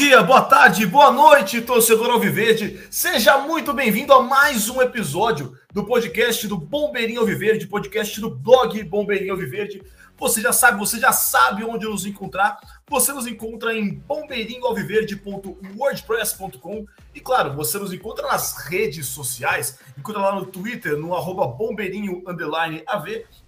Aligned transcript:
dia, 0.00 0.22
boa 0.22 0.40
tarde, 0.40 0.86
boa 0.86 1.12
noite, 1.12 1.60
torcedor 1.60 2.08
Alviverde. 2.08 2.80
Seja 2.88 3.36
muito 3.36 3.74
bem-vindo 3.74 4.14
a 4.14 4.22
mais 4.22 4.70
um 4.70 4.80
episódio 4.80 5.54
do 5.74 5.84
podcast 5.84 6.48
do 6.48 6.56
Bombeirinho 6.56 7.20
Alviverde, 7.20 7.66
podcast 7.66 8.18
do 8.18 8.30
blog 8.30 8.82
Bombeirinho 8.84 9.32
Alviverde. 9.32 9.82
Você 10.20 10.40
já 10.42 10.52
sabe, 10.52 10.78
você 10.78 11.00
já 11.00 11.12
sabe 11.12 11.64
onde 11.64 11.86
nos 11.86 12.04
encontrar. 12.04 12.60
Você 12.86 13.10
nos 13.12 13.26
encontra 13.26 13.74
em 13.74 13.94
bombeirinhoalviverde.wordpress.com 13.94 16.86
e 17.14 17.20
claro, 17.20 17.54
você 17.54 17.78
nos 17.78 17.90
encontra 17.92 18.26
nas 18.26 18.66
redes 18.66 19.06
sociais. 19.06 19.78
Encontra 19.98 20.20
lá 20.20 20.34
no 20.34 20.44
Twitter, 20.44 20.94
no 20.96 21.14
arroba. 21.14 21.56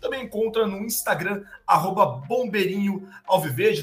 Também 0.00 0.24
encontra 0.24 0.66
no 0.66 0.78
Instagram, 0.78 1.42
arroba. 1.66 2.22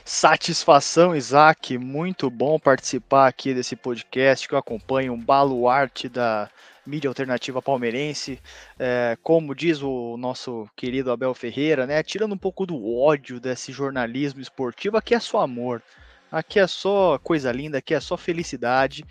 Satisfação, 0.07 1.15
Isaac, 1.15 1.79
muito 1.79 2.29
bom 2.29 2.59
participar 2.59 3.25
aqui 3.25 3.55
desse 3.55 3.75
podcast 3.75 4.47
que 4.47 4.53
eu 4.53 4.59
acompanho, 4.59 5.13
um 5.13 5.19
baluarte 5.19 6.07
da 6.07 6.47
mídia 6.85 7.07
alternativa 7.07 7.59
palmeirense, 7.59 8.39
é, 8.77 9.17
como 9.23 9.55
diz 9.55 9.81
o 9.81 10.15
nosso 10.15 10.69
querido 10.75 11.11
Abel 11.11 11.33
Ferreira, 11.33 11.87
né, 11.87 12.03
tirando 12.03 12.33
um 12.33 12.37
pouco 12.37 12.67
do 12.67 12.95
ódio 12.95 13.39
desse 13.39 13.71
jornalismo 13.71 14.39
esportivo, 14.39 14.95
aqui 14.95 15.15
é 15.15 15.19
só 15.19 15.41
amor, 15.41 15.81
aqui 16.31 16.59
é 16.59 16.67
só 16.67 17.17
coisa 17.17 17.51
linda, 17.51 17.79
aqui 17.79 17.95
é 17.95 17.99
só 17.99 18.15
felicidade 18.15 19.03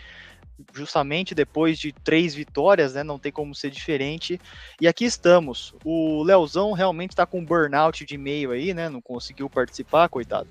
justamente 0.72 1.34
depois 1.34 1.78
de 1.78 1.92
três 1.92 2.34
vitórias, 2.34 2.94
né? 2.94 3.02
Não 3.02 3.18
tem 3.18 3.32
como 3.32 3.54
ser 3.54 3.70
diferente. 3.70 4.40
E 4.80 4.86
aqui 4.86 5.04
estamos. 5.04 5.74
O 5.84 6.22
Leozão 6.22 6.72
realmente 6.72 7.10
está 7.10 7.26
com 7.26 7.44
burnout 7.44 8.04
de 8.04 8.14
e-mail 8.14 8.52
aí, 8.52 8.72
né? 8.72 8.88
Não 8.88 9.00
conseguiu 9.00 9.48
participar, 9.50 10.08
coitado. 10.08 10.48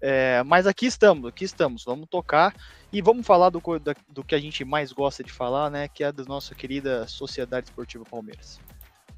É, 0.00 0.42
mas 0.44 0.66
aqui 0.66 0.86
estamos, 0.86 1.28
aqui 1.28 1.44
estamos. 1.44 1.84
Vamos 1.84 2.08
tocar 2.08 2.54
e 2.92 3.00
vamos 3.00 3.26
falar 3.26 3.50
do, 3.50 3.62
do 4.08 4.24
que 4.24 4.34
a 4.34 4.40
gente 4.40 4.64
mais 4.64 4.92
gosta 4.92 5.22
de 5.22 5.32
falar, 5.32 5.70
né? 5.70 5.88
Que 5.88 6.04
é 6.04 6.12
da 6.12 6.24
nossa 6.24 6.54
querida 6.54 7.06
Sociedade 7.06 7.66
Esportiva 7.66 8.04
Palmeiras. 8.04 8.60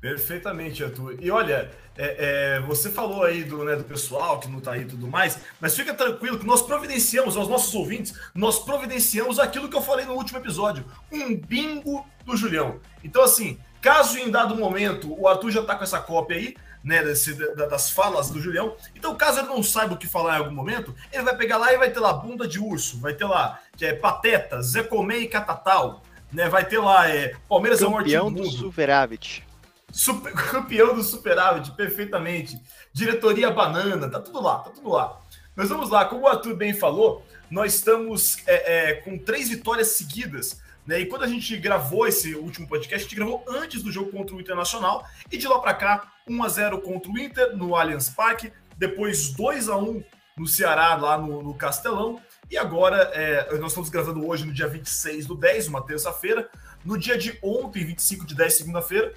Perfeitamente, 0.01 0.85
Arthur. 0.85 1.17
E 1.21 1.31
olha, 1.31 1.71
é, 1.97 2.57
é, 2.57 2.61
você 2.61 2.89
falou 2.89 3.25
aí 3.25 3.43
do, 3.43 3.65
né, 3.65 3.75
do 3.75 3.83
pessoal 3.83 4.39
que 4.39 4.49
não 4.49 4.59
está 4.59 4.73
aí 4.73 4.83
e 4.83 4.87
tudo 4.87 5.09
mais, 5.09 5.39
mas 5.61 5.75
fica 5.75 5.93
tranquilo 5.93 6.39
que 6.39 6.47
nós 6.47 6.63
providenciamos 6.63 7.37
aos 7.37 7.49
nossos 7.49 7.75
ouvintes, 7.75 8.15
nós 8.33 8.61
providenciamos 8.61 9.41
aquilo 9.41 9.69
que 9.69 9.77
eu 9.77 9.83
falei 9.83 10.07
no 10.07 10.15
último 10.15 10.39
episódio, 10.39 10.85
um 11.11 11.37
bingo 11.37 12.07
do 12.25 12.37
Julião. 12.37 12.79
Então, 13.03 13.23
assim, 13.23 13.59
caso 13.81 14.17
em 14.19 14.31
dado 14.31 14.55
momento 14.55 15.13
o 15.21 15.27
Arthur 15.27 15.51
já 15.51 15.61
está 15.63 15.75
com 15.75 15.83
essa 15.83 15.99
cópia 15.99 16.37
aí, 16.37 16.55
né, 16.85 17.03
desse, 17.03 17.35
das 17.57 17.91
falas 17.91 18.31
do 18.31 18.41
Julião, 18.41 18.77
então 18.95 19.17
caso 19.17 19.41
ele 19.41 19.49
não 19.49 19.65
saiba 19.65 19.95
o 19.95 19.99
que 19.99 20.07
falar 20.07 20.37
em 20.37 20.39
algum 20.39 20.55
momento, 20.55 20.95
ele 21.13 21.25
vai 21.25 21.37
pegar 21.37 21.57
lá 21.57 21.73
e 21.73 21.77
vai 21.77 21.91
ter 21.91 21.99
lá 21.99 22.13
bunda 22.13 22.47
de 22.47 22.61
urso, 22.61 23.01
vai 23.01 23.15
ter 23.15 23.25
lá 23.25 23.59
que 23.77 23.85
é 23.85 23.93
pateta, 23.93 24.63
Zé 24.63 24.85
Comê 24.85 25.19
e 25.19 25.29
Catatal, 25.29 26.05
né, 26.33 26.49
vai 26.49 26.65
ter 26.65 26.79
lá 26.79 27.09
é, 27.11 27.35
Palmeiras 27.49 27.81
Campeão 27.81 28.27
é 28.27 28.31
um 28.31 28.33
do 28.33 28.45
superávit. 28.45 29.48
Super, 29.91 30.33
campeão 30.51 30.95
do 30.95 31.03
superávit, 31.03 31.71
perfeitamente. 31.73 32.61
Diretoria 32.93 33.51
Banana, 33.51 34.09
tá 34.09 34.21
tudo 34.21 34.43
lá, 34.43 34.59
tá 34.59 34.71
tudo 34.71 34.91
lá. 34.91 35.21
Mas 35.55 35.69
vamos 35.69 35.91
lá, 35.91 36.05
como 36.05 36.23
o 36.23 36.29
Arthur 36.29 36.55
bem 36.55 36.73
falou, 36.73 37.25
nós 37.51 37.75
estamos 37.75 38.39
é, 38.47 38.91
é, 38.91 38.95
com 38.95 39.19
três 39.19 39.49
vitórias 39.49 39.89
seguidas. 39.89 40.61
Né? 40.87 41.01
E 41.01 41.07
quando 41.07 41.25
a 41.25 41.27
gente 41.27 41.57
gravou 41.57 42.07
esse 42.07 42.35
último 42.35 42.69
podcast, 42.69 43.05
a 43.05 43.09
gente 43.09 43.17
gravou 43.17 43.45
antes 43.49 43.83
do 43.83 43.91
jogo 43.91 44.11
contra 44.11 44.35
o 44.35 44.41
Internacional. 44.41 45.05
E 45.31 45.37
de 45.37 45.49
lá 45.49 45.59
para 45.59 45.75
cá, 45.75 46.13
1 46.29 46.43
a 46.43 46.49
0 46.49 46.81
contra 46.81 47.11
o 47.11 47.19
Inter 47.19 47.57
no 47.57 47.75
Allianz 47.75 48.09
Parque. 48.09 48.53
Depois 48.77 49.31
2 49.31 49.69
a 49.69 49.77
1 49.77 50.03
no 50.39 50.47
Ceará, 50.47 50.95
lá 50.95 51.19
no, 51.19 51.43
no 51.43 51.55
Castelão. 51.55 52.21
E 52.51 52.57
agora, 52.57 53.11
é, 53.13 53.59
nós 53.59 53.73
estamos 53.73 53.91
gravando 53.91 54.27
hoje 54.27 54.47
no 54.47 54.53
dia 54.53 54.67
26 54.67 55.27
do 55.27 55.35
10, 55.35 55.69
uma 55.69 55.85
terça-feira. 55.85 56.49
No 56.85 56.97
dia 56.97 57.19
de 57.19 57.39
ontem, 57.43 57.85
25 57.85 58.25
de 58.25 58.35
10, 58.35 58.55
segunda-feira, 58.55 59.13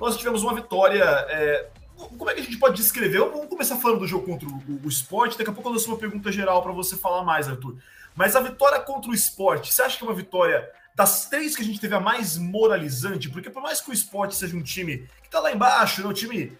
nós 0.00 0.16
tivemos 0.16 0.42
uma 0.42 0.54
vitória. 0.54 1.04
É, 1.04 1.68
como 1.96 2.30
é 2.30 2.34
que 2.34 2.40
a 2.40 2.44
gente 2.44 2.58
pode 2.58 2.76
descrever? 2.76 3.18
Vamos 3.18 3.48
começar 3.48 3.76
falando 3.76 4.00
do 4.00 4.06
jogo 4.06 4.24
contra 4.24 4.48
o, 4.48 4.80
o 4.84 4.88
esporte. 4.88 5.36
Daqui 5.36 5.50
a 5.50 5.52
pouco 5.52 5.68
eu 5.68 5.74
lanço 5.74 5.88
uma 5.88 5.98
pergunta 5.98 6.32
geral 6.32 6.62
para 6.62 6.72
você 6.72 6.96
falar 6.96 7.22
mais, 7.22 7.46
Arthur. 7.46 7.76
Mas 8.14 8.34
a 8.34 8.40
vitória 8.40 8.80
contra 8.80 9.10
o 9.10 9.14
esporte, 9.14 9.72
você 9.72 9.82
acha 9.82 9.98
que 9.98 10.02
é 10.02 10.06
uma 10.06 10.14
vitória 10.14 10.68
das 10.94 11.28
três 11.28 11.54
que 11.54 11.62
a 11.62 11.64
gente 11.64 11.78
teve 11.78 11.94
a 11.94 12.00
mais 12.00 12.36
moralizante? 12.36 13.28
Porque 13.28 13.50
por 13.50 13.62
mais 13.62 13.80
que 13.80 13.90
o 13.90 13.92
esporte 13.92 14.34
seja 14.34 14.56
um 14.56 14.62
time 14.62 15.08
que 15.20 15.26
está 15.26 15.38
lá 15.38 15.52
embaixo, 15.52 16.02
é 16.02 16.06
um 16.06 16.12
time 16.12 16.58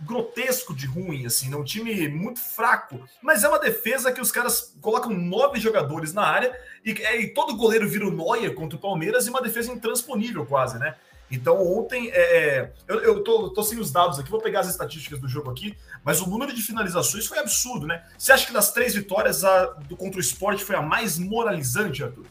grotesco 0.00 0.74
de 0.74 0.86
ruim, 0.86 1.24
assim, 1.24 1.48
né? 1.48 1.56
um 1.56 1.64
time 1.64 2.06
muito 2.08 2.40
fraco, 2.40 3.02
mas 3.22 3.42
é 3.42 3.48
uma 3.48 3.58
defesa 3.58 4.12
que 4.12 4.20
os 4.20 4.30
caras 4.30 4.74
colocam 4.82 5.10
nove 5.10 5.58
jogadores 5.58 6.12
na 6.12 6.22
área 6.22 6.54
e, 6.84 6.90
e 6.90 7.28
todo 7.28 7.56
goleiro 7.56 7.88
vira 7.88 8.06
o 8.06 8.10
Neuer 8.10 8.54
contra 8.54 8.76
o 8.76 8.80
Palmeiras 8.80 9.26
e 9.26 9.30
uma 9.30 9.40
defesa 9.40 9.72
intransponível 9.72 10.44
quase, 10.44 10.78
né? 10.78 10.94
Então, 11.32 11.66
ontem, 11.66 12.10
é, 12.10 12.20
é, 12.20 12.72
eu, 12.86 13.00
eu 13.00 13.24
tô, 13.24 13.48
tô, 13.48 13.62
sem 13.62 13.78
os 13.78 13.90
dados 13.90 14.18
aqui, 14.18 14.30
vou 14.30 14.40
pegar 14.40 14.60
as 14.60 14.68
estatísticas 14.68 15.18
do 15.18 15.26
jogo 15.26 15.50
aqui, 15.50 15.74
mas 16.04 16.20
o 16.20 16.28
número 16.28 16.52
de 16.52 16.60
finalizações 16.60 17.26
foi 17.26 17.38
absurdo, 17.38 17.86
né? 17.86 18.04
Você 18.18 18.32
acha 18.32 18.46
que 18.46 18.52
das 18.52 18.70
três 18.70 18.94
vitórias, 18.94 19.42
a 19.42 19.64
do 19.88 19.96
contra 19.96 20.18
o 20.18 20.20
esporte 20.20 20.62
foi 20.62 20.76
a 20.76 20.82
mais 20.82 21.18
moralizante, 21.18 22.04
Arthur? 22.04 22.26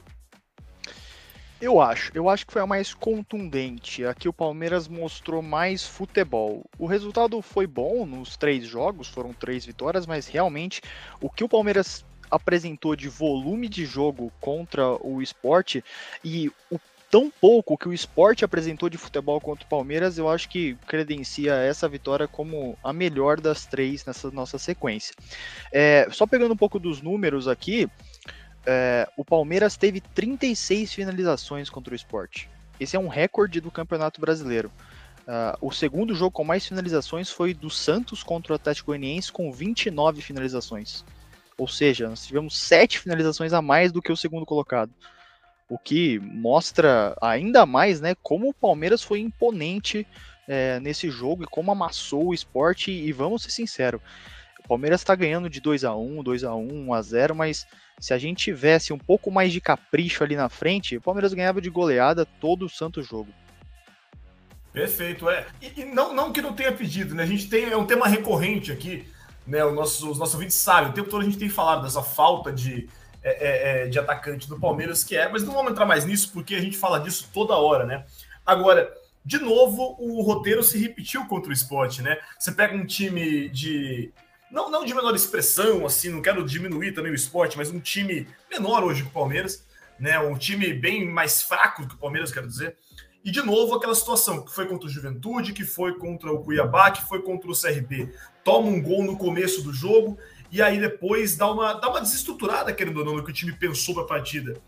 Eu 1.60 1.82
acho, 1.82 2.12
eu 2.14 2.30
acho 2.30 2.46
que 2.46 2.54
foi 2.54 2.62
a 2.62 2.68
mais 2.68 2.94
contundente. 2.94 4.06
Aqui 4.06 4.30
o 4.30 4.34
Palmeiras 4.34 4.88
mostrou 4.88 5.42
mais 5.42 5.84
futebol. 5.84 6.64
O 6.78 6.86
resultado 6.86 7.42
foi 7.42 7.66
bom 7.66 8.06
nos 8.06 8.38
três 8.38 8.66
jogos, 8.66 9.08
foram 9.08 9.34
três 9.34 9.66
vitórias, 9.66 10.06
mas 10.06 10.28
realmente 10.28 10.80
o 11.20 11.30
que 11.30 11.44
o 11.44 11.50
Palmeiras 11.50 12.06
apresentou 12.32 12.96
de 12.96 13.10
volume 13.10 13.68
de 13.68 13.86
jogo 13.86 14.32
contra 14.40 14.96
o 15.06 15.22
esporte 15.22 15.84
e 16.24 16.50
o 16.70 16.80
tão 17.12 17.30
pouco 17.30 17.78
que 17.78 17.90
o 17.90 17.94
esporte 17.94 18.46
apresentou 18.46 18.90
de 18.90 18.98
futebol 18.98 19.40
contra 19.42 19.66
o 19.66 19.70
Palmeiras, 19.70 20.18
eu 20.18 20.30
acho 20.30 20.48
que 20.48 20.76
credencia 20.88 21.54
essa 21.56 21.88
vitória 21.90 22.26
como 22.26 22.78
a 22.82 22.94
melhor 22.94 23.42
das 23.42 23.66
três 23.66 24.06
nessa 24.06 24.32
nossa 24.32 24.58
sequência. 24.58 25.14
É, 25.74 26.08
só 26.10 26.26
pegando 26.26 26.54
um 26.54 26.58
pouco 26.58 26.80
dos 26.80 27.02
números 27.02 27.50
aqui, 27.50 27.90
é, 28.66 29.10
o 29.18 29.26
Palmeiras 29.26 29.76
teve 29.76 30.00
36 30.00 30.94
finalizações 30.94 31.70
contra 31.70 31.92
o 31.92 31.96
esporte. 31.96 32.50
Esse 32.80 32.96
é 32.96 33.00
um 33.00 33.10
recorde 33.10 33.60
do 33.60 33.70
Campeonato 33.70 34.22
Brasileiro. 34.22 34.72
Uh, 35.22 35.68
o 35.68 35.72
segundo 35.72 36.16
jogo 36.16 36.32
com 36.32 36.44
mais 36.44 36.66
finalizações 36.66 37.30
foi 37.30 37.54
do 37.54 37.70
Santos 37.70 38.24
contra 38.24 38.54
o 38.54 38.56
Atlético 38.56 38.88
Goianiense, 38.88 39.32
com 39.32 39.52
29 39.52 40.20
finalizações. 40.20 41.06
Ou 41.60 41.68
seja, 41.68 42.10
nós 42.10 42.26
tivemos 42.26 42.58
sete 42.58 42.98
finalizações 42.98 43.54
a 43.54 43.62
mais 43.62 43.92
do 43.92 44.02
que 44.02 44.12
o 44.12 44.18
segundo 44.18 44.48
colocado 44.48 44.92
o 45.72 45.78
que 45.78 46.20
mostra 46.20 47.16
ainda 47.22 47.66
mais 47.66 48.02
né, 48.02 48.14
como 48.22 48.50
o 48.50 48.54
Palmeiras 48.54 49.02
foi 49.02 49.22
imponente 49.22 50.06
é, 50.46 50.82
nesse 50.82 51.10
jogo 51.10 51.44
e 51.44 51.48
como 51.48 51.72
amassou 51.72 52.28
o 52.28 52.34
esporte. 52.34 52.92
E 52.92 53.10
vamos 53.14 53.44
ser 53.44 53.52
sinceros, 53.52 54.02
o 54.60 54.68
Palmeiras 54.68 55.00
está 55.00 55.16
ganhando 55.16 55.50
de 55.50 55.62
2 55.62 55.86
a 55.86 55.96
1 55.96 56.24
2 56.24 56.44
a 56.44 56.54
1 56.54 56.88
1 56.90 56.94
a 56.94 57.02
0 57.02 57.36
mas 57.36 57.66
se 57.98 58.14
a 58.14 58.18
gente 58.18 58.44
tivesse 58.44 58.92
um 58.92 58.98
pouco 58.98 59.32
mais 59.32 59.54
de 59.54 59.62
capricho 59.62 60.26
ali 60.26 60.36
na 60.36 60.50
frente, 60.50 60.98
o 60.98 61.02
Palmeiras 61.02 61.34
ganhava 61.34 61.62
de 61.62 61.70
goleada 61.70 62.26
todo 62.26 62.66
o 62.66 62.70
santo 62.70 63.02
jogo. 63.02 63.32
Perfeito, 64.74 65.30
é. 65.30 65.46
E, 65.62 65.82
e, 65.82 65.86
não, 65.86 66.14
não 66.14 66.34
que 66.34 66.42
não 66.42 66.52
tenha 66.52 66.74
pedido, 66.74 67.16
né? 67.16 67.24
A 67.24 67.28
gente 67.28 67.48
tem 67.48 67.70
é 67.70 67.78
um 67.78 67.86
tema 67.86 68.10
recorrente 68.10 68.74
aqui, 68.74 69.08
né? 69.48 69.64
O 69.64 69.74
nosso, 69.74 70.12
os 70.12 70.20
nossos 70.20 70.36
ouvintes 70.36 70.58
sabem, 70.58 70.90
o 70.92 70.94
tempo 70.94 71.10
todo 71.10 71.22
a 71.22 71.26
gente 71.26 71.38
tem 71.38 71.48
falado 71.48 71.84
dessa 71.84 72.04
falta 72.04 72.52
de, 72.52 72.90
é, 73.24 73.30
é, 73.30 73.84
é, 73.84 73.88
de 73.88 74.00
atacante 74.00 74.50
do 74.50 74.60
Palmeiras 74.60 75.04
que 75.04 75.16
é, 75.16 75.30
mas 75.30 75.44
não 75.44 75.54
vamos 75.54 75.72
entrar 75.72 75.86
mais 75.86 76.06
nisso 76.06 76.32
porque 76.34 76.56
a 76.56 76.62
gente 76.62 76.78
fala 76.78 77.00
disso 77.00 77.30
toda 77.32 77.56
hora, 77.56 77.86
né? 77.86 78.04
Agora, 78.46 78.92
de 79.24 79.38
novo 79.38 79.96
o 80.00 80.22
roteiro 80.22 80.64
se 80.64 80.80
repetiu 80.80 81.26
contra 81.28 81.50
o 81.50 81.54
esporte, 81.54 82.02
né? 82.02 82.18
Você 82.40 82.52
pega 82.52 82.76
um 82.76 82.86
time 82.86 83.48
de. 83.50 84.12
Não, 84.52 84.70
não 84.70 84.84
de 84.84 84.94
menor 84.94 85.16
expressão, 85.16 85.86
assim, 85.86 86.10
não 86.10 86.22
quero 86.22 86.44
diminuir 86.44 86.94
também 86.94 87.12
o 87.12 87.16
esporte, 87.16 87.58
mas 87.58 87.70
um 87.70 87.80
time 87.80 88.28
menor 88.50 88.84
hoje 88.84 89.04
que 89.04 89.10
o 89.10 89.12
Palmeiras, 89.12 89.66
né? 90.00 90.20
Um 90.20 90.38
time 90.38 90.74
bem 90.74 91.08
mais 91.08 91.42
fraco 91.44 91.88
que 91.88 91.94
o 91.94 91.98
Palmeiras, 91.98 92.32
quero 92.32 92.48
dizer. 92.48 92.76
E 93.24 93.30
de 93.30 93.44
novo 93.44 93.76
aquela 93.76 93.94
situação 93.94 94.44
que 94.44 94.52
foi 94.52 94.66
contra 94.66 94.88
o 94.88 94.92
Juventude, 94.92 95.54
que 95.54 95.64
foi 95.64 95.96
contra 95.96 96.32
o 96.32 96.44
Cuiabá, 96.44 96.90
que 96.90 97.08
foi 97.08 97.22
contra 97.22 97.52
o 97.52 97.56
CRB. 97.56 98.12
Toma 98.44 98.68
um 98.68 98.82
gol 98.82 99.04
no 99.04 99.16
começo 99.16 99.62
do 99.62 99.72
jogo 99.72 100.18
e 100.52 100.62
aí 100.62 100.80
depois 100.80 101.38
dá 101.38 101.50
uma, 101.50 101.74
dá 101.74 101.90
uma 101.90 102.02
desestruturada, 102.02 102.74
querendo 102.74 102.98
ou 102.98 103.06
não, 103.06 103.16
no 103.16 103.24
que 103.24 103.32
o 103.32 103.34
time 103.34 103.54
pensou 103.54 103.96
para 103.96 104.04
a 104.04 104.08
partida. 104.08 104.62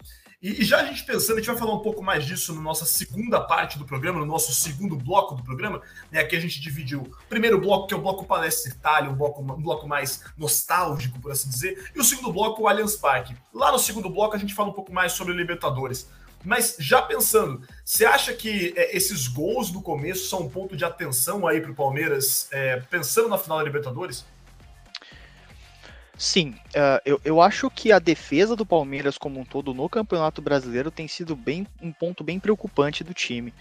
E, 0.43 0.61
e, 0.61 0.65
já 0.65 0.81
a 0.81 0.85
gente 0.85 1.05
pensando, 1.05 1.37
a 1.37 1.39
gente 1.39 1.47
vai 1.47 1.57
falar 1.57 1.73
um 1.73 1.79
pouco 1.79 2.03
mais 2.03 2.25
disso 2.25 2.53
na 2.53 2.59
nossa 2.59 2.83
segunda 2.83 3.39
parte 3.39 3.79
do 3.79 3.85
programa, 3.85 4.19
no 4.19 4.25
nosso 4.25 4.53
segundo 4.53 4.97
bloco 4.97 5.35
do 5.35 5.43
programa, 5.43 5.81
né? 6.11 6.19
Aqui 6.19 6.35
a 6.35 6.39
gente 6.39 6.59
dividiu 6.59 7.01
o 7.01 7.27
primeiro 7.29 7.61
bloco, 7.61 7.87
que 7.87 7.93
é 7.93 7.97
o 7.97 8.01
bloco 8.01 8.25
Palestra 8.25 8.69
Itália, 8.69 9.09
um 9.09 9.15
bloco, 9.15 9.41
um 9.41 9.61
bloco 9.61 9.87
mais 9.87 10.21
nostálgico, 10.37 11.17
por 11.21 11.31
assim 11.31 11.49
dizer, 11.49 11.89
e 11.95 11.99
o 11.99 12.03
segundo 12.03 12.33
bloco, 12.33 12.61
o 12.61 12.67
Allianz 12.67 12.97
Parque. 12.97 13.33
Lá 13.53 13.71
no 13.71 13.79
segundo 13.79 14.09
bloco 14.09 14.35
a 14.35 14.39
gente 14.39 14.53
fala 14.53 14.69
um 14.69 14.73
pouco 14.73 14.91
mais 14.91 15.13
sobre 15.13 15.33
Libertadores. 15.33 16.09
Mas 16.43 16.75
já 16.77 17.01
pensando, 17.01 17.61
você 17.85 18.03
acha 18.03 18.33
que 18.33 18.73
é, 18.75 18.95
esses 18.95 19.29
gols 19.29 19.71
no 19.71 19.81
começo 19.81 20.27
são 20.27 20.41
um 20.41 20.49
ponto 20.49 20.75
de 20.75 20.83
atenção 20.83 21.47
aí 21.47 21.61
para 21.61 21.71
o 21.71 21.75
Palmeiras, 21.75 22.49
é, 22.51 22.81
pensando 22.81 23.29
na 23.29 23.37
final 23.37 23.59
da 23.59 23.63
Libertadores? 23.63 24.25
Sim, 26.17 26.51
uh, 26.75 27.01
eu, 27.05 27.19
eu 27.25 27.41
acho 27.41 27.69
que 27.71 27.91
a 27.91 27.97
defesa 27.97 28.55
do 28.55 28.65
Palmeiras 28.65 29.17
como 29.17 29.39
um 29.39 29.45
todo 29.45 29.73
no 29.73 29.89
Campeonato 29.89 30.41
Brasileiro 30.41 30.91
tem 30.91 31.07
sido 31.07 31.35
bem 31.35 31.67
um 31.81 31.91
ponto 31.91 32.23
bem 32.23 32.39
preocupante 32.39 33.03
do 33.03 33.13
time. 33.13 33.53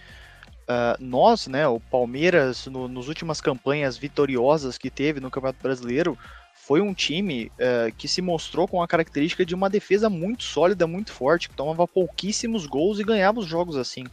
Uh, 0.69 0.94
nós, 1.00 1.46
né, 1.46 1.66
o 1.66 1.81
Palmeiras, 1.81 2.66
no, 2.66 2.88
nos 2.88 3.08
últimas 3.08 3.40
campanhas 3.40 3.96
vitoriosas 3.96 4.76
que 4.76 4.90
teve 4.90 5.19
no 5.19 5.31
Campeonato 5.31 5.62
Brasileiro, 5.62 6.16
foi 6.52 6.81
um 6.82 6.93
time 6.93 7.50
uh, 7.58 7.93
que 7.96 8.06
se 8.06 8.20
mostrou 8.20 8.69
com 8.69 8.82
a 8.82 8.88
característica 8.88 9.46
de 9.46 9.55
uma 9.55 9.70
defesa 9.70 10.10
muito 10.10 10.44
sólida, 10.44 10.87
muito 10.87 11.10
forte, 11.10 11.48
que 11.48 11.56
tomava 11.56 11.88
pouquíssimos 11.88 12.66
gols 12.66 13.00
e 13.00 13.05
ganhava 13.05 13.40
os 13.40 13.46
jogos 13.46 13.76
assim. 13.76 14.05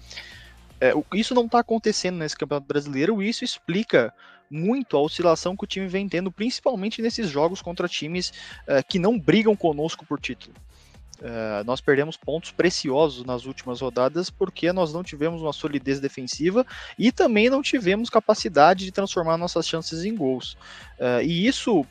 isso 1.13 1.35
não 1.35 1.45
está 1.45 1.59
acontecendo 1.59 2.17
nesse 2.17 2.37
Campeonato 2.37 2.67
Brasileiro 2.67 3.21
e 3.21 3.29
isso 3.29 3.43
explica 3.43 4.13
muito 4.49 4.97
a 4.97 5.01
oscilação 5.01 5.55
que 5.55 5.63
o 5.63 5.67
time 5.67 5.87
vem 5.87 6.07
tendo, 6.07 6.31
principalmente 6.31 7.01
nesses 7.01 7.29
jogos 7.29 7.61
contra 7.61 7.87
times 7.87 8.29
uh, 8.67 8.85
que 8.87 8.97
não 8.97 9.19
brigam 9.19 9.55
conosco 9.55 10.05
por 10.05 10.19
título. 10.19 10.55
Uh, 11.19 11.65
nós 11.65 11.81
perdemos 11.81 12.15
pontos 12.15 12.51
preciosos 12.51 13.25
nas 13.25 13.45
últimas 13.45 13.81
rodadas 13.81 14.29
porque 14.29 14.71
nós 14.71 14.93
não 14.93 15.03
tivemos 15.03 15.41
uma 15.41 15.51
solidez 15.51 15.99
defensiva 15.99 16.65
e 16.97 17.11
também 17.11 17.49
não 17.49 17.61
tivemos 17.61 18.09
capacidade 18.09 18.85
de 18.85 18.91
transformar 18.91 19.37
nossas 19.37 19.67
chances 19.67 20.05
em 20.05 20.15
gols. 20.15 20.53
Uh, 20.97 21.21
e 21.21 21.45
isso, 21.45 21.85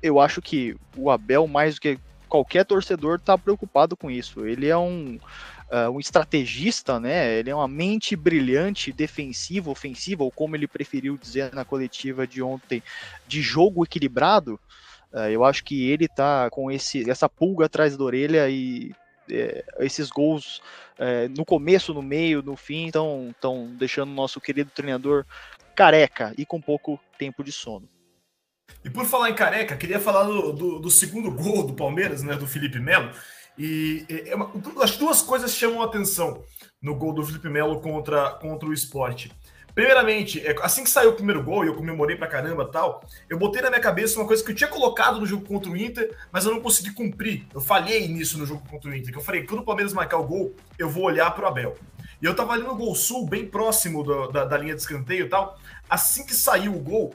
eu 0.00 0.20
acho 0.20 0.40
que 0.40 0.76
o 0.96 1.10
Abel, 1.10 1.48
mais 1.48 1.74
do 1.74 1.80
que 1.80 1.98
qualquer 2.28 2.64
torcedor, 2.64 3.16
está 3.16 3.36
preocupado 3.36 3.96
com 3.96 4.08
isso. 4.08 4.46
Ele 4.46 4.68
é 4.68 4.76
um 4.78 5.18
uh, 5.72 5.90
um 5.90 5.98
estrategista, 5.98 7.00
né? 7.00 7.38
Ele 7.38 7.50
é 7.50 7.54
uma 7.54 7.66
mente 7.66 8.14
brilhante, 8.14 8.92
defensiva, 8.92 9.70
ofensiva, 9.70 10.22
ou 10.22 10.30
como 10.30 10.54
ele 10.54 10.68
preferiu 10.68 11.16
dizer 11.16 11.52
na 11.54 11.64
coletiva 11.64 12.26
de 12.26 12.42
ontem, 12.42 12.82
de 13.26 13.40
jogo 13.40 13.84
equilibrado. 13.84 14.60
Uh, 15.12 15.28
eu 15.30 15.44
acho 15.44 15.64
que 15.64 15.90
ele 15.90 16.06
tá 16.06 16.50
com 16.50 16.70
esse, 16.70 17.08
essa 17.10 17.28
pulga 17.28 17.66
atrás 17.66 17.96
da 17.96 18.04
orelha 18.04 18.48
e 18.48 18.92
é, 19.30 19.64
esses 19.78 20.10
gols 20.10 20.60
é, 20.98 21.28
no 21.28 21.44
começo, 21.44 21.94
no 21.94 22.02
meio, 22.02 22.42
no 22.42 22.56
fim, 22.56 22.86
estão 22.86 23.74
deixando 23.78 24.10
o 24.10 24.14
nosso 24.14 24.40
querido 24.40 24.70
treinador 24.70 25.24
careca 25.74 26.34
e 26.36 26.44
com 26.44 26.60
pouco 26.60 27.00
tempo 27.18 27.42
de 27.42 27.52
sono. 27.52 27.88
E 28.84 28.90
por 28.90 29.04
falar 29.04 29.30
em 29.30 29.34
careca, 29.34 29.76
queria 29.76 30.00
falar 30.00 30.24
do, 30.24 30.52
do, 30.52 30.78
do 30.80 30.90
segundo 30.90 31.30
gol 31.30 31.66
do 31.66 31.74
Palmeiras, 31.74 32.22
né, 32.22 32.34
do 32.34 32.46
Felipe 32.46 32.80
Melo. 32.80 33.12
E 33.58 34.06
é 34.26 34.34
uma, 34.34 34.50
as 34.82 34.96
duas 34.96 35.22
coisas 35.22 35.54
chamam 35.54 35.82
a 35.82 35.84
atenção 35.84 36.42
no 36.80 36.94
gol 36.94 37.12
do 37.12 37.24
Felipe 37.24 37.48
Melo 37.48 37.80
contra, 37.80 38.30
contra 38.30 38.68
o 38.68 38.72
esporte. 38.72 39.30
Primeiramente, 39.74 40.46
é, 40.46 40.54
assim 40.60 40.84
que 40.84 40.90
saiu 40.90 41.10
o 41.10 41.14
primeiro 41.14 41.42
gol, 41.42 41.64
e 41.64 41.68
eu 41.68 41.74
comemorei 41.74 42.16
pra 42.16 42.26
caramba 42.26 42.70
tal, 42.70 43.02
eu 43.28 43.38
botei 43.38 43.62
na 43.62 43.70
minha 43.70 43.80
cabeça 43.80 44.18
uma 44.18 44.26
coisa 44.26 44.44
que 44.44 44.50
eu 44.50 44.54
tinha 44.54 44.68
colocado 44.68 45.18
no 45.18 45.26
jogo 45.26 45.46
contra 45.46 45.70
o 45.70 45.76
Inter, 45.76 46.14
mas 46.30 46.44
eu 46.44 46.52
não 46.52 46.60
consegui 46.60 46.92
cumprir. 46.92 47.46
Eu 47.54 47.60
falhei 47.60 48.06
nisso 48.06 48.38
no 48.38 48.44
jogo 48.44 48.62
contra 48.68 48.90
o 48.90 48.94
Inter, 48.94 49.10
que 49.10 49.18
eu 49.18 49.22
falei, 49.22 49.44
quando 49.44 49.60
o 49.60 49.64
Palmeiras 49.64 49.94
marcar 49.94 50.18
o 50.18 50.26
gol, 50.26 50.54
eu 50.78 50.90
vou 50.90 51.04
olhar 51.04 51.30
pro 51.30 51.46
Abel. 51.46 51.76
E 52.20 52.26
eu 52.26 52.36
tava 52.36 52.52
ali 52.52 52.62
no 52.62 52.76
gol 52.76 52.94
sul, 52.94 53.26
bem 53.26 53.46
próximo 53.46 54.02
do, 54.04 54.28
da, 54.28 54.44
da, 54.44 54.58
linha 54.58 54.74
de 54.74 54.80
escanteio 54.80 55.26
e 55.26 55.28
tal. 55.28 55.58
Assim 55.88 56.26
que 56.26 56.34
saiu 56.34 56.74
o 56.74 56.80
gol, 56.80 57.14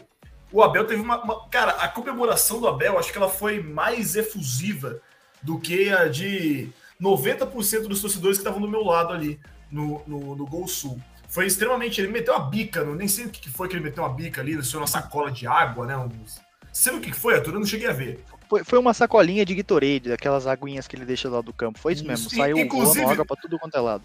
o 0.51 0.63
Abel 0.63 0.86
teve 0.86 1.01
uma, 1.01 1.24
uma. 1.24 1.48
Cara, 1.50 1.72
a 1.74 1.88
comemoração 1.88 2.60
do 2.60 2.68
Abel, 2.68 2.98
acho 2.98 3.12
que 3.12 3.18
ela 3.18 3.30
foi 3.30 3.62
mais 3.62 4.16
efusiva 4.16 5.00
do 5.42 5.60
que 5.60 5.89
a 5.89 6.07
de 6.07 6.69
90% 7.01 7.88
dos 7.88 8.01
torcedores 8.01 8.38
que 8.38 8.42
estavam 8.42 8.62
do 8.62 8.68
meu 8.68 8.84
lado 8.84 9.13
ali 9.13 9.39
no, 9.72 10.01
no, 10.07 10.36
no, 10.36 10.45
Gol 10.45 10.68
Sul. 10.68 11.00
Foi 11.28 11.45
extremamente. 11.45 12.01
Ele 12.01 12.12
meteu 12.12 12.34
uma 12.34 12.50
bica, 12.50 12.84
não, 12.84 12.95
nem 12.95 13.07
sei 13.07 13.25
o 13.25 13.30
que 13.30 13.50
foi 13.50 13.68
que 13.68 13.75
ele 13.75 13.84
meteu 13.84 14.04
uma 14.04 14.13
bica 14.13 14.42
ali, 14.42 14.56
no 14.56 14.63
uma 14.78 14.88
sacola 14.88 15.31
de 15.31 15.45
água, 15.45 15.86
né? 15.86 15.98
Uns... 15.98 16.39
Viu 16.84 16.98
o 16.98 17.01
que 17.01 17.12
foi, 17.12 17.36
Arthur? 17.36 17.54
Eu 17.54 17.60
não 17.60 17.68
cheguei 17.68 17.88
a 17.88 17.94
ver. 17.94 18.24
Foi, 18.50 18.63
foi 18.63 18.80
uma 18.80 18.94
sacolinha 18.94 19.45
de 19.45 19.56
Gatorade, 19.56 20.13
aquelas 20.13 20.48
aguinhas 20.48 20.88
que 20.88 20.95
ele 20.95 21.06
deixa 21.06 21.30
lá 21.30 21.42
do 21.42 21.51
campo. 21.51 21.80
Foi 21.80 21.94
isso, 21.94 22.04
isso. 22.04 22.10
mesmo. 22.10 22.30
Saiu 22.30 22.57
Inclusive, 22.57 23.06
água 23.06 23.25
pra 23.25 23.36
tudo 23.36 23.60
quanto 23.60 23.75
é 23.75 23.80
lado. 23.80 24.04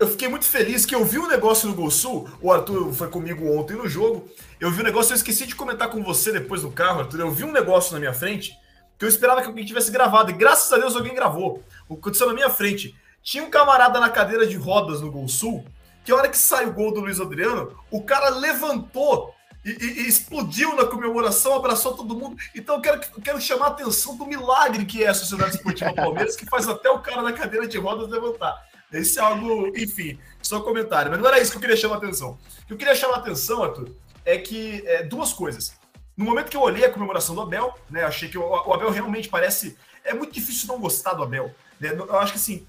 Eu 0.00 0.08
fiquei 0.08 0.26
muito 0.26 0.44
feliz 0.44 0.84
que 0.84 0.94
eu 0.94 1.04
vi 1.04 1.18
um 1.18 1.28
negócio 1.28 1.68
no 1.68 1.74
Gol 1.74 1.90
Sul. 1.90 2.28
O 2.40 2.52
Arthur 2.52 2.92
foi 2.92 3.08
comigo 3.08 3.56
ontem 3.56 3.76
no 3.76 3.88
jogo. 3.88 4.28
Eu 4.58 4.70
vi 4.70 4.80
um 4.80 4.84
negócio, 4.84 5.12
eu 5.12 5.16
esqueci 5.16 5.46
de 5.46 5.54
comentar 5.54 5.88
com 5.88 6.02
você 6.02 6.32
depois 6.32 6.62
do 6.62 6.70
carro, 6.70 7.00
Arthur. 7.00 7.20
Eu 7.20 7.30
vi 7.30 7.44
um 7.44 7.52
negócio 7.52 7.92
na 7.92 8.00
minha 8.00 8.12
frente 8.12 8.58
que 8.98 9.04
eu 9.04 9.08
esperava 9.08 9.40
que 9.40 9.48
alguém 9.48 9.64
tivesse 9.64 9.90
gravado. 9.90 10.30
E 10.30 10.34
graças 10.34 10.72
a 10.72 10.78
Deus 10.78 10.96
alguém 10.96 11.14
gravou. 11.14 11.62
O 11.88 11.94
que 11.94 12.00
aconteceu 12.00 12.26
na 12.26 12.34
minha 12.34 12.50
frente. 12.50 12.94
Tinha 13.22 13.42
um 13.42 13.50
camarada 13.50 13.98
na 13.98 14.10
cadeira 14.10 14.46
de 14.46 14.56
rodas 14.56 15.00
no 15.00 15.10
Gol 15.10 15.26
Sul, 15.28 15.64
que 16.04 16.12
a 16.12 16.16
hora 16.16 16.28
que 16.28 16.36
sai 16.36 16.66
o 16.66 16.72
gol 16.72 16.92
do 16.92 17.00
Luiz 17.00 17.18
Adriano, 17.18 17.74
o 17.90 18.02
cara 18.02 18.28
levantou 18.28 19.34
e, 19.64 19.70
e, 19.70 20.02
e 20.02 20.08
explodiu 20.08 20.76
na 20.76 20.84
comemoração, 20.84 21.54
abraçou 21.54 21.94
todo 21.94 22.14
mundo. 22.14 22.36
Então 22.54 22.76
eu 22.76 22.80
quero, 22.82 23.00
eu 23.16 23.22
quero 23.22 23.40
chamar 23.40 23.66
a 23.66 23.68
atenção 23.68 24.16
do 24.16 24.26
milagre 24.26 24.84
que 24.84 25.02
é 25.02 25.08
a 25.08 25.14
Sociedade 25.14 25.56
Esportiva 25.56 25.92
Palmeiras, 25.96 26.36
que 26.36 26.44
faz 26.44 26.68
até 26.68 26.90
o 26.90 26.98
cara 26.98 27.22
na 27.22 27.32
cadeira 27.32 27.66
de 27.66 27.78
rodas 27.78 28.10
levantar. 28.10 28.54
Esse 28.92 29.18
é 29.18 29.22
algo, 29.22 29.72
enfim, 29.76 30.18
só 30.40 30.60
comentário. 30.60 31.10
Mas 31.10 31.18
não 31.18 31.26
era 31.26 31.40
isso 31.40 31.50
que 31.50 31.56
eu 31.56 31.60
queria 31.60 31.76
chamar 31.76 31.96
a 31.96 31.98
atenção. 31.98 32.38
O 32.62 32.66
que 32.66 32.72
eu 32.74 32.76
queria 32.76 32.94
chamar 32.94 33.14
a 33.14 33.18
atenção, 33.18 33.64
Arthur, 33.64 33.90
é 34.24 34.38
que 34.38 34.84
é, 34.86 35.02
duas 35.02 35.32
coisas. 35.32 35.74
No 36.16 36.24
momento 36.24 36.50
que 36.50 36.56
eu 36.56 36.60
olhei 36.60 36.84
a 36.84 36.92
comemoração 36.92 37.34
do 37.34 37.40
Abel, 37.40 37.74
né, 37.90 38.04
achei 38.04 38.28
que 38.28 38.38
o, 38.38 38.44
o 38.44 38.72
Abel 38.72 38.90
realmente 38.90 39.28
parece. 39.28 39.76
É 40.04 40.14
muito 40.14 40.32
difícil 40.32 40.68
não 40.68 40.78
gostar 40.78 41.14
do 41.14 41.22
Abel. 41.22 41.54
Né? 41.80 41.90
Eu 41.90 42.16
acho 42.18 42.32
que 42.32 42.38
assim, 42.38 42.66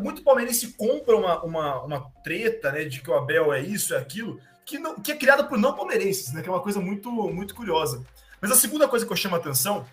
muito 0.00 0.22
palmeirense 0.22 0.74
compra 0.74 1.16
uma, 1.16 1.42
uma, 1.42 1.82
uma 1.82 2.00
treta 2.22 2.70
né, 2.70 2.84
de 2.84 3.00
que 3.00 3.10
o 3.10 3.14
Abel 3.14 3.52
é 3.52 3.60
isso, 3.60 3.94
é 3.94 3.98
aquilo, 3.98 4.40
que, 4.64 4.78
não, 4.78 5.00
que 5.00 5.12
é 5.12 5.16
criada 5.16 5.42
por 5.44 5.58
não 5.58 5.74
palmeirenses, 5.74 6.32
né, 6.32 6.42
que 6.42 6.48
é 6.48 6.52
uma 6.52 6.60
coisa 6.60 6.80
muito, 6.80 7.10
muito 7.10 7.54
curiosa. 7.54 8.04
Mas 8.40 8.50
a 8.50 8.56
segunda 8.56 8.86
coisa 8.86 9.04
que 9.04 9.12
eu 9.12 9.16
chamo 9.16 9.34
a 9.34 9.38
atenção 9.38 9.86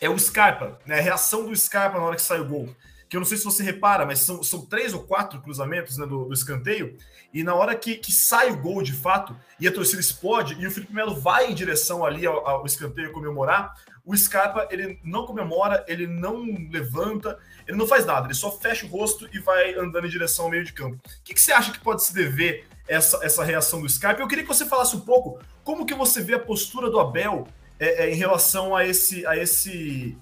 é 0.00 0.08
o 0.08 0.18
Scarpa, 0.18 0.78
né, 0.84 0.98
a 0.98 1.02
reação 1.02 1.46
do 1.46 1.54
Scarpa 1.54 1.98
na 1.98 2.04
hora 2.04 2.16
que 2.16 2.22
sai 2.22 2.40
o 2.40 2.48
gol 2.48 2.74
que 3.08 3.16
eu 3.16 3.20
não 3.20 3.26
sei 3.26 3.38
se 3.38 3.44
você 3.44 3.62
repara, 3.62 4.04
mas 4.04 4.20
são, 4.20 4.42
são 4.42 4.64
três 4.64 4.92
ou 4.92 5.02
quatro 5.02 5.40
cruzamentos 5.40 5.96
né, 5.96 6.06
do, 6.06 6.24
do, 6.24 6.34
escanteio, 6.34 6.96
e 7.32 7.42
na 7.42 7.54
hora 7.54 7.74
que, 7.74 7.96
que 7.96 8.12
sai 8.12 8.50
o 8.50 8.56
gol 8.56 8.82
de 8.82 8.92
fato, 8.92 9.36
e 9.60 9.68
a 9.68 9.72
torcida 9.72 10.00
explode, 10.00 10.56
e 10.58 10.66
o 10.66 10.70
Felipe 10.70 10.92
Melo 10.92 11.14
vai 11.14 11.50
em 11.50 11.54
direção 11.54 12.04
ali 12.04 12.26
ao, 12.26 12.46
ao 12.46 12.66
escanteio 12.66 13.12
comemorar, 13.12 13.74
o 14.04 14.16
Scarpa 14.16 14.68
ele 14.70 15.00
não 15.02 15.26
comemora, 15.26 15.84
ele 15.88 16.06
não 16.06 16.44
levanta, 16.70 17.38
ele 17.66 17.76
não 17.76 17.88
faz 17.88 18.06
nada, 18.06 18.28
ele 18.28 18.34
só 18.34 18.52
fecha 18.52 18.86
o 18.86 18.88
rosto 18.88 19.28
e 19.32 19.40
vai 19.40 19.74
andando 19.74 20.06
em 20.06 20.10
direção 20.10 20.44
ao 20.44 20.50
meio 20.50 20.64
de 20.64 20.72
campo. 20.72 20.96
O 20.96 21.24
que, 21.24 21.34
que 21.34 21.40
você 21.40 21.52
acha 21.52 21.72
que 21.72 21.80
pode 21.80 22.04
se 22.04 22.14
dever 22.14 22.66
essa, 22.86 23.18
essa 23.24 23.42
reação 23.42 23.80
do 23.80 23.88
Scarpa? 23.88 24.22
Eu 24.22 24.28
queria 24.28 24.44
que 24.44 24.48
você 24.48 24.64
falasse 24.64 24.94
um 24.94 25.00
pouco 25.00 25.40
como 25.64 25.84
que 25.84 25.94
você 25.94 26.22
vê 26.22 26.34
a 26.34 26.38
postura 26.38 26.88
do 26.88 27.00
Abel 27.00 27.48
é, 27.80 28.04
é, 28.04 28.10
em 28.12 28.14
relação 28.14 28.76
a 28.76 28.86
esse, 28.86 29.26
a 29.26 29.36
esse 29.36 30.16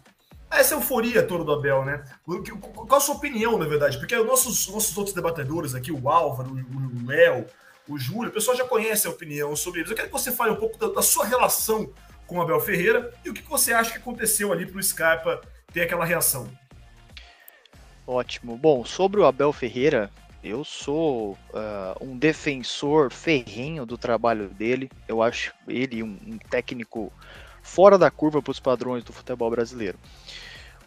essa 0.59 0.75
euforia 0.75 1.23
toda 1.23 1.45
do 1.45 1.53
Abel, 1.53 1.85
né? 1.85 2.05
Qual 2.25 2.97
a 2.97 3.01
sua 3.01 3.15
opinião, 3.15 3.59
na 3.59 3.67
verdade? 3.67 3.99
Porque 3.99 4.17
os 4.17 4.27
nossos, 4.27 4.69
nossos 4.69 4.97
outros 4.97 5.15
debatedores 5.15 5.75
aqui, 5.75 5.93
o 5.93 6.09
Álvaro, 6.09 6.51
o 6.53 7.07
Léo, 7.07 7.47
o 7.89 7.99
Júlio, 7.99 8.31
o 8.31 8.33
pessoal 8.33 8.57
já 8.57 8.65
conhece 8.65 9.07
a 9.07 9.11
opinião 9.11 9.55
sobre 9.55 9.81
eles. 9.81 9.91
Eu 9.91 9.97
quero 9.97 10.09
que 10.09 10.13
você 10.13 10.33
fale 10.33 10.53
um 10.53 10.57
pouco 10.57 10.79
da, 10.79 10.89
da 10.89 11.03
sua 11.03 11.25
relação 11.25 11.93
com 12.27 12.39
o 12.39 12.43
Abel 12.43 12.61
Ferreira 12.61 13.13
e 13.25 13.31
o 13.31 13.35
que 13.35 13.43
você 13.43 13.73
acha 13.73 13.93
que 13.93 13.99
aconteceu 13.99 14.53
ali 14.53 14.67
para 14.67 14.79
o 14.79 14.83
Scarpa 14.83 15.41
ter 15.73 15.83
aquela 15.83 16.05
reação. 16.05 16.49
Ótimo. 18.07 18.57
Bom, 18.57 18.85
sobre 18.85 19.21
o 19.21 19.25
Abel 19.25 19.53
Ferreira, 19.53 20.11
eu 20.43 20.63
sou 20.63 21.33
uh, 21.33 22.05
um 22.05 22.19
defensor 22.19 23.11
ferrenho 23.11 23.87
do 23.87 23.97
trabalho 23.97 24.49
dele. 24.49 24.91
Eu 25.09 25.23
acho 25.23 25.55
ele 25.67 26.03
um, 26.03 26.19
um 26.27 26.39
técnico 26.39 27.11
fora 27.65 27.99
da 27.99 28.11
curva 28.11 28.43
para 28.43 28.51
os 28.53 28.61
padrões 28.61 29.03
do 29.03 29.13
futebol 29.13 29.51
brasileiro. 29.51 29.99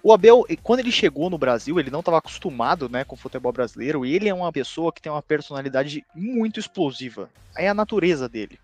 O 0.04 0.14
Abel, 0.14 0.46
quando 0.64 0.80
ele 0.80 0.92
chegou 0.92 1.30
no 1.30 1.38
Brasil, 1.38 1.80
ele 1.80 1.90
não 1.90 2.00
estava 2.00 2.20
acostumado 2.20 2.88
né, 2.88 3.04
com 3.04 3.16
o 3.16 3.18
futebol 3.18 3.52
brasileiro, 3.52 4.06
e 4.06 4.16
ele 4.16 4.30
é 4.30 4.34
uma 4.34 4.54
pessoa 4.54 4.94
que 4.94 5.02
tem 5.02 5.12
uma 5.12 5.22
personalidade 5.22 6.06
muito 6.16 6.60
explosiva. 6.60 7.30
É 7.58 7.68
a 7.68 7.74
natureza 7.74 8.30
dele. 8.30 8.60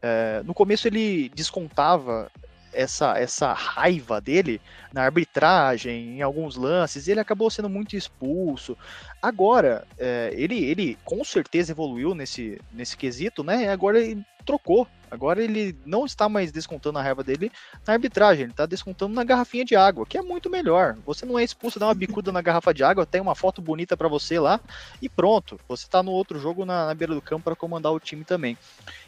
É, 0.00 0.42
no 0.44 0.54
começo 0.54 0.86
ele 0.86 1.28
descontava 1.34 2.30
essa, 2.72 3.18
essa 3.18 3.52
raiva 3.52 4.20
dele 4.20 4.60
na 4.92 5.02
arbitragem, 5.02 6.18
em 6.18 6.22
alguns 6.22 6.56
lances, 6.56 7.08
ele 7.08 7.18
acabou 7.18 7.50
sendo 7.50 7.68
muito 7.68 7.96
expulso. 7.96 8.78
Agora, 9.20 9.84
é, 9.98 10.32
ele, 10.36 10.64
ele 10.64 10.96
com 11.04 11.24
certeza 11.24 11.72
evoluiu 11.72 12.14
nesse, 12.14 12.60
nesse 12.72 12.96
quesito, 12.96 13.42
né? 13.42 13.68
Agora 13.68 13.98
ele 13.98 14.24
trocou. 14.44 14.86
Agora 15.10 15.42
ele 15.42 15.76
não 15.84 16.04
está 16.04 16.28
mais 16.28 16.50
descontando 16.50 16.98
a 16.98 17.02
raiva 17.02 17.22
dele 17.22 17.50
na 17.86 17.94
arbitragem, 17.94 18.44
ele 18.44 18.52
está 18.52 18.66
descontando 18.66 19.14
na 19.14 19.24
garrafinha 19.24 19.64
de 19.64 19.76
água, 19.76 20.04
que 20.06 20.18
é 20.18 20.22
muito 20.22 20.50
melhor. 20.50 20.96
Você 21.06 21.24
não 21.24 21.38
é 21.38 21.44
expulso, 21.44 21.78
dá 21.78 21.86
uma 21.86 21.94
bicuda 21.94 22.32
na 22.32 22.42
garrafa 22.42 22.74
de 22.74 22.82
água, 22.82 23.06
tem 23.06 23.20
uma 23.20 23.34
foto 23.34 23.62
bonita 23.62 23.96
para 23.96 24.08
você 24.08 24.38
lá 24.38 24.60
e 25.00 25.08
pronto. 25.08 25.58
Você 25.68 25.84
está 25.84 26.02
no 26.02 26.10
outro 26.10 26.38
jogo 26.38 26.64
na, 26.64 26.86
na 26.86 26.94
beira 26.94 27.14
do 27.14 27.22
campo 27.22 27.44
para 27.44 27.56
comandar 27.56 27.92
o 27.92 28.00
time 28.00 28.24
também. 28.24 28.56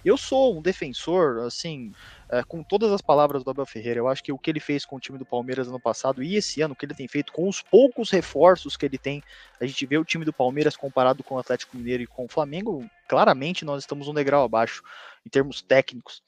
Eu 0.04 0.16
sou 0.16 0.56
um 0.56 0.62
defensor, 0.62 1.40
assim, 1.46 1.92
é, 2.30 2.42
com 2.42 2.62
todas 2.62 2.92
as 2.92 3.00
palavras 3.00 3.42
do 3.42 3.50
Abel 3.50 3.64
Ferreira, 3.64 4.00
eu 4.00 4.08
acho 4.08 4.22
que 4.22 4.30
o 4.30 4.38
que 4.38 4.50
ele 4.50 4.60
fez 4.60 4.84
com 4.84 4.96
o 4.96 5.00
time 5.00 5.16
do 5.16 5.24
Palmeiras 5.24 5.66
ano 5.66 5.80
passado 5.80 6.22
e 6.22 6.36
esse 6.36 6.60
ano, 6.60 6.74
o 6.74 6.76
que 6.76 6.84
ele 6.84 6.94
tem 6.94 7.08
feito 7.08 7.32
com 7.32 7.48
os 7.48 7.62
poucos 7.62 8.10
reforços 8.10 8.76
que 8.76 8.84
ele 8.84 8.98
tem, 8.98 9.22
a 9.58 9.64
gente 9.64 9.86
vê 9.86 9.96
o 9.96 10.04
time 10.04 10.26
do 10.26 10.32
Palmeiras 10.32 10.76
comparado 10.76 11.24
com 11.24 11.36
o 11.36 11.38
Atlético 11.38 11.76
Mineiro 11.76 12.02
e 12.02 12.06
com 12.06 12.26
o 12.26 12.28
Flamengo, 12.28 12.84
claramente 13.08 13.64
nós 13.64 13.82
estamos 13.82 14.08
um 14.08 14.14
degrau 14.14 14.44
abaixo 14.44 14.82
em 15.28 15.30
termos 15.30 15.60
técnicos, 15.60 16.22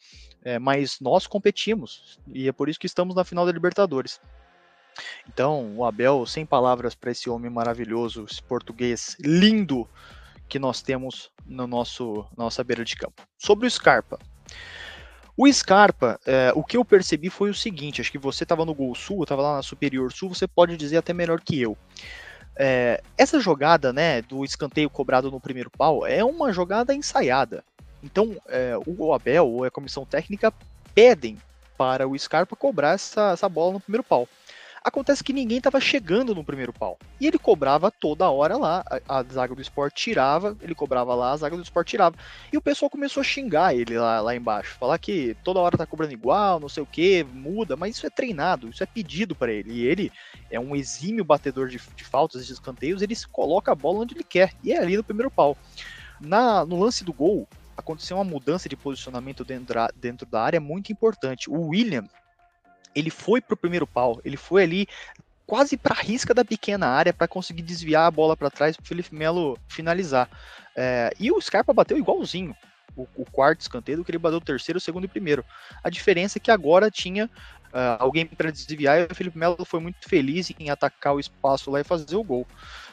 é, 0.44 0.58
mas 0.58 1.00
nós 1.00 1.26
competimos 1.26 2.18
e 2.28 2.46
é 2.46 2.52
por 2.52 2.68
isso 2.68 2.78
que 2.78 2.86
estamos 2.86 3.16
na 3.16 3.24
final 3.24 3.46
da 3.46 3.52
Libertadores. 3.52 4.20
Então, 5.26 5.74
o 5.78 5.84
Abel, 5.84 6.26
sem 6.26 6.44
palavras 6.44 6.94
para 6.94 7.10
esse 7.10 7.30
homem 7.30 7.50
maravilhoso, 7.50 8.26
esse 8.30 8.42
português 8.42 9.16
lindo 9.18 9.88
que 10.46 10.58
nós 10.58 10.82
temos 10.82 11.30
no 11.46 11.66
nosso 11.66 12.26
nossa 12.36 12.62
beira 12.62 12.84
de 12.84 12.94
campo. 12.94 13.22
Sobre 13.38 13.66
o 13.66 13.70
Scarpa, 13.70 14.18
o 15.36 15.50
Scarpa, 15.50 16.20
é, 16.26 16.52
o 16.54 16.62
que 16.62 16.76
eu 16.76 16.84
percebi 16.84 17.30
foi 17.30 17.48
o 17.48 17.54
seguinte: 17.54 18.02
acho 18.02 18.12
que 18.12 18.18
você 18.18 18.42
estava 18.42 18.66
no 18.66 18.74
Gol 18.74 18.94
Sul, 18.94 19.22
estava 19.22 19.40
lá 19.40 19.56
na 19.56 19.62
Superior 19.62 20.12
Sul, 20.12 20.34
você 20.34 20.46
pode 20.46 20.76
dizer 20.76 20.98
até 20.98 21.14
melhor 21.14 21.40
que 21.40 21.58
eu. 21.58 21.78
É, 22.58 23.02
essa 23.16 23.40
jogada, 23.40 23.90
né, 23.90 24.20
do 24.20 24.44
escanteio 24.44 24.90
cobrado 24.90 25.30
no 25.30 25.40
primeiro 25.40 25.70
pau, 25.70 26.06
é 26.06 26.22
uma 26.22 26.52
jogada 26.52 26.94
ensaiada. 26.94 27.64
Então, 28.02 28.36
é, 28.48 28.74
o 28.86 29.12
Abel 29.12 29.46
ou 29.46 29.64
a 29.64 29.70
comissão 29.70 30.04
técnica 30.04 30.52
pedem 30.94 31.38
para 31.76 32.06
o 32.06 32.18
Scarpa 32.18 32.56
cobrar 32.56 32.92
essa, 32.92 33.32
essa 33.32 33.48
bola 33.48 33.74
no 33.74 33.80
primeiro 33.80 34.04
pau. 34.04 34.28
Acontece 34.82 35.22
que 35.22 35.34
ninguém 35.34 35.58
estava 35.58 35.78
chegando 35.78 36.34
no 36.34 36.42
primeiro 36.42 36.72
pau. 36.72 36.98
E 37.20 37.26
ele 37.26 37.38
cobrava 37.38 37.90
toda 37.90 38.30
hora 38.30 38.56
lá. 38.56 38.82
A, 39.06 39.18
a, 39.18 39.22
zaga 39.22 39.54
do 39.54 39.60
esporte 39.60 40.02
tirava, 40.02 40.56
ele 40.62 40.74
cobrava 40.74 41.14
lá, 41.14 41.32
a 41.32 41.36
zaga 41.36 41.54
do 41.54 41.62
esporte 41.62 41.90
tirava. 41.90 42.16
E 42.50 42.56
o 42.56 42.62
pessoal 42.62 42.88
começou 42.88 43.20
a 43.20 43.24
xingar 43.24 43.74
ele 43.74 43.98
lá, 43.98 44.22
lá 44.22 44.34
embaixo. 44.34 44.76
Falar 44.78 44.96
que 44.98 45.36
toda 45.44 45.60
hora 45.60 45.76
tá 45.76 45.84
cobrando 45.84 46.14
igual, 46.14 46.58
não 46.58 46.68
sei 46.68 46.82
o 46.82 46.86
que, 46.86 47.22
muda. 47.24 47.76
Mas 47.76 47.96
isso 47.96 48.06
é 48.06 48.10
treinado, 48.10 48.70
isso 48.70 48.82
é 48.82 48.86
pedido 48.86 49.34
para 49.34 49.52
ele. 49.52 49.70
E 49.70 49.86
ele 49.86 50.10
é 50.50 50.58
um 50.58 50.74
exímio 50.74 51.24
batedor 51.26 51.68
de, 51.68 51.78
de 51.94 52.04
faltas, 52.04 52.46
de 52.46 52.52
escanteios. 52.52 53.02
Ele 53.02 53.14
coloca 53.30 53.72
a 53.72 53.74
bola 53.74 54.00
onde 54.00 54.14
ele 54.14 54.24
quer. 54.24 54.54
E 54.64 54.72
é 54.72 54.78
ali 54.78 54.96
no 54.96 55.04
primeiro 55.04 55.30
pau. 55.30 55.58
Na, 56.18 56.64
no 56.64 56.80
lance 56.80 57.04
do 57.04 57.12
gol, 57.12 57.46
aconteceu 57.80 58.16
uma 58.16 58.24
mudança 58.24 58.68
de 58.68 58.76
posicionamento 58.76 59.44
dentro, 59.44 59.78
dentro 59.96 60.26
da 60.26 60.42
área 60.42 60.60
muito 60.60 60.92
importante. 60.92 61.50
O 61.50 61.68
William 61.68 62.04
ele 62.94 63.10
foi 63.10 63.40
pro 63.40 63.56
primeiro 63.56 63.86
pau, 63.86 64.20
ele 64.24 64.36
foi 64.36 64.64
ali 64.64 64.88
quase 65.46 65.76
para 65.76 65.94
a 65.94 66.00
risca 66.00 66.32
da 66.32 66.44
pequena 66.44 66.86
área 66.86 67.12
para 67.12 67.26
conseguir 67.26 67.62
desviar 67.62 68.06
a 68.06 68.10
bola 68.10 68.36
para 68.36 68.50
trás 68.50 68.76
para 68.76 68.84
o 68.84 68.86
Felipe 68.86 69.14
Melo 69.14 69.58
finalizar. 69.68 70.28
É, 70.76 71.12
e 71.18 71.32
o 71.32 71.40
Scarpa 71.40 71.72
bateu 71.72 71.98
igualzinho 71.98 72.54
o, 72.96 73.06
o, 73.16 73.24
quarto 73.24 73.60
escanteio 73.60 73.98
do 73.98 74.04
que 74.04 74.10
ele 74.10 74.18
bateu 74.18 74.38
o 74.38 74.40
terceiro, 74.40 74.78
o 74.78 74.80
segundo 74.80 75.04
e 75.04 75.06
o 75.06 75.10
primeiro. 75.10 75.44
A 75.82 75.90
diferença 75.90 76.38
é 76.38 76.40
que 76.40 76.50
agora 76.50 76.90
tinha 76.90 77.26
uh, 77.26 77.96
alguém 77.98 78.26
para 78.26 78.50
desviar 78.50 79.00
e 79.00 79.04
o 79.04 79.14
Felipe 79.14 79.38
Melo 79.38 79.64
foi 79.64 79.80
muito 79.80 80.08
feliz 80.08 80.52
em 80.58 80.70
atacar 80.70 81.14
o 81.14 81.20
espaço 81.20 81.70
lá 81.70 81.80
e 81.80 81.84
fazer 81.84 82.16
o 82.16 82.24
gol. 82.24 82.46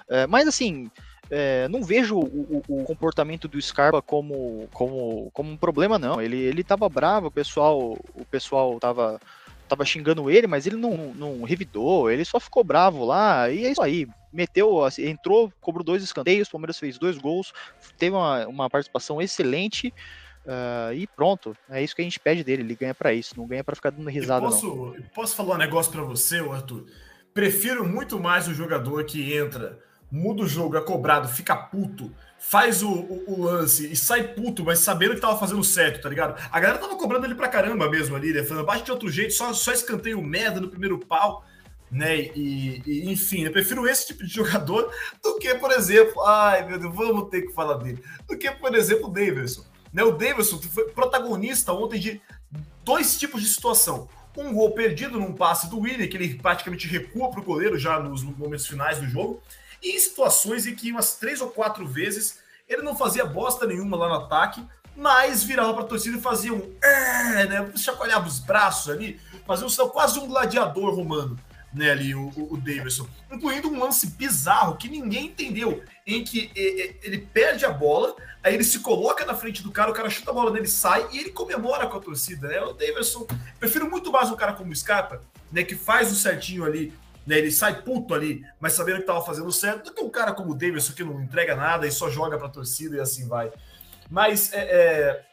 É, 0.10 0.26
mas 0.26 0.48
assim, 0.48 0.90
é, 1.30 1.68
não 1.68 1.84
vejo 1.84 2.18
o, 2.18 2.24
o, 2.26 2.64
o, 2.68 2.84
comportamento 2.84 3.48
do 3.48 3.62
Scarpa 3.62 4.02
como, 4.02 4.68
como, 4.74 5.30
como 5.34 5.52
um 5.52 5.58
problema, 5.58 6.00
não. 6.00 6.22
Ele, 6.22 6.38
ele 6.38 6.64
tava 6.64 6.88
bravo, 6.88 7.28
o 7.28 7.32
pessoal, 7.32 7.98
o 8.16 8.26
pessoal 8.26 8.80
tava 8.80 9.20
tava 9.68 9.86
xingando 9.86 10.30
ele, 10.30 10.48
mas 10.48 10.66
ele 10.66 10.78
não, 10.78 11.14
não 11.14 11.44
revidou, 11.44 12.10
ele 12.10 12.24
só 12.24 12.40
ficou 12.40 12.64
bravo 12.64 13.04
lá, 13.04 13.50
e 13.50 13.66
é 13.66 13.72
isso 13.72 13.82
aí. 13.82 14.08
Meteu, 14.32 14.84
assim, 14.84 15.06
entrou, 15.08 15.52
cobrou 15.60 15.84
dois 15.84 16.04
escanteios, 16.04 16.48
o 16.48 16.52
Palmeiras 16.52 16.80
fez 16.80 16.98
dois 16.98 17.18
gols, 17.18 17.54
teve 17.98 18.16
uma, 18.16 18.48
uma 18.48 18.70
participação 18.70 19.22
excelente. 19.22 19.94
Uh, 20.46 20.94
e 20.94 21.08
pronto, 21.08 21.58
é 21.70 21.84
isso 21.84 21.94
que 21.94 22.02
a 22.02 22.06
gente 22.06 22.20
pede 22.20 22.44
dele. 22.44 22.62
Ele 22.62 22.76
ganha 22.76 22.96
para 22.96 23.14
isso, 23.14 23.38
não 23.38 23.46
ganha 23.46 23.64
para 23.64 23.76
ficar 23.76 23.90
dando 23.90 24.10
risada. 24.10 24.46
Eu 24.46 24.50
posso, 24.50 24.68
não. 24.68 24.96
posso 25.14 25.36
falar 25.36 25.56
um 25.56 25.58
negócio 25.58 25.92
para 25.92 26.04
você, 26.04 26.38
Arthur? 26.38 26.86
Prefiro 27.34 27.86
muito 27.86 28.20
mais 28.20 28.48
o 28.48 28.54
jogador 28.54 29.04
que 29.04 29.36
entra, 29.36 29.78
muda 30.12 30.44
o 30.44 30.48
jogo, 30.48 30.78
é 30.78 30.82
cobrado, 30.82 31.28
fica 31.28 31.56
puto, 31.56 32.12
faz 32.38 32.82
o, 32.82 32.90
o, 32.90 33.24
o, 33.28 33.44
lance 33.44 33.92
e 33.92 33.96
sai 33.96 34.24
puto, 34.24 34.64
mas 34.64 34.80
sabendo 34.80 35.16
que 35.16 35.22
tava 35.22 35.38
fazendo 35.38 35.64
certo, 35.64 36.02
tá 36.02 36.10
ligado? 36.10 36.40
A 36.52 36.60
galera 36.60 36.80
tava 36.80 36.96
cobrando 36.96 37.26
ele 37.26 37.36
pra 37.36 37.48
caramba 37.48 37.90
mesmo 37.90 38.16
ali, 38.16 38.32
né? 38.32 38.44
Falando, 38.44 38.66
bate 38.66 38.86
de 38.86 38.92
outro 38.92 39.10
jeito, 39.10 39.34
só, 39.34 39.54
só 39.54 39.72
escanteio 39.72 40.22
merda 40.22 40.62
no 40.62 40.70
primeiro 40.70 40.98
pau, 41.00 41.44
né? 41.92 42.18
E, 42.36 42.82
e, 42.86 43.12
enfim, 43.12 43.44
eu 43.44 43.52
prefiro 43.52 43.88
esse 43.88 44.08
tipo 44.08 44.26
de 44.26 44.32
jogador 44.34 44.92
do 45.22 45.38
que, 45.40 45.54
por 45.56 45.72
exemplo, 45.72 46.22
ai 46.24 46.66
meu 46.68 46.80
Deus, 46.80 46.96
vamos 46.96 47.30
ter 47.30 47.42
que 47.42 47.54
falar 47.54 47.76
dele, 47.76 48.02
do 48.28 48.38
que, 48.38 48.50
por 48.52 48.74
exemplo, 48.76 49.08
o 49.08 49.12
Davidson. 49.12 49.66
Né? 49.92 50.04
O 50.04 50.12
Davidson 50.12 50.60
foi 50.62 50.90
protagonista 50.90 51.74
ontem 51.74 52.00
de 52.00 52.22
dois 52.84 53.18
tipos 53.20 53.42
de 53.42 53.50
situação. 53.50 54.08
Um 54.38 54.54
gol 54.54 54.72
perdido 54.72 55.20
num 55.20 55.34
passe 55.34 55.68
do 55.68 55.80
Willian, 55.80 56.08
que 56.08 56.16
ele 56.16 56.36
praticamente 56.36 56.88
recua 56.88 57.32
pro 57.32 57.42
goleiro 57.42 57.76
já 57.76 58.00
nos 58.00 58.22
momentos 58.22 58.68
finais 58.68 59.00
do 59.00 59.08
jogo 59.08 59.42
e 59.82 59.96
em 59.96 60.00
situações 60.00 60.66
em 60.66 60.76
que 60.76 60.92
umas 60.92 61.16
três 61.16 61.42
ou 61.42 61.50
quatro 61.50 61.88
vezes 61.88 62.40
ele 62.68 62.82
não 62.82 62.96
fazia 62.96 63.26
bosta 63.26 63.66
nenhuma 63.66 63.96
lá 63.98 64.10
no 64.10 64.16
ataque, 64.16 64.64
mas 64.96 65.44
virava 65.44 65.74
para 65.74 65.84
a 65.84 65.88
torcida 65.88 66.18
e 66.18 66.22
fazia 66.22 66.54
um 66.54 66.76
é, 66.82 67.46
né, 67.46 67.72
chacoalhava 67.76 68.28
os 68.28 68.40
braços 68.40 68.92
ali, 68.92 69.20
fazia 69.46 69.68
um, 69.68 69.90
quase 69.90 70.20
um 70.20 70.28
gladiador 70.28 70.94
romano, 70.94 71.40
né, 71.74 71.92
ali 71.92 72.16
o, 72.16 72.30
o 72.36 72.58
Davidson, 72.58 73.08
incluindo 73.32 73.70
um 73.70 73.80
lance 73.80 74.08
bizarro 74.08 74.76
que 74.76 74.90
ninguém 74.90 75.28
entendeu, 75.28 75.84
em 76.06 76.24
que 76.24 76.52
ele 76.56 77.20
perde 77.20 77.66
a 77.66 77.72
bola, 77.72 78.16
aí 78.44 78.56
ele 78.56 78.64
se 78.64 78.80
coloca 78.80 79.24
na 79.24 79.36
frente 79.36 79.62
do 79.62 79.72
cara, 79.72 79.92
o 79.92 79.94
cara 79.94 80.10
chuta 80.10 80.32
a 80.32 80.34
bola 80.34 80.52
dele, 80.52 80.68
sai 80.68 81.08
e 81.12 81.20
ele 81.20 81.30
comemora 81.30 81.88
com 81.88 81.98
a 81.98 82.02
torcida, 82.02 82.48
né? 82.48 82.62
O 82.62 82.74
Davidson, 82.74 83.28
prefiro 83.60 83.90
muito 83.90 84.12
mais 84.12 84.32
um 84.32 84.36
cara 84.36 84.54
como 84.54 84.72
o 84.72 84.76
Scarpa, 84.76 85.22
né, 85.52 85.64
que 85.64 85.76
faz 85.76 86.12
o 86.12 86.16
certinho 86.16 86.66
ali 86.66 86.94
né? 87.28 87.38
Ele 87.38 87.52
sai 87.52 87.82
puto 87.82 88.14
ali, 88.14 88.44
mas 88.60 88.74
sabendo 88.74 88.96
que 88.96 89.02
estava 89.02 89.24
fazendo 89.24 89.52
certo, 89.52 89.86
do 89.86 89.94
que 89.94 90.02
um 90.02 90.10
cara 90.10 90.34
como 90.34 90.52
o 90.52 90.56
Davidson 90.56 90.94
que 90.94 91.04
não 91.04 91.22
entrega 91.22 91.56
nada 91.56 91.86
e 91.86 91.92
só 91.92 92.10
joga 92.10 92.38
para 92.38 92.48
a 92.48 92.52
torcida 92.52 92.96
e 92.96 93.00
assim 93.02 93.28
vai. 93.28 93.52
Mas, 94.10 94.54
é, 94.54 94.62
é, 94.62 95.26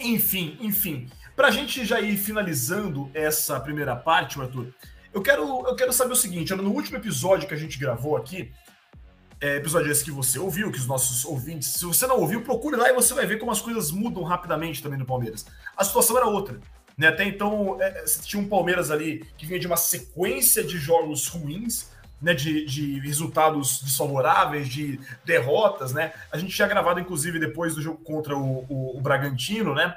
enfim, 0.00 0.58
enfim. 0.60 1.08
Para 1.36 1.48
a 1.48 1.50
gente 1.52 1.84
já 1.84 2.00
ir 2.00 2.16
finalizando 2.16 3.08
essa 3.14 3.60
primeira 3.60 3.94
parte, 3.94 4.40
Arthur, 4.40 4.74
eu 5.14 5.22
quero, 5.22 5.66
eu 5.66 5.76
quero 5.76 5.92
saber 5.92 6.12
o 6.12 6.16
seguinte: 6.16 6.52
no 6.54 6.72
último 6.72 6.98
episódio 6.98 7.46
que 7.46 7.54
a 7.54 7.58
gente 7.58 7.78
gravou 7.78 8.16
aqui, 8.16 8.52
é, 9.40 9.56
episódio 9.56 9.92
esse 9.92 10.04
que 10.04 10.10
você 10.10 10.40
ouviu, 10.40 10.72
que 10.72 10.78
os 10.78 10.86
nossos 10.88 11.24
ouvintes, 11.24 11.74
se 11.74 11.84
você 11.84 12.08
não 12.08 12.18
ouviu, 12.18 12.42
procure 12.42 12.76
lá 12.76 12.90
e 12.90 12.92
você 12.92 13.14
vai 13.14 13.24
ver 13.24 13.38
como 13.38 13.52
as 13.52 13.60
coisas 13.60 13.92
mudam 13.92 14.24
rapidamente 14.24 14.82
também 14.82 14.98
no 14.98 15.06
Palmeiras. 15.06 15.46
A 15.76 15.84
situação 15.84 16.16
era 16.16 16.26
outra. 16.26 16.58
Né? 16.98 17.06
Até 17.06 17.24
então, 17.24 17.80
é, 17.80 18.04
tinha 18.24 18.42
um 18.42 18.48
Palmeiras 18.48 18.90
ali 18.90 19.24
que 19.38 19.46
vinha 19.46 19.60
de 19.60 19.68
uma 19.68 19.76
sequência 19.76 20.64
de 20.64 20.76
jogos 20.76 21.28
ruins, 21.28 21.90
né, 22.20 22.34
de, 22.34 22.64
de, 22.64 22.98
resultados 22.98 23.80
desfavoráveis, 23.80 24.68
de 24.68 24.98
derrotas, 25.24 25.92
né? 25.92 26.12
A 26.32 26.36
gente 26.36 26.52
tinha 26.52 26.66
gravado, 26.66 26.98
inclusive, 26.98 27.38
depois 27.38 27.76
do 27.76 27.80
jogo 27.80 27.98
contra 28.02 28.36
o, 28.36 28.64
o, 28.68 28.98
o, 28.98 29.00
Bragantino, 29.00 29.72
né? 29.72 29.96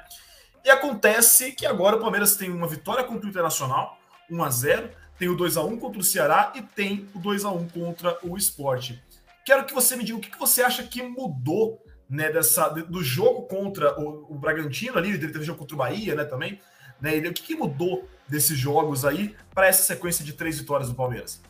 E 0.64 0.70
acontece 0.70 1.50
que 1.50 1.66
agora 1.66 1.96
o 1.96 2.00
Palmeiras 2.00 2.36
tem 2.36 2.48
uma 2.48 2.68
vitória 2.68 3.02
contra 3.02 3.26
o 3.26 3.28
Internacional, 3.28 3.98
1 4.30 4.44
a 4.44 4.50
0 4.50 4.90
tem 5.18 5.28
o 5.28 5.36
2 5.36 5.56
a 5.56 5.62
1 5.62 5.76
contra 5.78 6.00
o 6.00 6.04
Ceará 6.04 6.52
e 6.54 6.62
tem 6.62 7.08
o 7.14 7.18
2 7.18 7.44
a 7.44 7.50
1 7.50 7.68
contra 7.68 8.18
o 8.22 8.36
Esporte. 8.36 9.02
Quero 9.44 9.64
que 9.64 9.74
você 9.74 9.96
me 9.96 10.04
diga 10.04 10.18
o 10.18 10.20
que 10.20 10.38
você 10.38 10.62
acha 10.62 10.84
que 10.84 11.02
mudou 11.02 11.84
né, 12.08 12.30
dessa, 12.30 12.68
do 12.68 13.02
jogo 13.02 13.42
contra 13.42 13.98
o, 14.00 14.32
o 14.32 14.38
Bragantino 14.38 14.98
ali, 14.98 15.18
teve 15.18 15.44
jogo 15.44 15.58
contra 15.58 15.74
o 15.74 15.78
Bahia, 15.78 16.14
né, 16.14 16.24
também, 16.24 16.60
né? 17.02 17.18
E 17.18 17.28
o 17.28 17.32
que, 17.34 17.42
que 17.42 17.56
mudou 17.56 18.08
desses 18.28 18.56
jogos 18.56 19.04
aí 19.04 19.34
para 19.52 19.66
essa 19.66 19.82
sequência 19.82 20.24
de 20.24 20.32
três 20.32 20.58
vitórias 20.58 20.88
do 20.88 20.94
Palmeiras? 20.94 21.42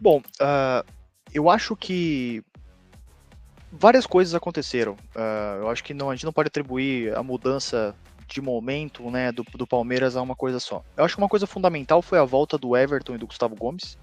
Bom, 0.00 0.18
uh, 0.18 0.86
eu 1.32 1.48
acho 1.48 1.74
que 1.74 2.42
várias 3.72 4.06
coisas 4.06 4.34
aconteceram. 4.34 4.92
Uh, 5.14 5.60
eu 5.60 5.70
acho 5.70 5.82
que 5.82 5.94
não, 5.94 6.10
a 6.10 6.14
gente 6.14 6.24
não 6.24 6.32
pode 6.32 6.48
atribuir 6.48 7.16
a 7.16 7.22
mudança 7.22 7.94
de 8.26 8.40
momento 8.40 9.10
né, 9.10 9.32
do, 9.32 9.42
do 9.42 9.66
Palmeiras 9.66 10.14
a 10.14 10.22
uma 10.22 10.36
coisa 10.36 10.60
só. 10.60 10.84
Eu 10.96 11.04
acho 11.04 11.16
que 11.16 11.22
uma 11.22 11.28
coisa 11.28 11.46
fundamental 11.46 12.02
foi 12.02 12.18
a 12.18 12.24
volta 12.24 12.58
do 12.58 12.76
Everton 12.76 13.14
e 13.14 13.18
do 13.18 13.26
Gustavo 13.26 13.56
Gomes. 13.56 13.96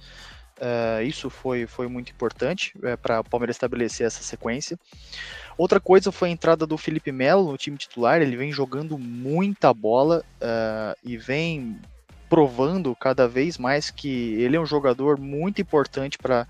Uh, 0.57 1.03
isso 1.03 1.29
foi, 1.29 1.67
foi 1.67 1.87
muito 1.87 2.11
importante 2.11 2.73
é, 2.81 2.95
para 2.95 3.19
o 3.19 3.23
Palmeiras 3.23 3.57
estabelecer 3.57 4.07
essa 4.07 4.23
sequência. 4.23 4.79
Outra 5.57 5.79
coisa 5.79 6.11
foi 6.11 6.29
a 6.29 6.31
entrada 6.31 6.65
do 6.65 6.77
Felipe 6.77 7.11
Melo 7.11 7.51
no 7.51 7.57
time 7.57 7.77
titular. 7.77 8.21
Ele 8.21 8.37
vem 8.37 8.51
jogando 8.51 8.97
muita 8.97 9.73
bola 9.73 10.23
uh, 10.41 10.97
e 11.03 11.17
vem 11.17 11.79
provando 12.29 12.95
cada 12.95 13.27
vez 13.27 13.57
mais 13.57 13.89
que 13.89 14.33
ele 14.35 14.55
é 14.55 14.59
um 14.59 14.65
jogador 14.65 15.19
muito 15.19 15.61
importante 15.61 16.17
para 16.17 16.47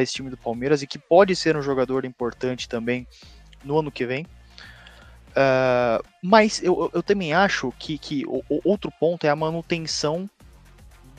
esse 0.00 0.14
time 0.14 0.30
do 0.30 0.36
Palmeiras 0.36 0.82
e 0.82 0.86
que 0.86 0.98
pode 0.98 1.34
ser 1.34 1.56
um 1.56 1.62
jogador 1.62 2.04
importante 2.04 2.68
também 2.68 3.06
no 3.64 3.78
ano 3.78 3.90
que 3.90 4.06
vem. 4.06 4.26
Uh, 5.30 6.04
mas 6.22 6.62
eu, 6.62 6.90
eu 6.92 7.02
também 7.02 7.32
acho 7.32 7.72
que, 7.78 7.98
que 7.98 8.24
o 8.26 8.42
outro 8.64 8.90
ponto 8.98 9.24
é 9.24 9.30
a 9.30 9.36
manutenção 9.36 10.28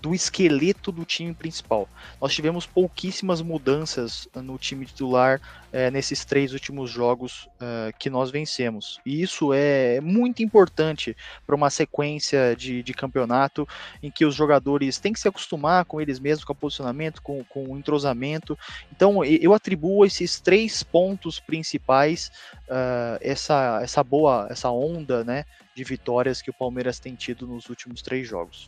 do 0.01 0.13
esqueleto 0.13 0.91
do 0.91 1.05
time 1.05 1.33
principal. 1.33 1.87
Nós 2.21 2.33
tivemos 2.33 2.65
pouquíssimas 2.65 3.41
mudanças 3.41 4.27
no 4.35 4.57
time 4.57 4.85
titular 4.85 5.41
é, 5.71 5.91
nesses 5.91 6.25
três 6.25 6.53
últimos 6.53 6.89
jogos 6.89 7.47
é, 7.59 7.91
que 7.97 8.09
nós 8.09 8.31
vencemos. 8.31 8.99
E 9.05 9.21
isso 9.21 9.53
é 9.53 9.99
muito 10.01 10.41
importante 10.41 11.15
para 11.45 11.55
uma 11.55 11.69
sequência 11.69 12.55
de, 12.55 12.81
de, 12.81 12.93
campeonato 12.93 13.67
em 14.01 14.09
que 14.09 14.25
os 14.25 14.35
jogadores 14.35 14.97
têm 14.97 15.13
que 15.13 15.19
se 15.19 15.27
acostumar 15.27 15.85
com 15.85 16.01
eles 16.01 16.19
mesmos, 16.19 16.43
com 16.43 16.53
o 16.53 16.55
posicionamento, 16.55 17.21
com, 17.21 17.43
com 17.43 17.65
o 17.65 17.77
entrosamento. 17.77 18.57
Então 18.91 19.23
eu 19.23 19.53
atribuo 19.53 20.05
esses 20.05 20.39
três 20.39 20.81
pontos 20.83 21.39
principais, 21.39 22.31
uh, 22.67 23.19
essa, 23.21 23.79
essa 23.83 24.03
boa, 24.03 24.47
essa 24.49 24.69
onda 24.69 25.23
né, 25.23 25.45
de 25.75 25.83
vitórias 25.83 26.41
que 26.41 26.49
o 26.49 26.53
Palmeiras 26.53 26.99
tem 26.99 27.15
tido 27.15 27.45
nos 27.47 27.69
últimos 27.69 28.01
três 28.01 28.27
jogos. 28.27 28.67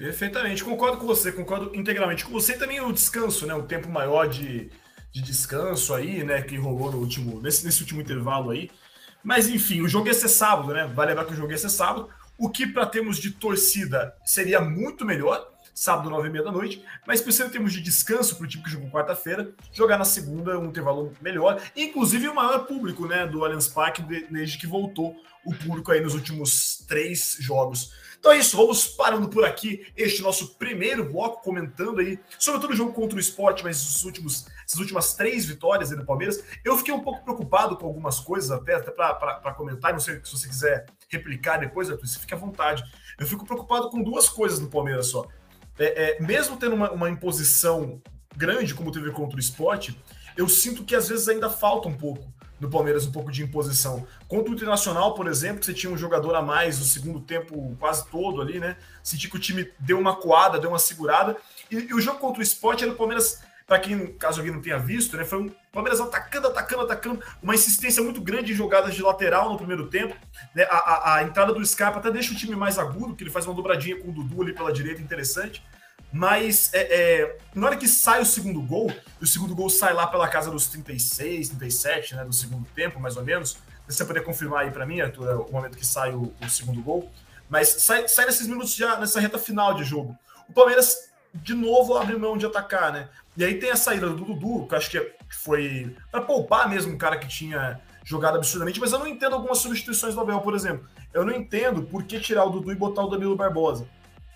Perfeitamente, 0.00 0.64
concordo 0.64 0.96
com 0.96 1.06
você, 1.06 1.30
concordo 1.30 1.76
integralmente 1.76 2.24
com 2.24 2.32
você. 2.32 2.54
Também 2.54 2.80
o 2.80 2.90
descanso, 2.90 3.46
né? 3.46 3.52
O 3.52 3.64
tempo 3.64 3.86
maior 3.86 4.26
de, 4.26 4.70
de 5.12 5.20
descanso 5.20 5.92
aí, 5.92 6.24
né? 6.24 6.40
Que 6.40 6.56
rolou 6.56 6.90
no 6.90 6.96
último, 6.96 7.38
nesse, 7.42 7.66
nesse 7.66 7.82
último 7.82 8.00
intervalo 8.00 8.48
aí. 8.48 8.70
Mas 9.22 9.46
enfim, 9.46 9.82
o 9.82 9.88
jogo 9.88 10.06
ia 10.06 10.14
ser 10.14 10.30
sábado, 10.30 10.72
né? 10.72 10.90
Vai 10.94 11.06
lembrar 11.06 11.26
que 11.26 11.34
o 11.34 11.36
jogo 11.36 11.52
ia 11.52 11.58
ser 11.58 11.68
sábado. 11.68 12.08
O 12.38 12.48
que, 12.48 12.66
para 12.66 12.86
termos 12.86 13.18
de 13.18 13.32
torcida, 13.32 14.16
seria 14.24 14.58
muito 14.58 15.04
melhor, 15.04 15.46
sábado, 15.74 16.08
nove 16.08 16.28
e 16.28 16.30
meia 16.30 16.44
da 16.44 16.50
noite. 16.50 16.82
Mas 17.06 17.20
pensando 17.20 17.48
em 17.48 17.52
termos 17.52 17.74
de 17.74 17.82
descanso 17.82 18.36
para 18.36 18.46
o 18.46 18.48
time 18.48 18.64
que 18.64 18.70
jogou 18.70 18.88
quarta-feira, 18.90 19.52
jogar 19.70 19.98
na 19.98 20.06
segunda 20.06 20.58
um 20.58 20.64
intervalo 20.64 21.12
melhor. 21.20 21.60
Inclusive 21.76 22.26
o 22.26 22.34
maior 22.34 22.60
público, 22.60 23.06
né? 23.06 23.26
Do 23.26 23.44
Allianz 23.44 23.68
Parque, 23.68 24.00
desde 24.30 24.56
que 24.56 24.66
voltou 24.66 25.14
o 25.44 25.54
público 25.54 25.92
aí 25.92 26.00
nos 26.00 26.14
últimos 26.14 26.86
três 26.88 27.36
jogos. 27.38 27.99
Então 28.20 28.32
é 28.32 28.36
isso, 28.36 28.54
vamos 28.54 28.86
parando 28.86 29.30
por 29.30 29.46
aqui 29.46 29.86
este 29.96 30.20
nosso 30.20 30.54
primeiro 30.56 31.10
bloco, 31.10 31.42
comentando 31.42 32.00
aí, 32.00 32.20
sobretudo 32.38 32.74
o 32.74 32.76
jogo 32.76 32.92
contra 32.92 33.16
o 33.16 33.20
esporte, 33.20 33.64
mas 33.64 33.80
os 33.82 34.04
últimos, 34.04 34.46
essas 34.66 34.78
últimas 34.78 35.14
três 35.14 35.46
vitórias 35.46 35.90
aí 35.90 35.96
do 35.96 36.04
Palmeiras. 36.04 36.44
Eu 36.62 36.76
fiquei 36.76 36.92
um 36.92 37.00
pouco 37.00 37.24
preocupado 37.24 37.78
com 37.78 37.86
algumas 37.86 38.20
coisas, 38.20 38.50
até, 38.50 38.74
até 38.74 38.90
para 38.90 39.54
comentar, 39.54 39.94
não 39.94 40.00
sei 40.00 40.20
se 40.22 40.32
você 40.32 40.46
quiser 40.46 40.86
replicar 41.08 41.56
depois, 41.56 41.90
Arthur, 41.90 42.06
você 42.06 42.18
fique 42.18 42.34
à 42.34 42.36
vontade. 42.36 42.84
Eu 43.18 43.26
fico 43.26 43.46
preocupado 43.46 43.88
com 43.88 44.02
duas 44.02 44.28
coisas 44.28 44.60
no 44.60 44.68
Palmeiras 44.68 45.06
só. 45.06 45.26
É, 45.78 46.18
é, 46.18 46.22
mesmo 46.22 46.58
tendo 46.58 46.74
uma, 46.74 46.90
uma 46.90 47.08
imposição 47.08 48.02
grande, 48.36 48.74
como 48.74 48.92
teve 48.92 49.10
contra 49.12 49.38
o 49.38 49.40
esporte, 49.40 49.98
eu 50.36 50.46
sinto 50.46 50.84
que 50.84 50.94
às 50.94 51.08
vezes 51.08 51.26
ainda 51.26 51.48
falta 51.48 51.88
um 51.88 51.96
pouco 51.96 52.30
no 52.60 52.68
Palmeiras 52.68 53.06
um 53.06 53.12
pouco 53.12 53.32
de 53.32 53.42
imposição. 53.42 54.06
Contra 54.28 54.52
o 54.52 54.54
Internacional, 54.54 55.14
por 55.14 55.26
exemplo, 55.26 55.60
que 55.60 55.66
você 55.66 55.74
tinha 55.74 55.92
um 55.92 55.96
jogador 55.96 56.34
a 56.34 56.42
mais 56.42 56.78
no 56.78 56.84
segundo 56.84 57.20
tempo 57.20 57.76
quase 57.80 58.06
todo 58.08 58.42
ali, 58.42 58.60
né? 58.60 58.76
Senti 59.02 59.28
que 59.28 59.36
o 59.36 59.40
time 59.40 59.72
deu 59.78 59.98
uma 59.98 60.16
coada, 60.16 60.58
deu 60.58 60.70
uma 60.70 60.78
segurada. 60.78 61.36
E, 61.70 61.76
e 61.76 61.94
o 61.94 62.00
jogo 62.00 62.18
contra 62.18 62.40
o 62.40 62.42
Sport 62.42 62.82
era 62.82 62.92
o 62.92 62.96
Palmeiras, 62.96 63.42
para 63.66 63.78
quem, 63.78 64.12
caso 64.14 64.40
alguém 64.40 64.52
não 64.52 64.60
tenha 64.60 64.78
visto, 64.78 65.16
né? 65.16 65.24
Foi 65.24 65.40
um 65.40 65.50
Palmeiras 65.72 66.00
atacando, 66.00 66.48
atacando, 66.48 66.82
atacando, 66.82 67.24
uma 67.42 67.54
insistência 67.54 68.02
muito 68.02 68.20
grande 68.20 68.52
em 68.52 68.54
jogadas 68.54 68.94
de 68.94 69.02
lateral 69.02 69.50
no 69.50 69.56
primeiro 69.56 69.88
tempo. 69.88 70.14
Né? 70.54 70.64
A, 70.64 70.76
a, 70.76 71.14
a 71.16 71.22
entrada 71.22 71.54
do 71.54 71.64
Scarpa 71.64 71.98
até 71.98 72.10
deixa 72.10 72.32
o 72.32 72.36
time 72.36 72.56
mais 72.56 72.78
agudo, 72.78 73.14
que 73.14 73.22
ele 73.22 73.30
faz 73.30 73.46
uma 73.46 73.54
dobradinha 73.54 73.98
com 74.00 74.10
o 74.10 74.12
Dudu 74.12 74.42
ali 74.42 74.52
pela 74.52 74.72
direita, 74.72 75.00
interessante. 75.00 75.62
Mas 76.12 76.70
é, 76.72 76.80
é, 76.80 77.38
na 77.54 77.66
hora 77.66 77.76
que 77.76 77.86
sai 77.86 78.20
o 78.20 78.26
segundo 78.26 78.60
gol, 78.60 78.90
e 79.20 79.24
o 79.24 79.26
segundo 79.26 79.54
gol 79.54 79.70
sai 79.70 79.92
lá 79.94 80.06
pela 80.06 80.26
casa 80.28 80.50
dos 80.50 80.66
36, 80.66 81.50
37, 81.50 82.16
né, 82.16 82.24
do 82.24 82.32
segundo 82.32 82.66
tempo, 82.74 82.98
mais 82.98 83.16
ou 83.16 83.24
menos. 83.24 83.58
Você 83.86 84.04
poder 84.04 84.22
confirmar 84.22 84.64
aí 84.64 84.70
para 84.70 84.86
mim, 84.86 85.00
Arthur, 85.00 85.28
é 85.28 85.34
o 85.34 85.50
momento 85.50 85.76
que 85.76 85.86
sai 85.86 86.12
o, 86.12 86.32
o, 86.40 86.48
segundo 86.48 86.80
gol. 86.82 87.10
Mas 87.48 87.68
sai, 87.68 88.06
sai 88.08 88.26
nesses 88.26 88.46
minutos 88.46 88.74
já, 88.74 88.96
nessa 88.98 89.20
reta 89.20 89.38
final 89.38 89.74
de 89.74 89.84
jogo. 89.84 90.16
O 90.48 90.52
Palmeiras, 90.52 91.10
de 91.34 91.54
novo, 91.54 91.96
abre 91.96 92.16
mão 92.16 92.36
de 92.36 92.46
atacar, 92.46 92.92
né? 92.92 93.08
E 93.36 93.44
aí 93.44 93.58
tem 93.58 93.70
a 93.70 93.76
saída 93.76 94.08
do 94.08 94.24
Dudu, 94.24 94.66
que 94.68 94.74
acho 94.74 94.90
que 94.90 95.12
foi 95.28 95.96
para 96.10 96.20
poupar 96.22 96.68
mesmo 96.68 96.92
um 96.92 96.98
cara 96.98 97.16
que 97.16 97.26
tinha 97.26 97.80
jogado 98.04 98.36
absurdamente, 98.36 98.80
mas 98.80 98.92
eu 98.92 98.98
não 98.98 99.06
entendo 99.06 99.34
algumas 99.34 99.58
substituições 99.58 100.14
do 100.14 100.20
Abel, 100.20 100.40
por 100.40 100.54
exemplo. 100.54 100.88
Eu 101.12 101.24
não 101.24 101.32
entendo 101.32 101.82
por 101.82 102.02
que 102.04 102.18
tirar 102.20 102.44
o 102.44 102.50
Dudu 102.50 102.72
e 102.72 102.74
botar 102.74 103.02
o 103.02 103.08
Danilo 103.08 103.36
Barbosa 103.36 103.86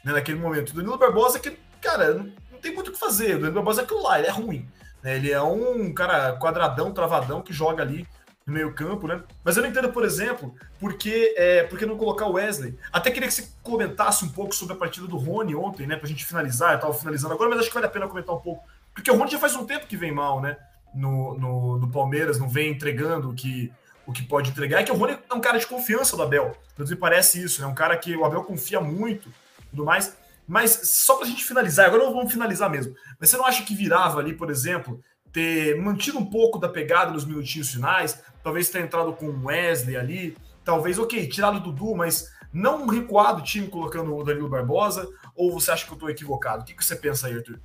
né, 0.05 0.13
naquele 0.13 0.39
momento. 0.39 0.71
O 0.71 0.75
Danilo 0.75 0.99
Barbosa, 0.99 1.39
que, 1.39 1.57
cara, 1.81 2.15
não, 2.15 2.31
tem 2.61 2.75
muito 2.75 2.89
o 2.89 2.93
que 2.93 2.99
fazer. 2.99 3.37
O 3.37 3.39
Danilo 3.39 3.55
Barbosa 3.55 3.81
é 3.81 3.85
aquilo 3.85 4.03
lá, 4.03 4.19
ele 4.19 4.29
é 4.29 4.31
ruim. 4.31 4.69
Né? 5.03 5.17
Ele 5.17 5.33
é 5.33 5.41
um 5.41 5.93
cara 5.93 6.37
quadradão, 6.37 6.93
travadão, 6.93 7.43
que 7.43 7.53
joga 7.53 7.83
ali 7.83 8.07
no 8.47 8.53
meio 8.53 8.75
campo, 8.75 9.07
né? 9.07 9.23
Mas 9.43 9.57
eu 9.57 9.63
não 9.63 9.71
entendo, 9.71 9.91
por 9.91 10.05
exemplo, 10.05 10.55
por 10.79 10.95
que, 10.95 11.35
é, 11.37 11.65
por 11.65 11.79
que 11.79 11.87
não 11.87 11.97
colocar 11.97 12.27
o 12.27 12.35
Wesley. 12.35 12.79
Até 12.93 13.11
queria 13.11 13.29
que 13.29 13.35
você 13.35 13.49
comentasse 13.63 14.25
um 14.25 14.29
pouco 14.29 14.55
sobre 14.55 14.75
a 14.75 14.79
partida 14.79 15.07
do 15.07 15.17
Rony 15.17 15.55
ontem, 15.55 15.87
né? 15.87 15.97
Pra 15.97 16.09
gente 16.09 16.25
finalizar, 16.25 16.75
eu 16.75 16.81
tava 16.81 16.93
finalizando 16.93 17.33
agora, 17.33 17.49
mas 17.49 17.61
acho 17.61 17.69
que 17.69 17.75
vale 17.75 17.87
a 17.87 17.91
pena 17.91 18.07
comentar 18.07 18.35
um 18.35 18.41
pouco. 18.41 18.63
Porque 18.95 19.11
o 19.11 19.17
Rony 19.17 19.31
já 19.31 19.39
faz 19.39 19.57
um 19.57 19.65
tempo 19.65 19.87
que 19.87 19.97
vem 19.97 20.13
mal, 20.13 20.41
né? 20.41 20.59
No, 20.95 21.37
no, 21.39 21.79
no 21.79 21.91
Palmeiras, 21.91 22.39
não 22.39 22.49
vem 22.49 22.71
entregando 22.71 23.31
o 23.31 23.35
que, 23.35 23.73
o 24.07 24.13
que 24.13 24.23
pode 24.23 24.51
entregar. 24.51 24.81
É 24.81 24.85
que 24.85 24.93
o 24.93 24.97
Rony 24.97 25.19
é 25.29 25.35
um 25.35 25.41
cara 25.41 25.59
de 25.59 25.67
confiança 25.67 26.15
do 26.15 26.23
Abel. 26.23 26.55
Me 26.79 26.97
parece 26.97 27.43
isso, 27.43 27.63
né? 27.63 27.67
Um 27.67 27.75
cara 27.75 27.97
que 27.97 28.15
o 28.15 28.25
Abel 28.25 28.45
confia 28.45 28.81
muito 28.81 29.31
tudo 29.75 29.85
mais. 29.85 30.17
Mas 30.47 30.81
só 30.85 31.17
para 31.17 31.27
a 31.27 31.29
gente 31.29 31.45
finalizar, 31.45 31.87
agora 31.87 32.05
vamos 32.05 32.33
finalizar 32.33 32.71
mesmo. 32.71 32.95
Mas 33.19 33.31
você 33.31 33.37
não 33.37 33.47
acha 33.47 33.63
que 33.63 33.75
virava 33.75 34.21
ali, 34.21 34.35
por 34.35 34.51
exemplo, 34.51 35.01
ter 35.33 35.77
mantido 35.81 36.19
um 36.19 36.27
pouco 36.27 36.59
da 36.59 36.69
pegada 36.69 37.11
nos 37.11 37.25
minutinhos 37.25 37.71
finais, 37.71 38.23
talvez 38.43 38.69
ter 38.69 38.81
entrado 38.81 39.13
com 39.15 39.27
o 39.27 39.47
Wesley 39.47 39.97
ali, 39.97 40.37
talvez, 40.65 40.99
ok, 40.99 41.27
tirado 41.29 41.57
o 41.57 41.61
Dudu, 41.61 41.95
mas 41.95 42.31
não 42.53 42.87
recuado 42.87 43.41
o 43.41 43.45
time 43.45 43.67
colocando 43.67 44.15
o 44.15 44.23
Danilo 44.23 44.49
Barbosa, 44.49 45.09
ou 45.35 45.51
você 45.51 45.73
acha 45.73 45.85
que 45.85 45.91
eu 45.91 45.95
estou 45.97 46.11
equivocado? 46.11 46.63
O 46.63 46.65
que, 46.65 46.75
que 46.75 46.85
você 46.85 46.95
pensa 46.95 47.27
aí, 47.27 47.35
Arthur? 47.35 47.59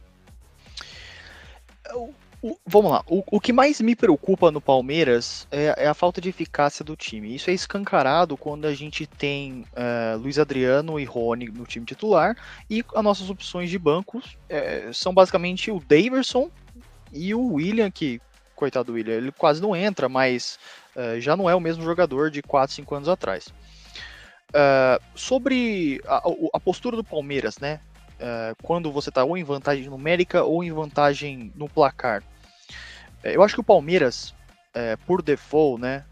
O, 2.42 2.58
vamos 2.66 2.92
lá, 2.92 3.04
o, 3.06 3.22
o, 3.30 3.40
que 3.40 3.52
mais 3.52 3.82
me 3.82 3.96
preocupa 3.96 4.50
no 4.50 4.62
Palmeiras 4.62 5.46
é, 5.52 5.74
é, 5.78 5.88
a 5.88 5.94
falta 5.94 6.22
de 6.22 6.30
eficácia 6.30 6.86
do 6.86 6.96
time. 6.96 7.36
Isso 7.36 7.50
é 7.50 7.54
escancarado 7.54 8.38
quando 8.38 8.66
a 8.66 8.74
gente 8.74 9.06
tem 9.06 9.66
uh, 9.74 10.18
Luiz 10.18 10.40
Adriano 10.40 10.98
e 10.98 11.04
Rony 11.04 11.48
no 11.50 11.66
time 11.66 11.86
titular 11.86 12.38
e 12.70 12.84
as 12.96 13.04
nossas 13.04 13.30
opções 13.30 13.70
de 13.70 13.78
bancos 13.78 14.38
é, 14.48 14.90
são 14.94 15.14
basicamente 15.14 15.70
o 15.70 15.82
Daverson 15.82 16.50
e 17.12 17.34
o 17.34 17.54
William, 17.56 17.92
que, 17.92 18.22
coitado 18.56 18.86
do 18.86 18.94
William, 18.94 19.16
ele 19.16 19.32
quase 19.34 19.62
não 19.62 19.76
entra, 19.76 20.08
mas 20.08 20.58
uh, 20.96 21.20
já 21.20 21.36
não 21.36 21.50
é 21.50 21.56
o 21.56 21.60
mesmo 21.60 21.84
jogador 21.84 22.32
de 22.32 22.42
4, 22.42 22.74
5 22.74 22.96
anos 22.96 23.10
atrás. 23.10 23.48
Uh, 24.50 25.04
sobre 25.14 26.02
a, 26.08 26.24
a, 26.54 26.60
postura 26.60 26.96
do 26.96 27.04
Palmeiras, 27.04 27.60
né? 27.60 27.82
Uh, 28.20 28.56
quando 28.62 28.92
você 28.92 29.10
está 29.10 29.24
ou 29.24 29.38
em 29.38 29.44
vantagem 29.44 29.90
numérica 29.90 30.44
ou 30.44 30.64
em 30.64 30.72
vantagem 30.72 31.52
no 31.56 31.68
placar. 31.68 32.22
Uh, 33.24 33.28
eu 33.28 33.44
acho 33.44 33.56
que 33.56 33.62
o 33.62 33.64
Palmeiras, 33.64 34.34
uh, 34.76 34.98
por 35.06 35.22
default, 35.22 35.82
né, 35.82 36.06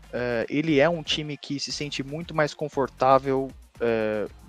ele 0.50 0.80
é 0.80 0.90
um 0.90 1.04
time 1.04 1.38
que 1.38 1.60
se 1.60 1.72
sente 1.72 2.02
muito 2.02 2.34
mais 2.34 2.54
confortável 2.54 3.52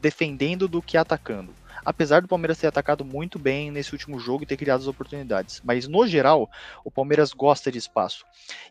defendendo 0.00 0.66
do 0.66 0.80
que 0.80 0.96
atacando. 0.96 1.52
Apesar 1.84 2.22
do 2.22 2.28
Palmeiras 2.28 2.58
ter 2.58 2.68
atacado 2.68 3.04
muito 3.04 3.38
bem 3.38 3.70
nesse 3.70 3.92
último 3.92 4.18
jogo 4.18 4.44
e 4.44 4.46
ter 4.46 4.56
criado 4.56 4.80
as 4.80 4.86
oportunidades. 4.86 5.60
Mas, 5.62 5.86
no 5.86 6.06
geral, 6.06 6.48
o 6.84 6.90
Palmeiras 6.90 7.34
gosta 7.34 7.70
de 7.70 7.76
espaço. 7.76 8.24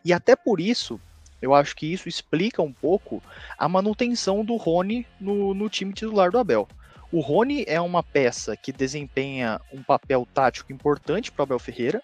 E 0.04 0.12
até 0.12 0.34
por 0.34 0.58
isso, 0.58 0.98
eu 1.40 1.54
acho 1.54 1.76
que 1.76 1.86
isso 1.86 2.08
explica 2.08 2.62
um 2.62 2.72
pouco 2.72 3.22
a 3.56 3.68
manutenção 3.68 4.44
do 4.44 4.56
Rony 4.56 5.06
no, 5.20 5.54
no 5.54 5.68
time 5.68 5.92
titular 5.92 6.32
do 6.32 6.38
Abel. 6.38 6.66
O 7.10 7.20
Rony 7.20 7.64
é 7.66 7.80
uma 7.80 8.02
peça 8.02 8.56
que 8.56 8.70
desempenha 8.70 9.60
um 9.72 9.82
papel 9.82 10.26
tático 10.32 10.72
importante 10.72 11.32
para 11.32 11.42
o 11.42 11.44
Abel 11.44 11.58
Ferreira, 11.58 12.02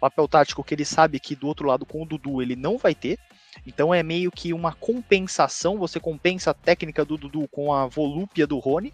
papel 0.00 0.28
tático 0.28 0.62
que 0.62 0.74
ele 0.74 0.84
sabe 0.84 1.18
que 1.18 1.34
do 1.34 1.48
outro 1.48 1.66
lado 1.66 1.84
com 1.84 2.02
o 2.02 2.06
Dudu 2.06 2.40
ele 2.40 2.54
não 2.54 2.78
vai 2.78 2.94
ter. 2.94 3.18
Então 3.66 3.92
é 3.92 4.02
meio 4.02 4.30
que 4.30 4.52
uma 4.52 4.72
compensação, 4.72 5.78
você 5.78 5.98
compensa 5.98 6.50
a 6.50 6.54
técnica 6.54 7.04
do 7.04 7.16
Dudu 7.16 7.48
com 7.48 7.72
a 7.72 7.86
volúpia 7.86 8.46
do 8.46 8.58
Rony. 8.58 8.92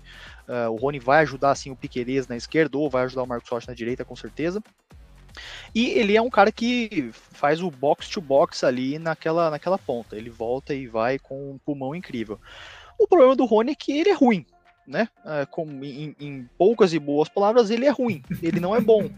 Uh, 0.48 0.70
o 0.70 0.76
Rony 0.76 0.98
vai 0.98 1.20
ajudar 1.20 1.50
assim 1.50 1.70
o 1.70 1.76
Piquerez 1.76 2.26
na 2.26 2.36
esquerda 2.36 2.78
ou 2.78 2.88
vai 2.88 3.04
ajudar 3.04 3.24
o 3.24 3.26
Marcos 3.26 3.50
Rocha 3.50 3.70
na 3.70 3.74
direita, 3.74 4.04
com 4.04 4.16
certeza. 4.16 4.62
E 5.74 5.90
ele 5.90 6.16
é 6.16 6.22
um 6.22 6.30
cara 6.30 6.52
que 6.52 7.10
faz 7.12 7.60
o 7.60 7.70
box 7.70 8.08
to 8.08 8.20
box 8.20 8.64
ali 8.64 8.98
naquela, 8.98 9.50
naquela 9.50 9.78
ponta. 9.78 10.16
Ele 10.16 10.30
volta 10.30 10.74
e 10.74 10.86
vai 10.86 11.18
com 11.18 11.52
um 11.52 11.58
pulmão 11.58 11.94
incrível. 11.94 12.38
O 12.98 13.06
problema 13.06 13.34
do 13.34 13.44
Rony 13.44 13.72
é 13.72 13.74
que 13.74 13.92
ele 13.98 14.10
é 14.10 14.14
ruim, 14.14 14.46
né? 14.86 15.08
É, 15.24 15.46
com, 15.46 15.66
em, 15.82 16.14
em, 16.18 16.48
poucas 16.58 16.92
e 16.92 16.98
boas 16.98 17.28
palavras, 17.28 17.70
ele 17.70 17.86
é 17.86 17.90
ruim, 17.90 18.22
ele 18.42 18.60
não 18.60 18.74
é 18.74 18.80
bom. 18.80 19.10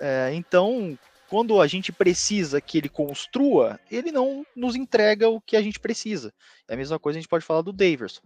É, 0.00 0.32
então, 0.34 0.98
quando 1.28 1.60
a 1.60 1.66
gente 1.66 1.92
precisa 1.92 2.60
que 2.60 2.78
ele 2.78 2.88
construa, 2.88 3.80
ele 3.90 4.12
não 4.12 4.44
nos 4.54 4.76
entrega 4.76 5.28
o 5.28 5.40
que 5.40 5.56
a 5.56 5.62
gente 5.62 5.80
precisa. 5.80 6.32
É 6.68 6.74
a 6.74 6.76
mesma 6.76 6.98
coisa 6.98 7.18
a 7.18 7.20
gente 7.20 7.28
pode 7.28 7.44
falar 7.44 7.62
do 7.62 7.72
Daverson. 7.72 8.22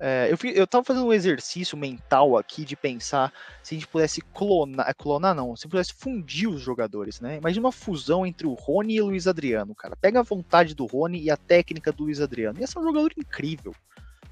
É, 0.00 0.30
eu, 0.30 0.50
eu 0.52 0.66
tava 0.66 0.84
fazendo 0.84 1.06
um 1.06 1.12
exercício 1.12 1.76
mental 1.76 2.36
aqui 2.36 2.64
de 2.64 2.76
pensar 2.76 3.32
se 3.62 3.74
a 3.74 3.78
gente 3.78 3.88
pudesse 3.88 4.20
clonar, 4.20 4.94
clonar 4.96 5.34
não, 5.34 5.56
se 5.56 5.66
pudesse 5.66 5.92
fundir 5.92 6.48
os 6.48 6.60
jogadores, 6.60 7.20
né? 7.20 7.36
Imagina 7.36 7.66
uma 7.66 7.72
fusão 7.72 8.24
entre 8.24 8.46
o 8.46 8.54
Rony 8.54 8.94
e 8.94 9.02
o 9.02 9.06
Luiz 9.06 9.26
Adriano, 9.26 9.74
cara. 9.74 9.96
Pega 9.96 10.20
a 10.20 10.22
vontade 10.22 10.74
do 10.74 10.86
Rony 10.86 11.20
e 11.20 11.30
a 11.30 11.36
técnica 11.36 11.92
do 11.92 12.04
Luiz 12.04 12.20
Adriano. 12.20 12.60
Ia 12.60 12.66
ser 12.66 12.78
um 12.78 12.84
jogador 12.84 13.12
incrível. 13.16 13.74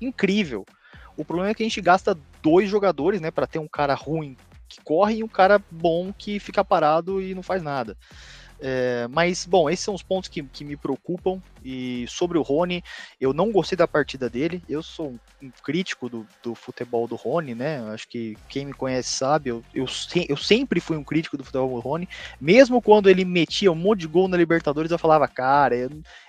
Incrível. 0.00 0.64
O 1.16 1.24
problema 1.24 1.50
é 1.50 1.54
que 1.54 1.62
a 1.62 1.66
gente 1.66 1.80
gasta 1.80 2.16
dois 2.42 2.68
jogadores, 2.68 3.20
né, 3.20 3.30
para 3.30 3.46
ter 3.46 3.58
um 3.58 3.68
cara 3.68 3.94
ruim 3.94 4.36
que 4.68 4.80
corre 4.82 5.16
e 5.16 5.24
um 5.24 5.28
cara 5.28 5.62
bom 5.70 6.12
que 6.12 6.40
fica 6.40 6.64
parado 6.64 7.22
e 7.22 7.34
não 7.34 7.42
faz 7.42 7.62
nada. 7.62 7.96
É, 8.58 9.06
mas, 9.10 9.44
bom, 9.44 9.68
esses 9.68 9.84
são 9.84 9.94
os 9.94 10.02
pontos 10.02 10.28
que, 10.28 10.42
que 10.42 10.64
me 10.64 10.76
preocupam. 10.76 11.40
E 11.64 12.06
sobre 12.08 12.38
o 12.38 12.42
Rony, 12.42 12.82
eu 13.20 13.32
não 13.32 13.52
gostei 13.52 13.76
da 13.76 13.86
partida 13.86 14.30
dele. 14.30 14.62
Eu 14.68 14.82
sou 14.82 15.14
um, 15.42 15.50
crítico 15.62 16.08
do, 16.08 16.26
do 16.42 16.54
futebol 16.54 17.06
do 17.06 17.16
Rony, 17.16 17.54
né? 17.54 17.80
Acho 17.92 18.08
que 18.08 18.36
quem 18.48 18.66
me 18.66 18.72
conhece 18.72 19.10
sabe. 19.10 19.50
Eu, 19.50 19.62
eu, 19.74 19.86
eu 20.28 20.36
sempre 20.36 20.80
fui 20.80 20.96
um 20.96 21.04
crítico 21.04 21.36
do 21.36 21.44
futebol 21.44 21.68
do 21.68 21.80
Rony. 21.80 22.08
Mesmo 22.40 22.80
quando 22.80 23.10
ele 23.10 23.24
metia 23.24 23.70
um 23.70 23.76
monte 23.76 24.00
de 24.00 24.06
gol 24.06 24.28
na 24.28 24.36
Libertadores, 24.36 24.90
eu 24.90 24.98
falava, 24.98 25.28
cara, 25.28 25.76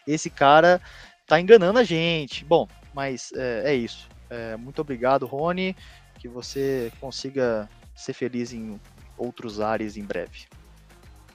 esse 0.06 0.30
cara 0.30 0.82
tá 1.26 1.39
enganando 1.39 1.80
a 1.80 1.84
gente. 1.84 2.43
Bom, 2.43 2.67
mas 2.93 3.32
é, 3.34 3.71
é 3.71 3.76
isso. 3.76 4.08
É, 4.29 4.55
muito 4.57 4.81
obrigado, 4.81 5.25
Rony. 5.25 5.75
Que 6.19 6.27
você 6.27 6.91
consiga 6.99 7.69
ser 7.95 8.13
feliz 8.13 8.53
em 8.53 8.79
outros 9.17 9.59
ares 9.59 9.97
em 9.97 10.03
breve. 10.03 10.45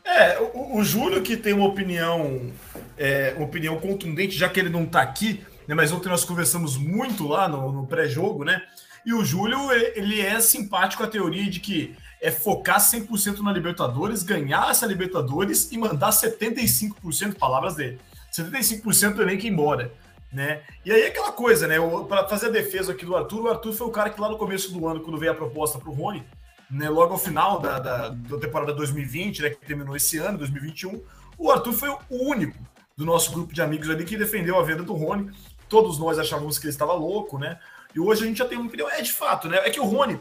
É, 0.05 0.39
o, 0.41 0.79
o 0.79 0.85
Júlio 0.85 1.23
que 1.23 1.37
tem 1.37 1.53
uma 1.53 1.67
opinião, 1.67 2.53
é, 2.99 3.35
uma 3.37 3.47
opinião 3.47 3.79
contundente, 3.79 4.37
já 4.37 4.49
que 4.49 4.59
ele 4.59 4.69
não 4.69 4.85
está 4.85 5.01
aqui, 5.01 5.45
né, 5.67 5.75
mas 5.75 5.93
ontem 5.93 6.09
nós 6.09 6.25
conversamos 6.25 6.77
muito 6.77 7.27
lá 7.27 7.49
no, 7.49 7.71
no 7.71 7.87
pré-jogo, 7.87 8.45
né? 8.45 8.63
E 9.05 9.13
o 9.13 9.25
Júlio, 9.25 9.73
ele 9.73 10.21
é 10.21 10.41
simpático 10.41 11.03
à 11.03 11.09
teoria 11.09 11.51
de 11.51 11.59
que 11.59 11.97
é 12.21 12.31
focar 12.31 12.79
100% 12.79 13.41
na 13.41 13.53
Libertadores, 13.53 14.23
ganhar 14.23 14.71
essa 14.71 14.87
Libertadores 14.87 15.73
e 15.73 15.79
mandar 15.79 16.11
75%, 16.11 17.35
palavras 17.35 17.75
dele, 17.75 17.99
75% 18.33 19.15
do 19.15 19.23
elenco 19.23 19.45
embora, 19.45 19.93
né? 20.33 20.63
E 20.85 20.91
aí 20.91 21.07
aquela 21.07 21.33
coisa, 21.33 21.69
né? 21.69 21.77
Para 22.09 22.27
fazer 22.27 22.47
a 22.47 22.51
defesa 22.51 22.93
aqui 22.93 23.05
do 23.05 23.17
Arthur, 23.17 23.43
o 23.43 23.49
Arthur 23.49 23.73
foi 23.73 23.87
o 23.87 23.91
cara 23.91 24.11
que 24.11 24.21
lá 24.21 24.29
no 24.29 24.39
começo 24.39 24.73
do 24.73 24.87
ano, 24.89 25.01
quando 25.01 25.19
veio 25.19 25.33
a 25.33 25.35
proposta 25.35 25.79
para 25.79 25.91
o 25.91 25.93
Rony, 25.93 26.25
né, 26.71 26.89
logo 26.89 27.13
ao 27.13 27.19
final 27.19 27.61
da, 27.61 27.79
da, 27.79 28.09
da, 28.09 28.39
temporada 28.39 28.73
2020, 28.73 29.43
né, 29.43 29.51
que 29.51 29.67
terminou 29.67 29.95
esse 29.95 30.17
ano, 30.17 30.39
2021, 30.39 31.03
o 31.37 31.51
Arthur 31.51 31.73
foi 31.75 31.91
o 31.91 32.31
único 32.31 32.57
do 32.97 33.05
nosso 33.05 33.31
grupo 33.31 33.53
de 33.53 33.61
amigos 33.61 33.91
ali 33.91 34.05
que 34.05 34.17
defendeu 34.17 34.59
a 34.59 34.63
venda 34.63 34.83
do 34.83 34.95
Rony. 34.95 35.31
Todos 35.69 35.99
nós 35.99 36.19
achávamos 36.19 36.59
que 36.59 36.65
ele 36.65 36.73
estava 36.73 36.95
louco, 36.95 37.39
né? 37.39 37.59
E 37.95 38.01
hoje 38.01 38.25
a 38.25 38.27
gente 38.27 38.39
já 38.39 38.47
tem 38.47 38.57
uma 38.57 38.69
opinião. 38.69 38.89
É 38.91 39.03
de 39.03 39.13
fato, 39.13 39.49
né? 39.49 39.59
É 39.59 39.71
que 39.71 39.81
o 39.81 39.85
Rony. 39.85 40.19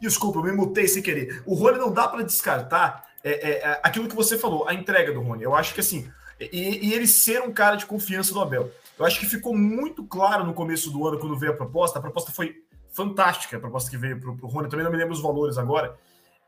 Desculpa, 0.00 0.38
eu 0.38 0.44
me 0.44 0.52
mutei 0.52 0.86
sem 0.86 1.02
querer. 1.02 1.42
O 1.46 1.54
Rony 1.54 1.78
não 1.78 1.92
dá 1.92 2.08
para 2.08 2.22
descartar 2.22 3.08
é, 3.22 3.30
é, 3.30 3.50
é, 3.58 3.80
aquilo 3.82 4.08
que 4.08 4.16
você 4.16 4.36
falou, 4.36 4.68
a 4.68 4.74
entrega 4.74 5.12
do 5.12 5.20
Rony. 5.20 5.42
Eu 5.42 5.54
acho 5.54 5.74
que 5.74 5.80
assim. 5.80 6.10
E, 6.52 6.88
e 6.88 6.94
ele 6.94 7.06
ser 7.06 7.42
um 7.42 7.52
cara 7.52 7.76
de 7.76 7.86
confiança 7.86 8.32
do 8.32 8.40
Abel. 8.40 8.70
Eu 8.98 9.04
acho 9.04 9.18
que 9.18 9.26
ficou 9.26 9.56
muito 9.56 10.04
claro 10.04 10.44
no 10.44 10.54
começo 10.54 10.90
do 10.90 11.06
ano, 11.06 11.18
quando 11.18 11.38
veio 11.38 11.52
a 11.52 11.56
proposta. 11.56 11.98
A 11.98 12.02
proposta 12.02 12.30
foi 12.32 12.62
fantástica 12.92 13.56
a 13.56 13.60
proposta 13.60 13.90
que 13.90 13.96
veio 13.96 14.20
para 14.20 14.30
o 14.30 14.48
Rony. 14.48 14.68
Também 14.68 14.84
não 14.84 14.92
me 14.92 14.98
lembro 14.98 15.14
os 15.14 15.22
valores 15.22 15.58
agora. 15.58 15.96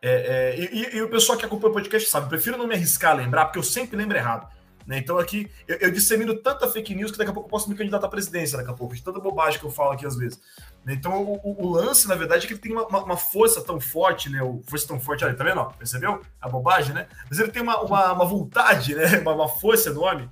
É, 0.02 0.54
é, 0.56 0.60
e, 0.60 0.96
e, 0.96 1.02
o 1.02 1.08
pessoal 1.08 1.38
que 1.38 1.46
acompanha 1.46 1.70
o 1.70 1.74
podcast 1.74 2.08
sabe, 2.10 2.28
prefiro 2.28 2.58
não 2.58 2.66
me 2.66 2.74
arriscar 2.74 3.12
a 3.12 3.14
lembrar, 3.14 3.46
porque 3.46 3.58
eu 3.58 3.62
sempre 3.62 3.96
lembro 3.96 4.16
errado. 4.16 4.46
Né? 4.86 4.98
Então 4.98 5.18
aqui 5.18 5.50
eu, 5.66 5.76
eu, 5.76 5.90
dissemino 5.90 6.34
tanta 6.34 6.68
fake 6.68 6.94
news 6.94 7.10
que 7.10 7.18
daqui 7.18 7.30
a 7.30 7.34
pouco 7.34 7.48
eu 7.48 7.50
posso 7.50 7.68
me 7.70 7.74
candidatar 7.74 8.06
à 8.06 8.10
presidência, 8.10 8.58
daqui 8.58 8.70
a 8.70 8.74
pouco, 8.74 8.94
de 8.94 9.02
tanta 9.02 9.18
bobagem 9.18 9.58
que 9.58 9.64
eu 9.64 9.70
falo 9.70 9.92
aqui 9.92 10.06
às 10.06 10.16
vezes. 10.16 10.40
Né? 10.84 10.94
Então 10.94 11.22
o, 11.22 11.40
o, 11.42 11.64
o, 11.64 11.70
lance, 11.70 12.06
na 12.06 12.14
verdade, 12.14 12.44
é 12.44 12.46
que 12.46 12.52
ele 12.52 12.60
tem 12.60 12.72
uma, 12.72 12.86
uma, 12.86 13.04
uma, 13.04 13.16
força 13.16 13.62
tão 13.62 13.80
forte, 13.80 14.28
né? 14.28 14.42
O, 14.42 14.62
força 14.68 14.86
tão 14.86 15.00
forte, 15.00 15.24
olha, 15.24 15.34
tá 15.34 15.42
vendo? 15.42 15.64
Percebeu? 15.78 16.20
A 16.40 16.48
bobagem, 16.48 16.94
né? 16.94 17.08
Mas 17.28 17.38
ele 17.38 17.50
tem 17.50 17.62
uma, 17.62 17.80
uma, 17.80 18.12
uma 18.12 18.24
vontade, 18.26 18.94
né? 18.94 19.18
Uma, 19.24 19.32
uma 19.32 19.48
força 19.48 19.88
enorme. 19.88 20.28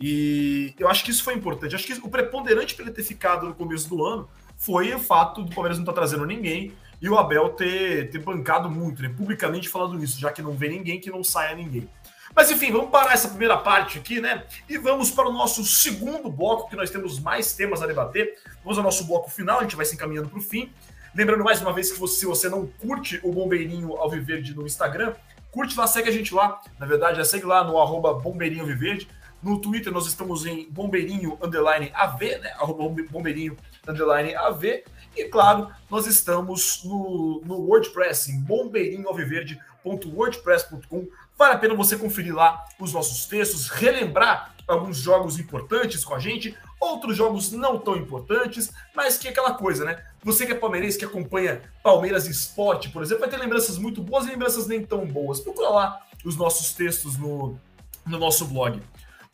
E 0.00 0.74
eu 0.78 0.88
acho 0.88 1.04
que 1.04 1.12
isso 1.12 1.22
foi 1.22 1.34
importante. 1.34 1.72
Eu 1.72 1.78
acho 1.78 1.86
que 1.86 1.92
o 1.92 2.08
preponderante 2.08 2.74
para 2.74 2.86
ele 2.86 2.94
ter 2.94 3.04
ficado 3.04 3.46
no 3.46 3.54
começo 3.54 3.88
do 3.88 4.04
ano 4.04 4.28
foi 4.56 4.92
o 4.92 4.98
fato 4.98 5.44
do 5.44 5.54
Palmeiras 5.54 5.78
não 5.78 5.84
estar 5.84 5.92
tá 5.92 6.00
trazendo 6.00 6.26
ninguém 6.26 6.72
e 7.00 7.08
o 7.08 7.18
Abel 7.18 7.50
ter, 7.50 8.10
ter 8.10 8.18
bancado 8.18 8.70
muito, 8.70 9.02
né? 9.02 9.08
Publicamente 9.08 9.68
falando 9.68 10.02
isso, 10.02 10.18
já 10.20 10.30
que 10.30 10.40
não 10.40 10.52
vê 10.52 10.68
ninguém, 10.68 11.00
que 11.00 11.10
não 11.10 11.22
saia 11.22 11.54
ninguém. 11.54 11.88
Mas 12.34 12.50
enfim, 12.50 12.72
vamos 12.72 12.90
parar 12.90 13.12
essa 13.12 13.28
primeira 13.28 13.56
parte 13.56 13.98
aqui, 13.98 14.20
né? 14.20 14.44
E 14.68 14.78
vamos 14.78 15.10
para 15.10 15.28
o 15.28 15.32
nosso 15.32 15.64
segundo 15.64 16.30
bloco, 16.30 16.68
que 16.68 16.76
nós 16.76 16.90
temos 16.90 17.20
mais 17.20 17.54
temas 17.54 17.82
a 17.82 17.86
debater. 17.86 18.38
Vamos 18.64 18.78
ao 18.78 18.84
nosso 18.84 19.04
bloco 19.04 19.30
final, 19.30 19.58
a 19.58 19.62
gente 19.62 19.76
vai 19.76 19.84
se 19.84 19.94
encaminhando 19.94 20.28
para 20.28 20.38
o 20.38 20.42
fim. 20.42 20.72
Lembrando 21.14 21.44
mais 21.44 21.60
uma 21.60 21.72
vez 21.72 21.92
que 21.92 22.00
você, 22.00 22.20
se 22.20 22.26
você 22.26 22.48
não 22.48 22.66
curte 22.66 23.20
o 23.22 23.30
Bombeirinho 23.30 23.96
Alviverde 23.96 24.54
no 24.54 24.64
Instagram, 24.64 25.14
curte 25.50 25.78
lá, 25.78 25.86
segue 25.86 26.08
a 26.08 26.12
gente 26.12 26.34
lá. 26.34 26.60
Na 26.78 26.86
verdade, 26.86 27.18
já 27.18 27.24
segue 27.24 27.44
lá 27.44 27.62
no 27.62 27.78
arroba 27.78 28.14
Bombeirinho 28.14 28.62
Alviverde. 28.62 29.06
No 29.42 29.60
Twitter 29.60 29.92
nós 29.92 30.06
estamos 30.06 30.46
em 30.46 30.70
Bombeirinho 30.70 31.36
Underline 31.42 31.90
AV, 31.92 32.38
né? 32.38 32.54
Arroba 32.58 32.88
Bombeirinho 33.10 33.58
underline 33.86 34.34
AV. 34.34 34.84
E 35.16 35.24
claro, 35.24 35.68
nós 35.90 36.06
estamos 36.06 36.82
no, 36.84 37.42
no 37.44 37.56
WordPress, 37.66 38.30
em 38.30 38.40
bombeirinhoalviverde.wordpress.com. 38.40 41.08
Vale 41.36 41.54
a 41.54 41.58
pena 41.58 41.74
você 41.74 41.96
conferir 41.96 42.34
lá 42.34 42.64
os 42.78 42.92
nossos 42.92 43.26
textos, 43.26 43.68
relembrar 43.68 44.54
alguns 44.66 44.98
jogos 44.98 45.38
importantes 45.38 46.04
com 46.04 46.14
a 46.14 46.18
gente, 46.18 46.56
outros 46.80 47.16
jogos 47.16 47.50
não 47.52 47.78
tão 47.78 47.96
importantes, 47.96 48.70
mas 48.94 49.18
que 49.18 49.28
é 49.28 49.30
aquela 49.30 49.54
coisa, 49.54 49.84
né? 49.84 50.02
Você 50.22 50.46
que 50.46 50.52
é 50.52 50.54
palmeirense, 50.54 50.98
que 50.98 51.04
acompanha 51.04 51.62
Palmeiras 51.82 52.26
Esporte, 52.26 52.88
por 52.90 53.02
exemplo, 53.02 53.20
vai 53.20 53.30
ter 53.30 53.38
lembranças 53.38 53.76
muito 53.76 54.02
boas 54.02 54.26
e 54.26 54.30
lembranças 54.30 54.66
nem 54.66 54.84
tão 54.84 55.06
boas. 55.06 55.40
Procura 55.40 55.68
lá 55.68 56.00
os 56.24 56.36
nossos 56.36 56.72
textos 56.72 57.16
no, 57.16 57.58
no 58.06 58.18
nosso 58.18 58.44
blog. 58.46 58.80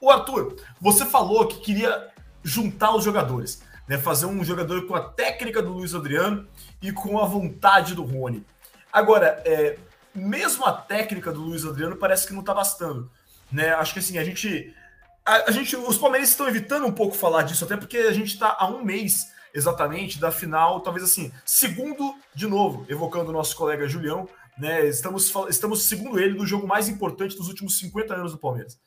O 0.00 0.10
Arthur, 0.10 0.56
você 0.80 1.04
falou 1.04 1.46
que 1.46 1.60
queria 1.60 2.08
juntar 2.42 2.94
os 2.94 3.04
jogadores 3.04 3.62
né, 3.88 3.96
fazer 3.96 4.26
um 4.26 4.44
jogador 4.44 4.86
com 4.86 4.94
a 4.94 5.00
técnica 5.00 5.62
do 5.62 5.72
Luiz 5.72 5.94
Adriano 5.94 6.46
e 6.82 6.92
com 6.92 7.18
a 7.18 7.24
vontade 7.24 7.94
do 7.94 8.04
Rony. 8.04 8.44
Agora, 8.92 9.42
é, 9.44 9.78
mesmo 10.18 10.64
a 10.64 10.72
técnica 10.72 11.32
do 11.32 11.40
Luiz 11.40 11.64
Adriano 11.64 11.96
parece 11.96 12.26
que 12.26 12.32
não 12.32 12.40
está 12.40 12.52
bastando. 12.52 13.10
Né? 13.50 13.70
Acho 13.70 13.92
que 13.94 13.98
assim, 14.00 14.18
a 14.18 14.24
gente, 14.24 14.74
a, 15.24 15.48
a, 15.48 15.50
gente. 15.50 15.74
Os 15.76 15.96
palmeirenses 15.96 16.34
estão 16.34 16.48
evitando 16.48 16.86
um 16.86 16.92
pouco 16.92 17.16
falar 17.16 17.42
disso, 17.42 17.64
até 17.64 17.76
porque 17.76 17.98
a 17.98 18.12
gente 18.12 18.34
está 18.34 18.56
há 18.58 18.66
um 18.66 18.84
mês 18.84 19.32
exatamente 19.54 20.20
da 20.20 20.30
final, 20.30 20.80
talvez 20.80 21.04
assim, 21.04 21.32
segundo, 21.44 22.14
de 22.34 22.46
novo, 22.46 22.84
evocando 22.88 23.30
o 23.30 23.32
nosso 23.32 23.56
colega 23.56 23.88
Julião, 23.88 24.28
né? 24.58 24.86
Estamos, 24.86 25.32
estamos, 25.48 25.84
segundo 25.84 26.20
ele, 26.20 26.36
no 26.36 26.46
jogo 26.46 26.66
mais 26.66 26.88
importante 26.88 27.36
dos 27.36 27.48
últimos 27.48 27.78
50 27.78 28.14
anos 28.14 28.32
do 28.32 28.38
Palmeiras 28.38 28.78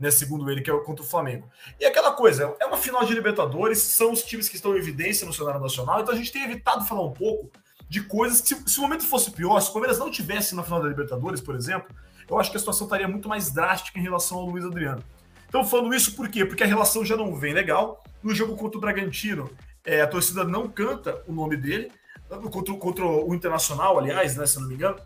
né, 0.00 0.10
segundo 0.10 0.50
ele, 0.50 0.62
que 0.62 0.70
é 0.70 0.80
contra 0.80 1.04
o 1.04 1.06
Flamengo. 1.06 1.46
E 1.78 1.84
aquela 1.84 2.12
coisa, 2.12 2.56
é 2.58 2.64
uma 2.64 2.78
final 2.78 3.04
de 3.04 3.12
Libertadores, 3.12 3.78
são 3.82 4.10
os 4.12 4.22
times 4.22 4.48
que 4.48 4.56
estão 4.56 4.74
em 4.74 4.78
evidência 4.78 5.26
no 5.26 5.32
cenário 5.32 5.60
nacional, 5.60 6.00
então 6.00 6.14
a 6.14 6.16
gente 6.16 6.32
tem 6.32 6.42
evitado 6.42 6.86
falar 6.86 7.04
um 7.04 7.12
pouco 7.12 7.50
de 7.90 8.00
coisas 8.00 8.40
que, 8.40 8.54
se, 8.54 8.62
se 8.64 8.78
o 8.78 8.82
momento 8.82 9.04
fosse 9.04 9.32
pior, 9.32 9.60
se 9.60 9.68
o 9.68 9.72
Palmeiras 9.72 9.98
não 9.98 10.08
tivesse 10.08 10.54
na 10.54 10.62
final 10.62 10.80
da 10.80 10.88
Libertadores, 10.88 11.40
por 11.40 11.56
exemplo, 11.56 11.92
eu 12.28 12.38
acho 12.38 12.48
que 12.48 12.56
a 12.56 12.60
situação 12.60 12.86
estaria 12.86 13.08
muito 13.08 13.28
mais 13.28 13.50
drástica 13.50 13.98
em 13.98 14.02
relação 14.02 14.38
ao 14.38 14.46
Luiz 14.46 14.64
Adriano. 14.64 15.02
Então, 15.48 15.64
falando 15.64 15.92
isso 15.92 16.14
por 16.14 16.28
quê? 16.28 16.44
Porque 16.44 16.62
a 16.62 16.66
relação 16.66 17.04
já 17.04 17.16
não 17.16 17.34
vem 17.34 17.52
legal. 17.52 18.00
No 18.22 18.32
jogo 18.32 18.56
contra 18.56 18.78
o 18.78 18.80
Bragantino, 18.80 19.50
é, 19.84 20.02
a 20.02 20.06
torcida 20.06 20.44
não 20.44 20.68
canta 20.68 21.20
o 21.26 21.32
nome 21.32 21.56
dele, 21.56 21.90
contra, 22.52 22.72
contra 22.74 23.04
o 23.04 23.34
Internacional, 23.34 23.98
aliás, 23.98 24.36
né, 24.36 24.46
se 24.46 24.60
não 24.60 24.68
me 24.68 24.74
engano. 24.74 24.96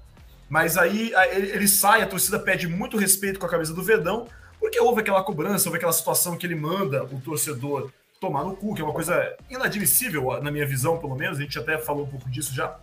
Mas 0.51 0.77
aí 0.77 1.11
ele 1.33 1.67
sai, 1.67 2.03
a 2.03 2.07
torcida 2.07 2.39
pede 2.39 2.69
muito 2.69 2.99
respeito 2.99 3.41
com 3.41 3.47
a 3.47 3.49
camisa 3.49 3.73
do 3.73 3.83
Verdão, 3.83 4.29
porque 4.61 4.79
houve 4.79 5.01
aquela 5.01 5.23
cobrança, 5.23 5.69
houve 5.69 5.79
aquela 5.79 5.93
situação 5.93 6.37
que 6.37 6.47
ele 6.47 6.55
manda 6.55 7.03
o 7.05 7.19
torcedor 7.19 7.91
tomar 8.25 8.45
no 8.45 8.57
cu, 8.57 8.75
que 8.75 8.81
é 8.81 8.85
uma 8.85 8.95
coisa 8.95 9.37
inadmissível, 9.51 10.41
na 10.43 10.51
minha 10.51 10.67
visão, 10.67 10.99
pelo 10.99 11.15
menos. 11.15 11.39
A 11.39 11.43
gente 11.43 11.59
até 11.59 11.77
falou 11.79 12.05
um 12.05 12.09
pouco 12.09 12.31
disso 12.31 12.55
já. 12.55 12.77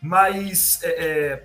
Mas 0.00 0.80
é, 0.82 0.88
é... 0.88 1.44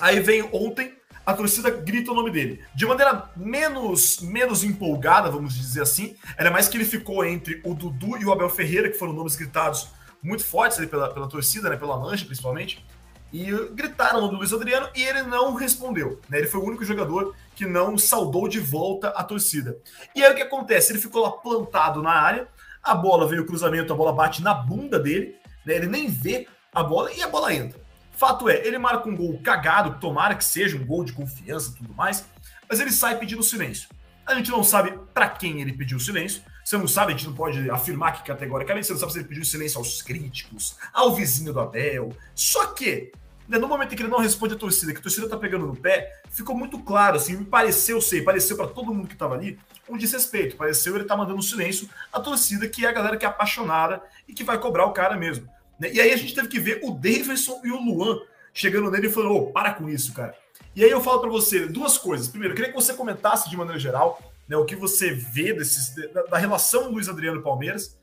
aí 0.00 0.20
vem 0.20 0.48
ontem, 0.52 0.94
a 1.26 1.34
torcida 1.34 1.70
grita 1.70 2.12
o 2.12 2.14
nome 2.14 2.30
dele. 2.30 2.62
De 2.74 2.86
maneira 2.86 3.30
menos, 3.36 4.20
menos 4.20 4.62
empolgada, 4.62 5.30
vamos 5.30 5.54
dizer 5.54 5.82
assim. 5.82 6.16
Era 6.36 6.50
mais 6.50 6.68
que 6.68 6.76
ele 6.76 6.84
ficou 6.84 7.24
entre 7.24 7.60
o 7.64 7.74
Dudu 7.74 8.16
e 8.16 8.24
o 8.24 8.32
Abel 8.32 8.48
Ferreira, 8.48 8.88
que 8.88 8.96
foram 8.96 9.12
nomes 9.12 9.34
gritados 9.34 9.88
muito 10.22 10.44
fortes 10.44 10.78
ali 10.78 10.86
pela, 10.86 11.12
pela 11.12 11.28
torcida, 11.28 11.68
né, 11.68 11.76
pela 11.76 11.98
mancha 11.98 12.24
principalmente. 12.24 12.84
E 13.32 13.50
gritaram 13.72 14.22
no 14.22 14.38
Luiz 14.38 14.52
Adriano 14.54 14.88
e 14.94 15.02
ele 15.02 15.22
não 15.22 15.54
respondeu. 15.54 16.18
Né? 16.28 16.38
Ele 16.38 16.46
foi 16.46 16.60
o 16.60 16.64
único 16.64 16.84
jogador 16.84 17.34
que 17.54 17.66
não 17.66 17.98
saudou 17.98 18.48
de 18.48 18.58
volta 18.58 19.08
a 19.08 19.22
torcida. 19.22 19.76
E 20.14 20.24
aí 20.24 20.32
o 20.32 20.36
que 20.36 20.42
acontece? 20.42 20.92
Ele 20.92 21.00
ficou 21.00 21.22
lá 21.22 21.32
plantado 21.32 22.02
na 22.02 22.12
área, 22.12 22.48
A 22.88 22.94
bola 22.94 23.28
veio 23.28 23.42
o 23.42 23.44
cruzamento, 23.44 23.92
a 23.92 23.96
bola 23.96 24.14
bate 24.14 24.42
na 24.42 24.54
bunda 24.54 24.98
dele, 24.98 25.36
né? 25.66 25.74
ele 25.74 25.86
nem 25.86 26.08
vê 26.08 26.48
a 26.72 26.82
bola 26.82 27.12
e 27.12 27.22
a 27.22 27.28
bola 27.28 27.52
entra. 27.52 27.78
Fato 28.12 28.48
é, 28.48 28.66
ele 28.66 28.78
marca 28.78 29.06
um 29.06 29.14
gol 29.14 29.38
cagado, 29.42 30.00
tomara 30.00 30.34
que 30.34 30.42
seja 30.42 30.74
um 30.78 30.86
gol 30.86 31.04
de 31.04 31.12
confiança 31.12 31.70
e 31.70 31.74
tudo 31.74 31.92
mais, 31.92 32.24
mas 32.66 32.80
ele 32.80 32.90
sai 32.90 33.18
pedindo 33.18 33.42
silêncio. 33.42 33.90
A 34.24 34.34
gente 34.34 34.50
não 34.50 34.64
sabe 34.64 34.98
para 35.12 35.28
quem 35.28 35.60
ele 35.60 35.74
pediu 35.74 36.00
silêncio. 36.00 36.42
Você 36.64 36.78
não 36.78 36.88
sabe, 36.88 37.12
a 37.12 37.16
gente 37.16 37.26
não 37.26 37.34
pode 37.34 37.70
afirmar 37.70 38.12
que 38.12 38.26
categoricamente 38.26 38.86
você 38.86 38.94
não 38.94 39.00
sabe 39.00 39.12
se 39.12 39.18
ele 39.18 39.28
pediu 39.28 39.44
silêncio 39.44 39.76
aos 39.76 40.00
críticos, 40.00 40.78
ao 40.90 41.14
vizinho 41.14 41.52
do 41.52 41.60
Abel. 41.60 42.16
Só 42.34 42.68
que, 42.68 43.12
né, 43.48 43.58
no 43.58 43.66
momento 43.66 43.92
em 43.92 43.96
que 43.96 44.02
ele 44.02 44.10
não 44.10 44.18
responde 44.18 44.54
a 44.54 44.58
torcida, 44.58 44.92
que 44.92 44.98
a 44.98 45.02
torcida 45.02 45.28
tá 45.28 45.36
pegando 45.36 45.66
no 45.66 45.74
pé, 45.74 46.20
ficou 46.30 46.54
muito 46.54 46.78
claro, 46.80 47.16
assim, 47.16 47.36
me 47.36 47.44
pareceu, 47.44 48.00
sei, 48.00 48.20
pareceu 48.22 48.56
para 48.56 48.66
todo 48.66 48.92
mundo 48.92 49.08
que 49.08 49.16
tava 49.16 49.34
ali, 49.34 49.58
um 49.88 49.96
desrespeito. 49.96 50.56
Pareceu 50.56 50.94
ele 50.94 51.04
tá 51.04 51.16
mandando 51.16 51.42
silêncio 51.42 51.88
à 52.12 52.20
torcida, 52.20 52.68
que 52.68 52.84
é 52.84 52.88
a 52.88 52.92
galera 52.92 53.16
que 53.16 53.24
é 53.24 53.28
apaixonada 53.28 54.02
e 54.28 54.34
que 54.34 54.44
vai 54.44 54.58
cobrar 54.58 54.84
o 54.84 54.92
cara 54.92 55.16
mesmo. 55.16 55.48
Né? 55.80 55.90
E 55.92 56.00
aí 56.00 56.12
a 56.12 56.16
gente 56.16 56.34
teve 56.34 56.48
que 56.48 56.60
ver 56.60 56.80
o 56.82 56.90
Davidson 56.92 57.62
e 57.64 57.70
o 57.70 57.80
Luan 57.80 58.20
chegando 58.52 58.90
nele 58.90 59.06
e 59.06 59.10
falando: 59.10 59.34
oh, 59.34 59.46
para 59.50 59.72
com 59.72 59.88
isso, 59.88 60.12
cara. 60.12 60.34
E 60.76 60.84
aí 60.84 60.90
eu 60.90 61.00
falo 61.00 61.20
para 61.20 61.30
você 61.30 61.66
duas 61.66 61.96
coisas. 61.96 62.28
Primeiro, 62.28 62.52
eu 62.52 62.56
queria 62.56 62.70
que 62.70 62.78
você 62.78 62.92
comentasse 62.92 63.48
de 63.48 63.56
maneira 63.56 63.78
geral 63.78 64.20
né, 64.46 64.56
o 64.56 64.64
que 64.64 64.76
você 64.76 65.12
vê 65.12 65.52
desses, 65.52 65.94
da, 66.12 66.22
da 66.24 66.38
relação 66.38 66.90
Luiz 66.90 67.08
Adriano 67.08 67.42
Palmeiras. 67.42 67.96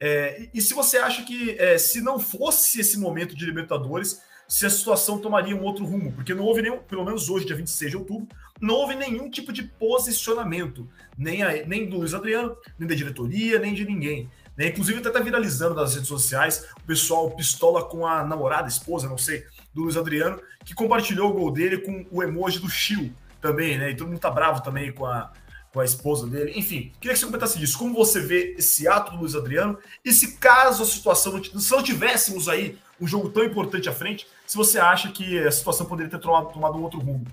É, 0.00 0.42
e, 0.42 0.50
e, 0.54 0.60
se 0.60 0.74
você 0.74 0.98
acha 0.98 1.22
que 1.22 1.56
é, 1.58 1.78
se 1.78 2.00
não 2.00 2.18
fosse 2.18 2.80
esse 2.80 2.98
momento 2.98 3.36
de 3.36 3.44
Libertadores, 3.44 4.20
se 4.48 4.66
a 4.66 4.70
situação 4.70 5.18
tomaria 5.18 5.56
um 5.56 5.62
outro 5.62 5.84
rumo, 5.84 6.12
porque 6.12 6.34
não 6.34 6.44
houve 6.44 6.62
nenhum, 6.62 6.78
pelo 6.78 7.04
menos 7.04 7.28
hoje, 7.28 7.46
dia 7.46 7.56
26 7.56 7.90
de 7.90 7.96
outubro, 7.96 8.28
não 8.60 8.74
houve 8.74 8.94
nenhum 8.94 9.30
tipo 9.30 9.52
de 9.52 9.62
posicionamento, 9.62 10.88
nem, 11.16 11.42
a, 11.42 11.66
nem 11.66 11.88
do 11.88 11.98
Luiz 11.98 12.14
Adriano, 12.14 12.56
nem 12.78 12.88
da 12.88 12.94
diretoria, 12.94 13.58
nem 13.58 13.74
de 13.74 13.84
ninguém. 13.84 14.30
Né? 14.56 14.68
Inclusive, 14.68 14.98
até 14.98 15.10
tá 15.10 15.20
viralizando 15.20 15.74
nas 15.74 15.94
redes 15.94 16.08
sociais 16.08 16.66
o 16.82 16.86
pessoal 16.86 17.30
pistola 17.30 17.84
com 17.84 18.06
a 18.06 18.24
namorada, 18.24 18.68
esposa, 18.68 19.08
não 19.08 19.18
sei, 19.18 19.44
do 19.74 19.82
Luiz 19.82 19.96
Adriano, 19.96 20.40
que 20.64 20.74
compartilhou 20.74 21.30
o 21.30 21.34
gol 21.34 21.50
dele 21.50 21.78
com 21.78 22.06
o 22.10 22.22
emoji 22.22 22.58
do 22.58 22.68
Chiu 22.68 23.12
também, 23.40 23.78
né? 23.78 23.90
E 23.90 23.96
todo 23.96 24.08
mundo 24.08 24.20
tá 24.20 24.30
bravo 24.30 24.62
também 24.62 24.92
com 24.92 25.06
a, 25.06 25.32
com 25.72 25.80
a 25.80 25.84
esposa 25.84 26.26
dele. 26.26 26.52
Enfim, 26.54 26.92
queria 27.00 27.14
que 27.14 27.18
você 27.18 27.26
comentasse 27.26 27.62
isso. 27.62 27.78
Como 27.78 27.94
você 27.94 28.20
vê 28.20 28.54
esse 28.58 28.86
ato 28.86 29.12
do 29.12 29.18
Luiz 29.18 29.34
Adriano? 29.34 29.78
E 30.04 30.12
se 30.12 30.36
caso 30.36 30.82
a 30.82 30.86
situação, 30.86 31.42
se 31.42 31.72
não 31.72 31.82
tivéssemos 31.82 32.48
aí 32.48 32.78
um 33.00 33.06
jogo 33.06 33.30
tão 33.30 33.42
importante 33.42 33.88
à 33.88 33.92
frente, 33.92 34.26
se 34.46 34.56
você 34.56 34.78
acha 34.78 35.10
que 35.10 35.38
a 35.38 35.50
situação 35.50 35.86
poderia 35.86 36.10
ter 36.10 36.18
tomado, 36.18 36.52
tomado 36.52 36.76
um 36.76 36.82
outro 36.82 37.00
rumo? 37.00 37.24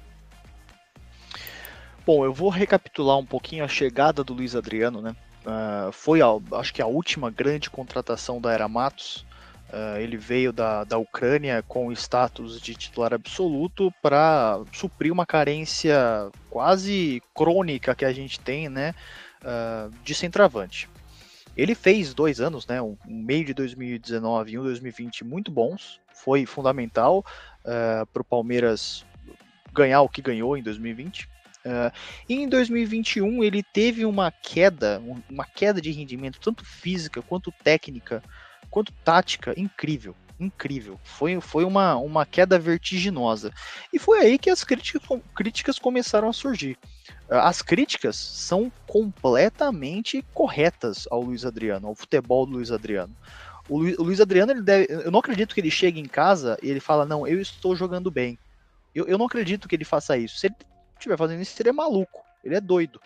Bom, 2.05 2.23
eu 2.23 2.33
vou 2.33 2.49
recapitular 2.49 3.17
um 3.17 3.25
pouquinho 3.25 3.63
a 3.63 3.67
chegada 3.67 4.23
do 4.23 4.33
Luiz 4.33 4.55
Adriano, 4.55 5.01
né? 5.01 5.15
Uh, 5.45 5.91
foi, 5.91 6.21
a, 6.21 6.27
acho 6.53 6.73
que, 6.73 6.81
a 6.81 6.87
última 6.87 7.29
grande 7.29 7.69
contratação 7.69 8.41
da 8.41 8.51
Era 8.51 8.67
Matos. 8.67 9.25
Uh, 9.71 9.99
ele 9.99 10.17
veio 10.17 10.51
da, 10.51 10.83
da 10.83 10.97
Ucrânia 10.97 11.63
com 11.67 11.91
status 11.91 12.59
de 12.59 12.73
titular 12.73 13.13
absoluto 13.13 13.93
para 14.01 14.59
suprir 14.73 15.13
uma 15.13 15.27
carência 15.27 15.95
quase 16.49 17.21
crônica 17.35 17.93
que 17.93 18.03
a 18.03 18.11
gente 18.11 18.39
tem, 18.39 18.67
né, 18.67 18.95
uh, 19.43 19.93
de 20.03 20.15
centroavante. 20.15 20.89
Ele 21.55 21.75
fez 21.75 22.15
dois 22.15 22.41
anos, 22.41 22.65
né, 22.65 22.81
um, 22.81 22.97
um 23.07 23.21
meio 23.21 23.45
de 23.45 23.53
2019 23.53 24.53
e 24.53 24.57
um 24.57 24.63
2020 24.63 25.23
muito 25.23 25.51
bons, 25.51 25.99
foi 26.15 26.45
fundamental 26.45 27.23
uh, 27.63 28.05
para 28.07 28.21
o 28.21 28.25
Palmeiras 28.25 29.05
ganhar 29.71 30.01
o 30.01 30.09
que 30.09 30.21
ganhou 30.21 30.57
em 30.57 30.63
2020. 30.63 31.25
Uh, 31.25 31.91
e 32.27 32.35
em 32.35 32.47
2021 32.47 33.43
ele 33.43 33.61
teve 33.61 34.05
uma 34.05 34.31
queda, 34.31 35.01
uma 35.29 35.45
queda 35.45 35.81
de 35.81 35.91
rendimento, 35.91 36.39
tanto 36.39 36.63
física 36.63 37.21
quanto 37.21 37.51
técnica, 37.51 38.23
quanto 38.69 38.91
tática, 39.03 39.53
incrível. 39.57 40.15
Incrível. 40.39 40.97
Foi, 41.03 41.41
foi 41.41 41.65
uma, 41.65 41.97
uma 41.97 42.25
queda 42.25 42.57
vertiginosa. 42.57 43.51
E 43.91 43.99
foi 43.99 44.19
aí 44.19 44.37
que 44.37 44.49
as 44.49 44.63
críticas, 44.63 45.01
críticas 45.35 45.77
começaram 45.77 46.29
a 46.29 46.33
surgir. 46.33 46.77
Uh, 47.29 47.35
as 47.35 47.61
críticas 47.61 48.15
são 48.15 48.71
completamente 48.87 50.23
corretas 50.33 51.07
ao 51.11 51.21
Luiz 51.21 51.43
Adriano, 51.43 51.87
ao 51.87 51.95
futebol 51.95 52.45
do 52.45 52.53
Luiz 52.53 52.71
Adriano. 52.71 53.13
O 53.67 53.77
Luiz, 53.77 54.19
Adriano, 54.19 54.51
ele 54.51 54.63
deve, 54.63 54.87
eu 54.89 55.11
não 55.11 55.19
acredito 55.19 55.53
que 55.53 55.61
ele 55.61 55.69
chegue 55.69 55.99
em 55.99 56.05
casa 56.05 56.57
e 56.63 56.71
ele 56.71 56.79
fala, 56.79 57.05
não, 57.05 57.27
eu 57.27 57.39
estou 57.39 57.75
jogando 57.75 58.09
bem. 58.09 58.39
Eu, 58.95 59.05
eu 59.07 59.17
não 59.17 59.27
acredito 59.27 59.67
que 59.67 59.75
ele 59.75 59.85
faça 59.85 60.17
isso. 60.17 60.39
Se 60.39 60.47
ele 60.47 60.55
estiver 60.95 61.17
fazendo 61.17 61.41
isso, 61.41 61.55
seria 61.55 61.71
maluco. 61.71 62.23
Ele 62.43 62.55
é 62.55 62.61
doido. 62.61 62.99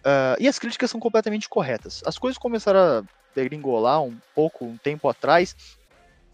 Uh, 0.00 0.38
e 0.38 0.46
as 0.46 0.58
críticas 0.58 0.90
são 0.90 1.00
completamente 1.00 1.48
corretas. 1.48 2.02
As 2.06 2.18
coisas 2.18 2.38
começaram 2.38 2.78
a 2.78 3.04
degringolar 3.34 4.02
um 4.02 4.16
pouco, 4.34 4.64
um 4.64 4.76
tempo 4.76 5.08
atrás, 5.08 5.56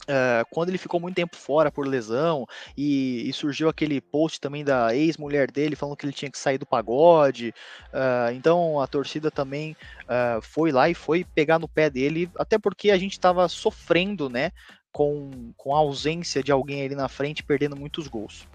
Uh, 0.05 0.47
quando 0.51 0.69
ele 0.69 0.79
ficou 0.79 1.01
muito 1.01 1.17
tempo 1.17 1.35
fora 1.35 1.69
por 1.69 1.85
lesão 1.85 2.47
e, 2.77 3.29
e 3.29 3.33
surgiu 3.33 3.69
aquele 3.69 4.01
post 4.01 4.41
também 4.41 4.65
da 4.65 4.95
ex-mulher 4.95 5.51
dele 5.51 5.75
falando 5.75 5.97
que 5.97 6.07
ele 6.07 6.13
tinha 6.13 6.31
que 6.31 6.39
sair 6.39 6.59
do 6.59 6.67
pagode, 6.67 7.53
uh, 7.89 8.33
então 8.33 8.81
a 8.81 8.87
torcida 8.87 9.33
também 9.33 9.77
uh, 10.03 10.41
foi 10.41 10.71
lá 10.71 10.89
e 10.89 10.95
foi 10.95 11.25
pegar 11.25 11.59
no 11.59 11.67
pé 11.67 11.91
dele, 11.91 12.31
até 12.39 12.57
porque 12.57 12.93
a 12.93 12.99
gente 12.99 13.13
estava 13.13 13.49
sofrendo, 13.49 14.31
né, 14.31 14.53
com, 14.93 15.53
com 15.57 15.75
a 15.75 15.79
ausência 15.79 16.41
de 16.41 16.53
alguém 16.53 16.85
ali 16.85 16.95
na 16.95 17.09
frente 17.09 17.43
perdendo 17.43 17.75
muitos 17.75 18.07
gols. 18.07 18.47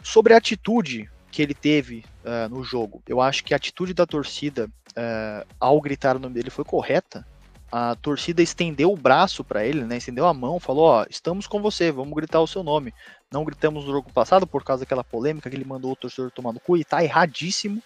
Sobre 0.00 0.32
a 0.32 0.36
atitude 0.36 1.10
que 1.30 1.42
ele 1.42 1.54
teve 1.54 2.04
uh, 2.24 2.48
no 2.48 2.64
jogo, 2.64 3.02
eu 3.06 3.20
acho 3.20 3.44
que 3.44 3.52
a 3.52 3.56
atitude 3.56 3.94
da 3.94 4.06
torcida 4.06 4.68
uh, 4.90 5.46
ao 5.60 5.80
gritar 5.80 6.16
o 6.16 6.18
nome 6.18 6.34
dele 6.34 6.50
foi 6.50 6.64
correta. 6.64 7.26
A 7.70 7.94
torcida 7.96 8.42
estendeu 8.42 8.90
o 8.90 8.96
braço 8.96 9.44
para 9.44 9.64
ele, 9.64 9.84
né? 9.84 9.98
Estendeu 9.98 10.26
a 10.26 10.32
mão, 10.32 10.58
falou: 10.58 10.84
Ó, 10.86 11.06
estamos 11.10 11.46
com 11.46 11.60
você, 11.60 11.92
vamos 11.92 12.14
gritar 12.14 12.40
o 12.40 12.46
seu 12.46 12.62
nome. 12.62 12.94
Não 13.30 13.44
gritamos 13.44 13.84
no 13.84 13.92
jogo 13.92 14.10
passado 14.10 14.46
por 14.46 14.64
causa 14.64 14.84
daquela 14.84 15.04
polêmica 15.04 15.50
que 15.50 15.56
ele 15.56 15.66
mandou 15.66 15.92
o 15.92 15.96
torcedor 15.96 16.30
tomar 16.30 16.54
no 16.54 16.60
cu 16.60 16.78
e 16.78 16.84
tá 16.84 17.04
erradíssimo. 17.04 17.82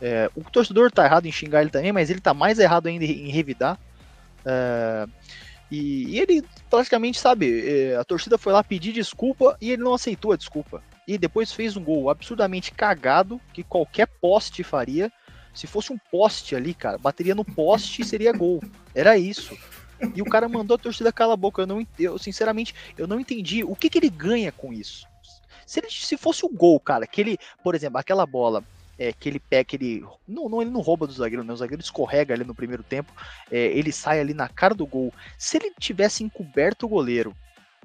É, 0.00 0.28
o 0.34 0.42
torcedor 0.42 0.90
tá 0.90 1.04
errado 1.04 1.26
em 1.26 1.32
xingar 1.32 1.60
ele 1.60 1.70
também, 1.70 1.92
mas 1.92 2.10
ele 2.10 2.20
tá 2.20 2.34
mais 2.34 2.58
errado 2.58 2.88
ainda 2.88 3.04
em 3.04 3.30
revidar. 3.30 3.78
É, 4.44 5.06
e, 5.70 6.16
e, 6.16 6.18
ele 6.18 6.44
praticamente, 6.68 7.20
sabe, 7.20 7.92
é, 7.92 7.96
a 7.96 8.02
torcida 8.02 8.36
foi 8.36 8.52
lá 8.52 8.64
pedir 8.64 8.92
desculpa 8.92 9.56
e 9.60 9.70
ele 9.70 9.82
não 9.82 9.94
aceitou 9.94 10.32
a 10.32 10.36
desculpa 10.36 10.82
e 11.06 11.18
depois 11.18 11.52
fez 11.52 11.76
um 11.76 11.84
gol 11.84 12.10
absurdamente 12.10 12.72
cagado 12.72 13.40
que 13.52 13.62
qualquer 13.62 14.06
poste 14.06 14.62
faria. 14.62 15.12
Se 15.54 15.66
fosse 15.66 15.92
um 15.92 15.98
poste 16.10 16.56
ali, 16.56 16.74
cara, 16.74 16.98
bateria 16.98 17.34
no 17.34 17.44
poste 17.44 18.02
e 18.02 18.04
seria 18.04 18.32
gol. 18.32 18.62
Era 18.94 19.16
isso. 19.16 19.56
E 20.14 20.20
o 20.20 20.24
cara 20.24 20.48
mandou 20.48 20.74
a 20.74 20.78
torcida 20.78 21.12
calar 21.12 21.34
a 21.34 21.36
boca. 21.36 21.62
Eu, 21.62 21.66
não, 21.66 21.86
eu 21.98 22.18
sinceramente, 22.18 22.74
eu 22.98 23.06
não 23.06 23.20
entendi 23.20 23.62
o 23.62 23.76
que, 23.76 23.88
que 23.88 23.98
ele 23.98 24.10
ganha 24.10 24.50
com 24.50 24.72
isso. 24.72 25.06
Se, 25.66 25.80
ele, 25.80 25.90
se 25.90 26.16
fosse 26.16 26.44
o 26.44 26.48
gol, 26.48 26.78
cara, 26.80 27.06
que 27.06 27.20
ele, 27.20 27.38
por 27.62 27.74
exemplo, 27.74 27.98
aquela 27.98 28.26
bola 28.26 28.64
é, 28.98 29.12
que 29.12 29.28
ele 29.28 29.40
pega, 29.40 29.64
que 29.64 29.76
ele. 29.76 30.04
Não, 30.26 30.48
não, 30.48 30.60
ele 30.60 30.70
não 30.70 30.80
rouba 30.80 31.06
do 31.06 31.12
zagueiro, 31.12 31.44
né? 31.44 31.52
O 31.52 31.56
zagueiro 31.56 31.82
escorrega 31.82 32.34
ali 32.34 32.44
no 32.44 32.54
primeiro 32.54 32.82
tempo, 32.82 33.12
é, 33.50 33.66
ele 33.66 33.92
sai 33.92 34.20
ali 34.20 34.34
na 34.34 34.48
cara 34.48 34.74
do 34.74 34.86
gol. 34.86 35.12
Se 35.38 35.56
ele 35.56 35.72
tivesse 35.78 36.22
encoberto 36.22 36.86
o 36.86 36.88
goleiro 36.88 37.34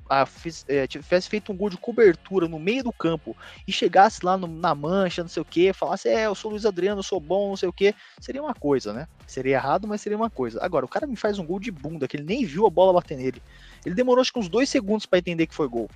a, 0.08 0.26
fiz, 0.26 0.66
é, 0.68 0.88
tivesse 0.88 1.30
feito 1.30 1.52
um 1.52 1.56
gol 1.56 1.70
de 1.70 1.78
cobertura 1.78 2.48
no 2.48 2.60
meio 2.60 2.84
do 2.84 2.92
campo 2.92 3.36
e 3.68 3.72
chegasse 3.72 4.26
lá 4.26 4.38
no, 4.38 4.48
na 4.48 4.74
mancha, 4.74 5.22
não 5.22 5.30
sei 5.30 5.42
o 5.42 5.46
que, 5.46 5.74
falasse, 5.74 6.08
é, 6.08 6.26
eu 6.26 6.36
sou 6.36 6.52
Luiz 6.52 6.66
Adriano, 6.66 7.00
eu 7.00 7.04
sou 7.04 7.20
bom, 7.20 7.50
não 7.50 7.58
sei 7.58 7.70
o 7.70 7.74
que, 7.74 7.94
seria 8.20 8.42
uma 8.42 8.54
coisa, 8.54 8.94
né? 8.94 9.08
Seria 9.28 9.56
errado, 9.56 9.88
mas 9.88 10.02
seria 10.02 10.18
uma 10.18 10.30
coisa. 10.30 10.64
Agora, 10.64 10.86
o 10.86 10.90
cara 10.90 11.08
me 11.08 11.16
faz 11.16 11.40
um 11.40 11.46
gol 11.46 11.60
de 11.60 11.72
bunda, 11.72 12.08
que 12.08 12.18
ele 12.18 12.24
nem 12.24 12.46
viu 12.46 12.66
a 12.66 12.70
bola 12.70 12.94
bater 12.94 13.18
nele. 13.18 13.42
Ele 13.86 13.96
demorou 13.96 14.22
acho 14.22 14.34
que 14.34 14.40
uns 14.40 14.50
dois 14.50 14.70
segundos 14.70 15.06
para 15.06 15.20
entender 15.20 15.48
que 15.48 15.56
foi 15.56 15.68
gol. 15.68 15.90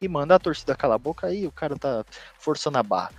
E 0.00 0.08
manda 0.08 0.34
a 0.34 0.38
torcida 0.38 0.74
calar 0.74 0.96
a 0.96 0.98
boca, 0.98 1.26
aí 1.26 1.46
o 1.46 1.52
cara 1.52 1.76
tá 1.76 2.04
forçando 2.38 2.78
a 2.78 2.82
barra. 2.82 3.12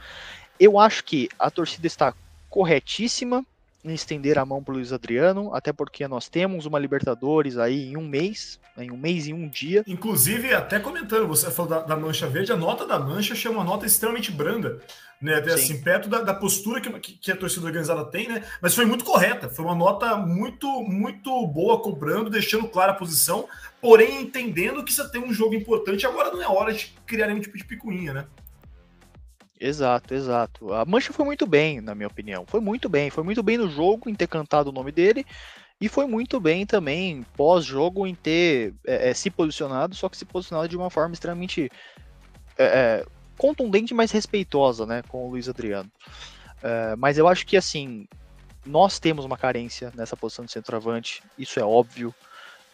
Eu 0.60 0.80
acho 0.80 1.04
que 1.04 1.30
a 1.38 1.50
torcida 1.50 1.88
está 1.88 2.14
corretíssima 2.50 3.46
em 3.84 3.94
estender 3.94 4.38
a 4.38 4.46
mão 4.46 4.64
para 4.64 4.74
Luiz 4.74 4.94
Adriano, 4.94 5.54
até 5.54 5.74
porque 5.74 6.08
nós 6.08 6.30
temos 6.30 6.66
uma 6.66 6.80
Libertadores 6.80 7.58
aí 7.58 7.90
em 7.90 7.98
um 7.98 8.08
mês, 8.08 8.60
em 8.78 8.92
um 8.92 8.98
mês 8.98 9.28
e 9.28 9.34
um 9.34 9.48
dia. 9.48 9.84
Inclusive, 9.88 10.54
até 10.54 10.80
comentando, 10.80 11.28
você 11.28 11.50
falou 11.50 11.72
da, 11.72 11.82
da 11.82 11.96
mancha 11.96 12.28
verde, 12.28 12.52
a 12.52 12.58
nota 12.58 12.86
da 12.86 13.00
mancha 13.00 13.36
chama 13.36 13.58
uma 13.58 13.64
nota 13.64 13.86
extremamente 13.86 14.32
branda, 14.32 14.80
né? 15.22 15.36
Até 15.36 15.54
assim, 15.54 15.82
perto 15.82 16.10
da, 16.10 16.22
da 16.22 16.34
postura 16.34 16.80
que, 16.82 16.90
que, 17.14 17.32
a 17.32 17.36
torcida 17.36 17.66
organizada 17.66 18.06
tem, 18.06 18.28
né? 18.28 18.44
Mas 18.62 18.76
foi 18.76 18.86
muito 18.86 19.04
correta, 19.04 19.50
foi 19.50 19.66
uma 19.66 19.76
nota 19.76 20.16
muito, 20.16 20.68
muito 20.84 21.46
boa 21.48 21.82
cobrando, 21.82 22.30
deixando 22.30 22.68
clara 22.68 22.92
a 22.92 22.96
posição, 22.96 23.48
porém 23.80 24.22
entendendo 24.22 24.84
que 24.84 24.94
você 24.94 25.10
tem 25.10 25.22
um 25.22 25.34
jogo 25.34 25.56
importante, 25.56 26.06
agora 26.06 26.32
não 26.32 26.42
é 26.42 26.48
hora 26.48 26.74
de 26.74 26.94
criar 27.06 27.28
nenhum 27.28 27.42
tipo 27.42 27.58
de 27.58 27.64
picuinha, 27.64 28.14
né? 28.14 28.26
Exato, 29.64 30.16
exato. 30.16 30.74
A 30.74 30.84
Mancha 30.84 31.14
foi 31.14 31.24
muito 31.24 31.46
bem, 31.46 31.80
na 31.82 31.94
minha 31.94 32.08
opinião. 32.08 32.46
Foi 32.48 32.60
muito 32.60 32.90
bem. 32.90 33.12
Foi 33.12 33.24
muito 33.24 33.44
bem 33.44 33.60
no 33.60 33.70
jogo 33.70 34.10
em 34.10 34.16
ter 34.16 34.26
cantado 34.26 34.72
o 34.72 34.74
nome 34.74 34.92
dele. 34.92 35.24
E 35.80 35.88
foi 35.88 36.08
muito 36.08 36.40
bem 36.40 36.66
também 36.66 37.24
pós-jogo 37.38 38.08
em 38.08 38.16
ter 38.16 38.74
é, 38.88 39.10
é, 39.10 39.14
se 39.14 39.30
posicionado, 39.30 39.94
só 39.94 40.10
que 40.10 40.18
se 40.18 40.26
posicionado 40.26 40.68
de 40.68 40.76
uma 40.76 40.90
forma 40.90 41.14
extremamente 41.14 41.72
é, 42.58 42.64
é 42.66 43.06
contundente, 43.38 43.94
mas 43.94 44.12
respeitosa, 44.12 44.86
né, 44.86 45.04
com 45.08 45.28
o 45.28 45.30
Luiz 45.30 45.48
Adriano. 45.48 45.92
É, 46.64 46.96
mas 46.96 47.18
eu 47.18 47.28
acho 47.28 47.46
que 47.46 47.58
assim, 47.58 48.08
nós 48.66 49.00
temos 49.00 49.26
uma 49.26 49.38
carência 49.38 49.92
nessa 49.96 50.18
posição 50.18 50.46
de 50.46 50.52
centroavante, 50.52 51.24
isso 51.38 51.60
é 51.60 51.64
óbvio. 51.64 52.14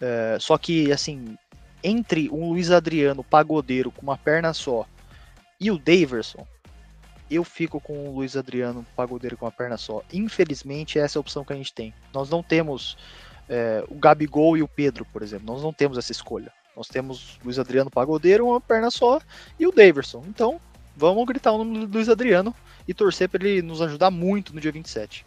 É, 0.02 0.38
só 0.39 0.58
que, 0.58 0.91
assim, 0.91 1.38
entre 1.84 2.30
um 2.30 2.50
Luiz 2.50 2.71
Adriano 2.71 3.23
pagodeiro 3.23 3.91
com 3.91 4.02
uma 4.02 4.17
perna 4.17 4.54
só 4.54 4.86
e 5.60 5.71
o 5.71 5.78
Daverson, 5.78 6.45
eu 7.30 7.44
fico 7.44 7.80
com 7.80 8.08
o 8.08 8.16
Luiz 8.16 8.38
Adriano 8.38 8.86
pagodeiro 8.96 9.38
com 9.38 9.46
uma 9.46 9.52
perna 9.52 9.78
só. 9.78 10.02
Infelizmente, 10.12 10.98
essa 11.00 11.18
é 11.18 11.20
a 11.20 11.22
opção 11.22 11.44
que 11.44 11.54
a 11.54 11.56
gente 11.56 11.74
tem. 11.74 11.94
Nós 12.13 12.30
não 12.30 12.42
temos 12.42 12.98
é, 13.50 13.84
o 13.90 13.96
Gabigol 13.96 14.58
e 14.58 14.63
o 14.63 14.68
Pedro, 14.68 15.06
por 15.06 15.22
exemplo. 15.22 15.46
Nós 15.46 15.62
não 15.62 15.74
temos 15.74 15.98
essa 15.98 16.12
escolha. 16.12 16.52
Nós 16.76 16.88
temos 16.88 17.40
Luiz 17.44 17.58
Adriano 17.58 17.90
pagodeiro, 17.90 18.48
uma 18.48 18.62
perna 18.62 18.92
só, 18.92 19.20
e 19.60 19.66
o 19.66 19.72
Daverson. 19.72 20.24
Então, 20.28 20.62
vamos 20.96 21.26
gritar 21.26 21.52
o 21.52 21.58
nome 21.58 21.86
do 21.86 21.94
Luiz 21.94 22.08
Adriano 22.08 22.56
e 22.88 22.94
torcer 22.94 23.28
para 23.28 23.48
ele 23.48 23.62
nos 23.62 23.82
ajudar 23.82 24.12
muito 24.12 24.54
no 24.54 24.62
dia 24.62 24.72
27. 24.72 25.26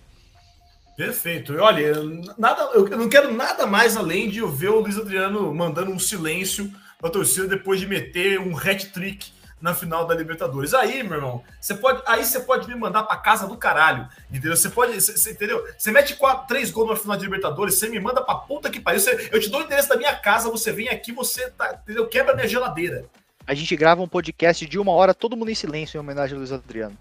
Perfeito. 0.96 1.54
Olha, 1.56 1.94
nada, 2.38 2.62
eu 2.74 2.86
não 2.96 3.08
quero 3.08 3.32
nada 3.32 3.66
mais 3.66 3.96
além 3.96 4.28
de 4.28 4.38
eu 4.38 4.50
ver 4.50 4.68
o 4.68 4.80
Luiz 4.80 4.96
Adriano 4.96 5.52
mandando 5.54 5.90
um 5.90 5.98
silêncio 5.98 6.70
para 6.98 7.08
a 7.08 7.12
torcida 7.12 7.48
depois 7.48 7.80
de 7.80 7.86
meter 7.86 8.38
um 8.38 8.56
hat-trick 8.56 9.32
na 9.60 9.74
final 9.74 10.06
da 10.06 10.14
Libertadores. 10.14 10.72
Aí, 10.72 11.02
meu 11.02 11.18
irmão, 11.18 11.44
você 11.60 11.74
pode, 11.74 12.02
aí 12.06 12.24
você 12.24 12.40
pode 12.40 12.68
me 12.68 12.74
mandar 12.74 13.02
para 13.02 13.16
casa 13.16 13.46
do 13.46 13.56
caralho, 13.56 14.08
entendeu? 14.30 14.56
Você 14.56 14.70
pode, 14.70 15.00
você, 15.00 15.30
entendeu? 15.30 15.64
Você 15.76 15.90
mete 15.90 16.16
quatro, 16.16 16.46
três 16.46 16.70
gols 16.70 16.88
na 16.88 16.96
final 16.96 17.16
da 17.16 17.22
Libertadores, 17.22 17.74
você 17.74 17.88
me 17.88 18.00
manda 18.00 18.22
para 18.22 18.34
puta 18.36 18.70
que 18.70 18.80
pariu. 18.80 19.00
Você, 19.00 19.28
eu 19.32 19.40
te 19.40 19.50
dou 19.50 19.60
o 19.60 19.64
endereço 19.64 19.88
da 19.88 19.96
minha 19.96 20.14
casa, 20.16 20.50
você 20.50 20.72
vem 20.72 20.88
aqui, 20.88 21.12
você 21.12 21.50
tá, 21.50 21.78
entendeu? 21.82 22.08
Quebra 22.08 22.34
minha 22.34 22.48
geladeira. 22.48 23.04
A 23.46 23.54
gente 23.54 23.74
grava 23.76 24.02
um 24.02 24.08
podcast 24.08 24.64
de 24.64 24.78
uma 24.78 24.92
hora, 24.92 25.12
todo 25.12 25.36
mundo 25.36 25.50
em 25.50 25.54
silêncio 25.54 25.98
em 25.98 26.00
homenagem 26.00 26.34
ao 26.34 26.38
Luiz 26.38 26.52
Adriano. 26.52 26.96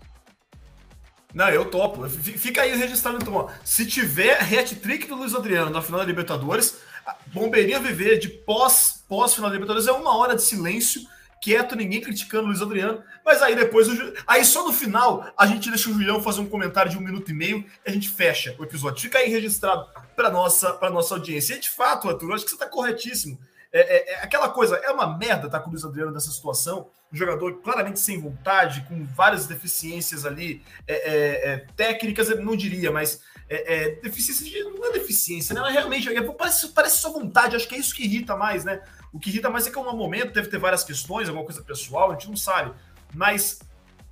Não, 1.33 1.47
eu 1.49 1.65
topo. 1.65 2.09
Fica 2.09 2.63
aí 2.63 2.75
registrado 2.75 3.19
então. 3.21 3.35
Ó. 3.35 3.49
Se 3.63 3.85
tiver 3.85 4.41
hat-trick 4.41 5.07
do 5.07 5.15
Luiz 5.15 5.35
Adriano 5.35 5.69
na 5.69 5.81
final 5.81 5.99
da 5.99 6.05
Libertadores, 6.05 6.79
Bombeirinha 7.27 7.79
viver 7.79 8.17
de 8.17 8.29
pós, 8.29 9.03
pós 9.07 9.33
final 9.33 9.49
da 9.49 9.55
Libertadores 9.55 9.87
é 9.87 9.91
uma 9.91 10.17
hora 10.17 10.35
de 10.35 10.41
silêncio, 10.41 11.01
quieto, 11.41 11.75
ninguém 11.75 12.01
criticando 12.01 12.43
o 12.43 12.47
Luiz 12.47 12.61
Adriano. 12.61 13.03
Mas 13.25 13.41
aí 13.41 13.55
depois, 13.55 13.87
aí 14.27 14.43
só 14.43 14.65
no 14.65 14.73
final, 14.73 15.31
a 15.37 15.45
gente 15.45 15.69
deixa 15.69 15.89
o 15.89 15.93
Julião 15.93 16.21
fazer 16.21 16.41
um 16.41 16.49
comentário 16.49 16.91
de 16.91 16.97
um 16.97 17.01
minuto 17.01 17.31
e 17.31 17.33
meio 17.33 17.65
e 17.85 17.89
a 17.89 17.93
gente 17.93 18.09
fecha 18.09 18.55
o 18.57 18.63
episódio. 18.63 19.01
Fica 19.01 19.19
aí 19.19 19.29
registrado 19.29 19.87
para 20.15 20.29
nossa, 20.29 20.73
para 20.73 20.89
nossa 20.89 21.15
audiência. 21.15 21.55
E 21.55 21.59
de 21.59 21.69
fato, 21.69 22.09
Arthur, 22.09 22.29
eu 22.29 22.35
acho 22.35 22.43
que 22.43 22.51
você 22.51 22.55
está 22.55 22.67
corretíssimo. 22.67 23.39
É, 23.71 23.79
é, 23.79 24.13
é, 24.13 24.23
aquela 24.23 24.49
coisa, 24.49 24.75
é 24.77 24.89
uma 24.89 25.15
merda 25.17 25.45
estar 25.45 25.59
tá 25.59 25.59
com 25.59 25.69
o 25.69 25.71
Luiz 25.71 25.85
Adriano 25.85 26.11
nessa 26.11 26.31
situação. 26.31 26.89
Um 27.13 27.17
jogador 27.17 27.61
claramente 27.61 27.99
sem 27.99 28.19
vontade, 28.19 28.85
com 28.87 29.05
várias 29.05 29.45
deficiências 29.47 30.25
ali, 30.25 30.63
é, 30.87 30.93
é, 30.93 31.53
é 31.53 31.57
técnicas, 31.75 32.29
eu 32.29 32.43
não 32.43 32.55
diria, 32.55 32.91
mas 32.91 33.21
é, 33.47 33.95
deficiência 34.01 34.45
de, 34.45 34.63
não 34.63 34.85
é 34.85 34.91
deficiência, 34.91 35.55
né? 35.55 35.61
Realmente 35.71 36.07
parece, 36.37 36.67
parece 36.69 36.97
só 36.99 37.11
vontade, 37.11 37.55
acho 37.55 37.67
que 37.67 37.75
é 37.75 37.79
isso 37.79 37.95
que 37.95 38.03
irrita 38.03 38.35
mais, 38.35 38.63
né? 38.63 38.81
O 39.11 39.19
que 39.19 39.29
irrita 39.29 39.49
mais 39.49 39.65
é 39.65 39.71
que 39.71 39.75
no 39.75 39.95
momento 39.95 40.33
deve 40.33 40.49
ter 40.49 40.59
várias 40.59 40.83
questões, 40.83 41.27
alguma 41.27 41.45
coisa 41.45 41.61
pessoal, 41.61 42.11
a 42.11 42.13
gente 42.13 42.27
não 42.27 42.37
sabe. 42.37 42.73
Mas 43.13 43.59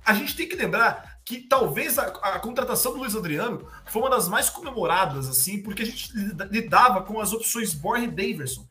a 0.04 0.12
gente 0.14 0.34
tem 0.34 0.48
que 0.48 0.56
lembrar 0.56 1.18
que 1.24 1.38
talvez 1.38 1.98
a, 1.98 2.06
a, 2.06 2.40
contratação 2.40 2.92
do 2.92 2.98
Luiz 2.98 3.14
Adriano 3.14 3.68
foi 3.84 4.00
uma 4.00 4.10
das 4.10 4.28
mais 4.28 4.48
comemoradas, 4.48 5.28
assim, 5.28 5.62
porque 5.62 5.82
a 5.82 5.86
gente 5.86 6.10
lidava 6.50 7.02
com 7.02 7.20
as 7.20 7.32
opções 7.32 7.74
Borja 7.74 8.06
e 8.06 8.08
Daverson. 8.08 8.66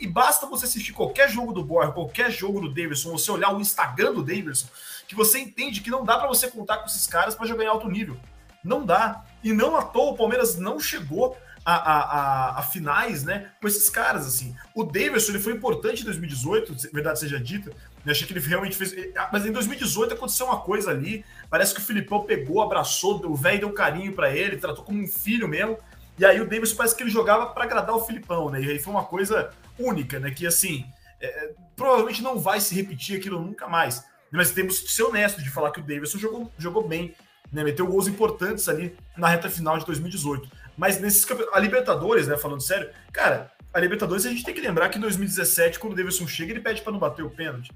E 0.00 0.06
basta 0.06 0.46
você 0.46 0.64
assistir 0.64 0.92
qualquer 0.92 1.30
jogo 1.30 1.52
do 1.52 1.64
Borja, 1.64 1.92
qualquer 1.92 2.30
jogo 2.30 2.60
do 2.60 2.68
Davidson, 2.68 3.12
você 3.12 3.30
olhar 3.30 3.54
o 3.54 3.60
Instagram 3.60 4.12
do 4.12 4.22
Davidson, 4.22 4.66
que 5.06 5.14
você 5.14 5.38
entende 5.38 5.80
que 5.80 5.90
não 5.90 6.04
dá 6.04 6.18
para 6.18 6.28
você 6.28 6.48
contar 6.48 6.78
com 6.78 6.86
esses 6.86 7.06
caras 7.06 7.34
para 7.34 7.46
jogar 7.46 7.64
em 7.64 7.68
alto 7.68 7.88
nível. 7.88 8.16
Não 8.64 8.84
dá. 8.84 9.24
E 9.42 9.52
não 9.52 9.76
à 9.76 9.82
toa 9.82 10.12
o 10.12 10.16
Palmeiras 10.16 10.56
não 10.56 10.80
chegou 10.80 11.36
a, 11.70 12.54
a, 12.54 12.58
a, 12.58 12.62
finais, 12.62 13.24
né, 13.24 13.50
com 13.60 13.68
esses 13.68 13.90
caras, 13.90 14.26
assim. 14.26 14.56
O 14.74 14.84
Davidson, 14.84 15.32
ele 15.32 15.38
foi 15.38 15.52
importante 15.52 16.02
em 16.02 16.04
2018, 16.04 16.92
verdade 16.92 17.20
seja 17.20 17.38
dita, 17.38 17.70
eu 18.04 18.12
achei 18.12 18.26
que 18.26 18.32
ele 18.32 18.40
realmente 18.40 18.76
fez... 18.76 18.94
Mas 19.32 19.44
em 19.44 19.52
2018 19.52 20.14
aconteceu 20.14 20.46
uma 20.46 20.60
coisa 20.60 20.90
ali, 20.90 21.24
parece 21.50 21.74
que 21.74 21.80
o 21.80 21.84
Filipão 21.84 22.24
pegou, 22.24 22.62
abraçou, 22.62 23.24
o 23.26 23.34
velho 23.34 23.60
deu 23.60 23.72
carinho 23.72 24.14
para 24.14 24.34
ele, 24.34 24.56
tratou 24.56 24.84
como 24.84 25.02
um 25.02 25.06
filho 25.06 25.46
mesmo, 25.46 25.76
e 26.18 26.24
aí 26.24 26.40
o 26.40 26.48
Davidson 26.48 26.76
parece 26.76 26.96
que 26.96 27.02
ele 27.02 27.10
jogava 27.10 27.46
para 27.46 27.64
agradar 27.64 27.94
o 27.94 28.04
Filipão, 28.04 28.48
né, 28.50 28.62
e 28.62 28.70
aí 28.70 28.78
foi 28.78 28.92
uma 28.92 29.04
coisa 29.04 29.50
única, 29.78 30.18
né? 30.18 30.30
Que 30.30 30.46
assim, 30.46 30.84
é, 31.20 31.26
é, 31.26 31.54
provavelmente 31.76 32.22
não 32.22 32.38
vai 32.38 32.60
se 32.60 32.74
repetir 32.74 33.18
aquilo 33.18 33.40
nunca 33.40 33.68
mais. 33.68 34.04
Mas 34.30 34.50
temos 34.50 34.78
que 34.80 34.90
ser 34.90 35.04
honesto 35.04 35.42
de 35.42 35.50
falar 35.50 35.70
que 35.70 35.80
o 35.80 35.82
Davidson 35.82 36.18
jogou, 36.18 36.52
jogou 36.58 36.86
bem, 36.86 37.14
né? 37.52 37.64
Meteu 37.64 37.86
gols 37.86 38.08
importantes 38.08 38.68
ali 38.68 38.96
na 39.16 39.28
reta 39.28 39.48
final 39.48 39.78
de 39.78 39.86
2018. 39.86 40.48
Mas 40.78 41.00
nesses 41.00 41.26
a 41.52 41.58
Libertadores, 41.58 42.28
né? 42.28 42.36
Falando 42.36 42.62
sério, 42.62 42.88
cara, 43.12 43.50
a 43.74 43.80
Libertadores 43.80 44.24
a 44.24 44.30
gente 44.30 44.44
tem 44.44 44.54
que 44.54 44.60
lembrar 44.60 44.88
que 44.88 44.96
em 44.96 45.00
2017, 45.00 45.80
quando 45.80 45.92
o 45.92 45.96
Davidson 45.96 46.26
chega, 46.28 46.52
ele 46.52 46.60
pede 46.60 46.80
para 46.80 46.92
não 46.92 47.00
bater 47.00 47.24
o 47.24 47.30
pênalti. 47.30 47.72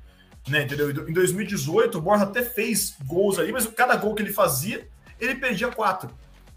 Né, 0.48 0.62
entendeu? 0.62 0.90
Em 0.90 1.12
2018, 1.12 1.98
o 1.98 2.00
Borja 2.00 2.24
até 2.24 2.42
fez 2.42 2.96
gols 3.04 3.38
ali, 3.38 3.52
mas 3.52 3.66
cada 3.66 3.94
gol 3.96 4.12
que 4.14 4.22
ele 4.22 4.32
fazia, 4.32 4.88
ele 5.20 5.36
perdia 5.36 5.68
quatro. 5.68 6.10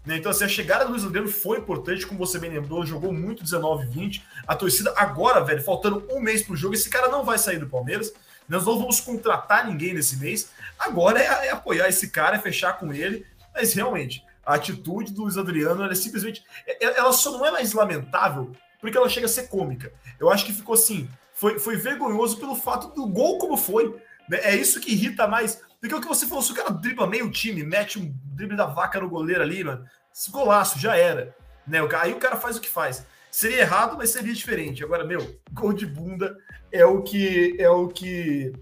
Né? 0.04 0.16
Então, 0.16 0.30
assim, 0.30 0.44
a 0.44 0.48
chegada 0.48 0.84
do 0.84 0.90
Luiz 0.90 1.04
Adriano 1.04 1.28
foi 1.28 1.58
importante, 1.58 2.06
como 2.06 2.18
você 2.18 2.38
bem 2.38 2.50
lembrou, 2.50 2.84
jogou 2.86 3.12
muito 3.12 3.44
19 3.44 3.86
20. 3.86 4.24
A 4.46 4.56
torcida 4.56 4.92
agora, 4.96 5.40
velho, 5.40 5.62
faltando 5.62 6.04
um 6.10 6.20
mês 6.20 6.42
pro 6.42 6.56
jogo, 6.56 6.74
esse 6.74 6.90
cara 6.90 7.08
não 7.08 7.24
vai 7.24 7.38
sair 7.38 7.58
do 7.58 7.68
Palmeiras. 7.68 8.12
Nós 8.48 8.64
não 8.64 8.78
vamos 8.78 9.00
contratar 9.00 9.66
ninguém 9.66 9.94
nesse 9.94 10.16
mês. 10.16 10.50
Agora 10.78 11.20
é, 11.20 11.46
é 11.46 11.50
apoiar 11.50 11.88
esse 11.88 12.08
cara, 12.08 12.36
é 12.36 12.40
fechar 12.40 12.74
com 12.78 12.92
ele. 12.92 13.24
Mas 13.54 13.72
realmente, 13.72 14.24
a 14.46 14.54
atitude 14.54 15.12
do 15.12 15.22
Luiz 15.22 15.36
Adriano, 15.36 15.84
é 15.84 15.94
simplesmente. 15.94 16.44
É, 16.64 16.86
é, 16.86 16.98
ela 16.98 17.12
só 17.12 17.32
não 17.32 17.44
é 17.44 17.50
mais 17.50 17.72
lamentável 17.72 18.52
porque 18.80 18.96
ela 18.96 19.08
chega 19.08 19.26
a 19.26 19.28
ser 19.28 19.48
cômica. 19.48 19.92
Eu 20.20 20.30
acho 20.30 20.46
que 20.46 20.52
ficou 20.52 20.74
assim. 20.74 21.08
Foi, 21.34 21.58
foi 21.58 21.76
vergonhoso 21.76 22.38
pelo 22.38 22.54
fato 22.54 22.94
do 22.94 23.06
gol 23.06 23.38
como 23.38 23.56
foi. 23.56 23.94
Né? 24.28 24.38
É 24.42 24.54
isso 24.54 24.80
que 24.80 24.92
irrita 24.92 25.26
mais. 25.26 25.60
Porque 25.80 25.94
o 25.94 26.00
que 26.00 26.06
você 26.06 26.26
falou, 26.26 26.42
se 26.42 26.52
o 26.52 26.54
cara 26.54 26.70
dribla 26.70 27.06
meio 27.06 27.30
time, 27.30 27.64
mete 27.64 27.98
um 27.98 28.14
drible 28.24 28.56
da 28.56 28.66
vaca 28.66 29.00
no 29.00 29.08
goleiro 29.08 29.42
ali, 29.42 29.64
mano, 29.64 29.84
esse 30.14 30.30
golaço 30.30 30.78
já 30.78 30.96
era. 30.96 31.34
Né? 31.66 31.78
Aí 32.00 32.12
o 32.12 32.18
cara 32.18 32.36
faz 32.36 32.56
o 32.56 32.60
que 32.60 32.68
faz. 32.68 33.04
Seria 33.30 33.60
errado, 33.60 33.96
mas 33.98 34.10
seria 34.10 34.32
diferente. 34.32 34.84
Agora, 34.84 35.04
meu, 35.04 35.38
gol 35.52 35.72
de 35.72 35.84
bunda 35.84 36.38
é 36.70 36.86
o 36.86 37.02
que. 37.02 37.56
É 37.58 37.68
o 37.68 37.88
que. 37.88 38.52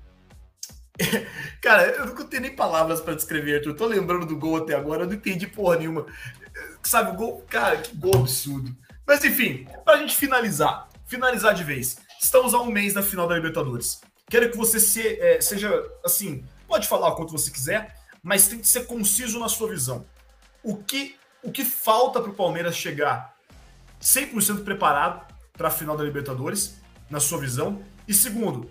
Cara, 1.61 1.87
eu 1.87 2.07
não 2.07 2.26
tenho 2.26 2.42
nem 2.42 2.54
palavras 2.54 3.00
para 3.00 3.14
descrever, 3.14 3.64
eu 3.64 3.74
tô 3.74 3.87
lembrando 3.87 4.26
do 4.26 4.37
gol 4.37 4.57
até 4.59 4.74
agora, 4.74 5.02
eu 5.02 5.07
não 5.07 5.14
entendi 5.14 5.46
porra 5.46 5.76
nenhuma. 5.76 6.07
Sabe, 6.83 7.11
o 7.11 7.14
gol. 7.14 7.44
Cara, 7.48 7.78
que 7.78 7.96
gol 7.96 8.20
absurdo. 8.20 8.74
Mas 9.07 9.24
enfim, 9.24 9.66
pra 9.85 9.96
gente 9.96 10.16
finalizar, 10.16 10.88
finalizar 11.07 11.54
de 11.54 11.64
vez. 11.64 11.98
Estamos 12.22 12.54
a 12.54 12.61
um 12.61 12.70
mês 12.70 12.94
da 12.94 13.02
final 13.02 13.26
da 13.26 13.35
Libertadores. 13.35 14.00
Quero 14.30 14.50
que 14.50 14.57
você 14.57 14.80
se, 14.80 15.20
é, 15.20 15.40
seja 15.40 15.70
assim, 16.04 16.44
Pode 16.66 16.88
falar 16.88 17.09
o 17.09 17.14
quanto 17.14 17.33
você 17.33 17.50
quiser, 17.50 17.94
mas 18.22 18.48
tem 18.48 18.59
que 18.59 18.66
ser 18.66 18.87
conciso 18.87 19.38
na 19.38 19.48
sua 19.48 19.68
visão. 19.68 20.04
O 20.62 20.76
que, 20.76 21.16
o 21.42 21.52
que 21.52 21.64
falta 21.64 22.20
para 22.20 22.30
o 22.30 22.35
Palmeiras 22.35 22.76
chegar 22.76 23.37
100% 24.00 24.64
preparado 24.64 25.33
para 25.52 25.68
a 25.68 25.70
final 25.70 25.96
da 25.96 26.02
Libertadores, 26.02 26.80
na 27.11 27.20
sua 27.20 27.38
visão? 27.38 27.83
E 28.09 28.14
segundo, 28.14 28.70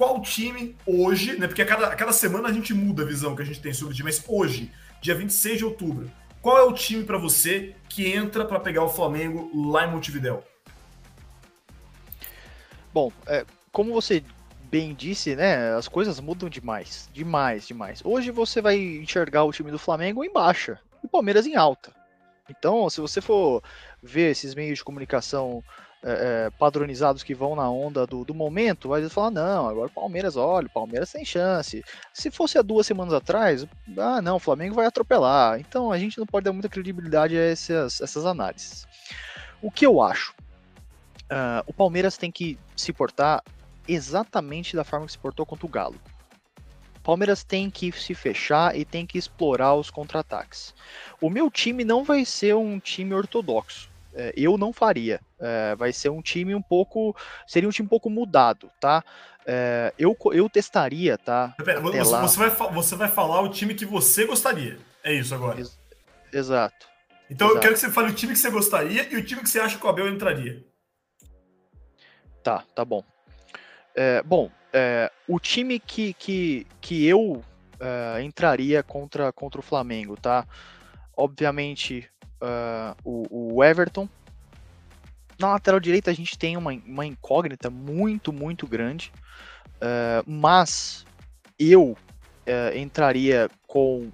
qual 0.00 0.22
time 0.22 0.74
hoje, 0.86 1.38
né? 1.38 1.46
Porque 1.46 1.60
a 1.60 1.66
cada, 1.66 1.88
a 1.88 1.94
cada 1.94 2.10
semana 2.10 2.48
a 2.48 2.52
gente 2.54 2.72
muda 2.72 3.02
a 3.02 3.06
visão 3.06 3.36
que 3.36 3.42
a 3.42 3.44
gente 3.44 3.60
tem 3.60 3.74
sobre 3.74 3.92
o 3.92 3.94
time, 3.94 4.08
mas 4.08 4.24
hoje, 4.26 4.72
dia 4.98 5.14
26 5.14 5.58
de 5.58 5.64
outubro, 5.66 6.10
qual 6.40 6.56
é 6.56 6.62
o 6.62 6.72
time 6.72 7.04
para 7.04 7.18
você 7.18 7.76
que 7.86 8.10
entra 8.10 8.46
para 8.46 8.58
pegar 8.58 8.82
o 8.82 8.88
Flamengo 8.88 9.50
lá 9.70 9.86
em 9.86 9.90
Montevidéu? 9.90 10.42
Bom, 12.94 13.12
é, 13.26 13.44
como 13.70 13.92
você 13.92 14.24
bem 14.70 14.94
disse, 14.94 15.36
né, 15.36 15.74
as 15.74 15.86
coisas 15.86 16.18
mudam 16.18 16.48
demais, 16.48 17.10
demais, 17.12 17.66
demais. 17.66 18.00
Hoje 18.02 18.30
você 18.30 18.62
vai 18.62 18.78
enxergar 18.78 19.44
o 19.44 19.52
time 19.52 19.70
do 19.70 19.78
Flamengo 19.78 20.24
em 20.24 20.32
baixa 20.32 20.80
e 21.02 21.06
o 21.06 21.10
Palmeiras 21.10 21.44
em 21.44 21.56
alta. 21.56 21.92
Então, 22.48 22.88
se 22.88 23.02
você 23.02 23.20
for 23.20 23.62
ver 24.02 24.30
esses 24.30 24.54
meios 24.54 24.78
de 24.78 24.84
comunicação 24.84 25.62
é, 26.02 26.46
é, 26.46 26.50
padronizados 26.50 27.22
que 27.22 27.34
vão 27.34 27.54
na 27.54 27.68
onda 27.68 28.06
do, 28.06 28.24
do 28.24 28.34
momento, 28.34 28.88
vai 28.88 29.06
falar, 29.08 29.30
não, 29.30 29.68
agora 29.68 29.88
o 29.88 29.92
Palmeiras, 29.92 30.34
olha, 30.34 30.66
o 30.66 30.70
Palmeiras 30.70 31.12
tem 31.12 31.24
chance. 31.24 31.84
Se 32.12 32.30
fosse 32.30 32.56
há 32.56 32.62
duas 32.62 32.86
semanas 32.86 33.12
atrás, 33.12 33.66
ah, 33.98 34.22
não, 34.22 34.36
o 34.36 34.40
Flamengo 34.40 34.74
vai 34.74 34.86
atropelar. 34.86 35.60
Então 35.60 35.92
a 35.92 35.98
gente 35.98 36.18
não 36.18 36.26
pode 36.26 36.44
dar 36.44 36.52
muita 36.52 36.68
credibilidade 36.68 37.36
a 37.36 37.42
essas, 37.42 38.00
essas 38.00 38.24
análises. 38.24 38.86
O 39.60 39.70
que 39.70 39.84
eu 39.84 40.00
acho? 40.00 40.34
Uh, 41.30 41.62
o 41.66 41.72
Palmeiras 41.72 42.16
tem 42.16 42.30
que 42.30 42.58
se 42.74 42.92
portar 42.92 43.42
exatamente 43.86 44.74
da 44.74 44.84
forma 44.84 45.06
que 45.06 45.12
se 45.12 45.18
portou 45.18 45.44
contra 45.44 45.66
o 45.66 45.68
Galo. 45.68 46.00
Palmeiras 47.02 47.44
tem 47.44 47.70
que 47.70 47.92
se 47.92 48.14
fechar 48.14 48.76
e 48.76 48.84
tem 48.84 49.06
que 49.06 49.18
explorar 49.18 49.74
os 49.74 49.90
contra-ataques. 49.90 50.74
O 51.20 51.28
meu 51.28 51.50
time 51.50 51.84
não 51.84 52.04
vai 52.04 52.24
ser 52.24 52.54
um 52.54 52.78
time 52.78 53.14
ortodoxo. 53.14 53.89
É, 54.14 54.32
eu 54.36 54.58
não 54.58 54.72
faria. 54.72 55.20
É, 55.38 55.74
vai 55.76 55.92
ser 55.92 56.08
um 56.08 56.22
time 56.22 56.54
um 56.54 56.62
pouco. 56.62 57.16
Seria 57.46 57.68
um 57.68 57.72
time 57.72 57.86
um 57.86 57.90
pouco 57.90 58.10
mudado, 58.10 58.70
tá? 58.80 59.04
É, 59.46 59.92
eu, 59.98 60.16
eu 60.32 60.48
testaria, 60.48 61.16
tá? 61.16 61.54
Pera, 61.64 61.80
você, 61.80 62.02
você, 62.02 62.38
vai, 62.38 62.72
você 62.72 62.96
vai 62.96 63.08
falar 63.08 63.40
o 63.40 63.48
time 63.48 63.74
que 63.74 63.86
você 63.86 64.26
gostaria. 64.26 64.78
É 65.02 65.12
isso 65.12 65.34
agora. 65.34 65.58
Ex 65.58 65.78
exato. 66.32 66.88
Então 67.30 67.46
Exato. 67.46 67.58
eu 67.58 67.60
quero 67.60 67.74
que 67.74 67.80
você 67.80 67.90
fale 67.90 68.10
o 68.10 68.14
time 68.14 68.32
que 68.32 68.38
você 68.38 68.50
gostaria 68.50 69.12
e 69.12 69.16
o 69.16 69.24
time 69.24 69.40
que 69.40 69.48
você 69.48 69.60
acha 69.60 69.78
que 69.78 69.86
o 69.86 69.88
Abel 69.88 70.08
entraria. 70.08 70.64
Tá, 72.42 72.64
tá 72.74 72.84
bom. 72.84 73.04
É, 73.94 74.22
bom, 74.22 74.50
é, 74.72 75.10
o 75.28 75.38
time 75.38 75.78
que, 75.78 76.12
que, 76.14 76.66
que 76.80 77.06
eu 77.06 77.44
é, 77.78 78.22
entraria 78.22 78.82
contra, 78.82 79.32
contra 79.32 79.60
o 79.60 79.64
Flamengo, 79.64 80.16
tá? 80.16 80.46
Obviamente, 81.16 82.10
é, 82.40 82.94
o, 83.04 83.54
o, 83.56 83.64
Everton. 83.64 84.08
Na 85.38 85.52
lateral 85.52 85.80
direita 85.80 86.10
a 86.10 86.14
gente 86.14 86.38
tem 86.38 86.56
uma, 86.56 86.72
uma 86.86 87.06
incógnita 87.06 87.70
muito, 87.70 88.32
muito 88.32 88.66
grande. 88.66 89.12
É, 89.80 90.22
mas 90.26 91.06
eu 91.58 91.96
é, 92.46 92.78
entraria 92.78 93.48
com 93.66 94.10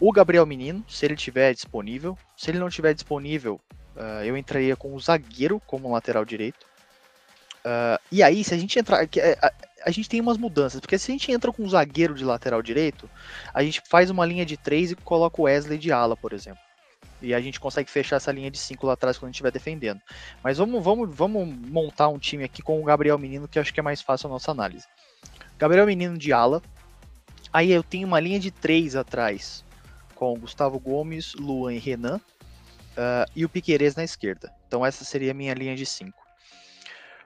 o 0.00 0.10
Gabriel 0.12 0.46
Menino, 0.46 0.82
se 0.88 1.04
ele 1.04 1.14
tiver 1.14 1.52
disponível. 1.52 2.16
Se 2.34 2.50
ele 2.50 2.58
não 2.58 2.70
tiver 2.70 2.94
disponível, 2.94 3.60
uh, 3.94 4.24
eu 4.24 4.34
entraria 4.34 4.74
com 4.74 4.94
o 4.94 4.98
zagueiro 4.98 5.60
como 5.66 5.92
lateral 5.92 6.24
direito. 6.24 6.66
Uh, 7.60 8.00
e 8.10 8.22
aí, 8.22 8.42
se 8.42 8.54
a 8.54 8.56
gente 8.56 8.78
entrar. 8.78 9.06
A, 9.84 9.90
gente 9.90 10.08
tem 10.08 10.20
umas 10.20 10.36
mudanças, 10.36 10.80
porque 10.80 10.98
se 10.98 11.10
a 11.10 11.12
gente 11.12 11.30
entra 11.30 11.52
com 11.52 11.64
o 11.64 11.68
zagueiro 11.68 12.14
de 12.14 12.24
lateral 12.24 12.62
direito, 12.62 13.08
a 13.52 13.62
gente 13.62 13.82
faz 13.86 14.10
uma 14.10 14.26
linha 14.26 14.44
de 14.44 14.56
três 14.56 14.90
e 14.90 14.96
coloca 14.96 15.40
o 15.40 15.44
Wesley 15.44 15.78
de 15.78 15.92
ala, 15.92 16.16
por 16.16 16.32
exemplo. 16.32 16.60
E 17.22 17.34
a 17.34 17.40
gente 17.40 17.60
consegue 17.60 17.90
fechar 17.90 18.16
essa 18.16 18.32
linha 18.32 18.50
de 18.50 18.58
cinco 18.58 18.86
lá 18.86 18.94
atrás 18.94 19.18
quando 19.18 19.26
a 19.26 19.28
gente 19.28 19.36
estiver 19.36 19.52
defendendo. 19.52 20.00
Mas 20.42 20.58
vamos, 20.58 20.82
vamos, 20.82 21.14
vamos 21.14 21.48
montar 21.68 22.08
um 22.08 22.18
time 22.18 22.44
aqui 22.44 22.62
com 22.62 22.80
o 22.80 22.84
Gabriel 22.84 23.18
Menino, 23.18 23.46
que 23.46 23.58
acho 23.58 23.74
que 23.74 23.80
é 23.80 23.82
mais 23.82 24.00
fácil 24.00 24.28
a 24.28 24.30
nossa 24.30 24.50
análise. 24.50 24.86
Gabriel 25.58 25.86
Menino 25.86 26.16
de 26.16 26.32
ala. 26.32 26.62
Aí 27.52 27.70
eu 27.70 27.82
tenho 27.82 28.06
uma 28.06 28.20
linha 28.20 28.38
de 28.38 28.50
três 28.50 28.96
atrás 28.96 29.64
com 30.14 30.38
Gustavo 30.38 30.78
Gomes, 30.78 31.34
Luan 31.34 31.74
e 31.74 31.78
Renan, 31.78 32.16
uh, 32.16 33.30
e 33.34 33.44
o 33.44 33.48
Piqueires 33.48 33.96
na 33.96 34.04
esquerda. 34.04 34.52
Então 34.66 34.84
essa 34.84 35.04
seria 35.04 35.32
a 35.32 35.34
minha 35.34 35.54
linha 35.54 35.74
de 35.74 35.84
cinco. 35.84 36.22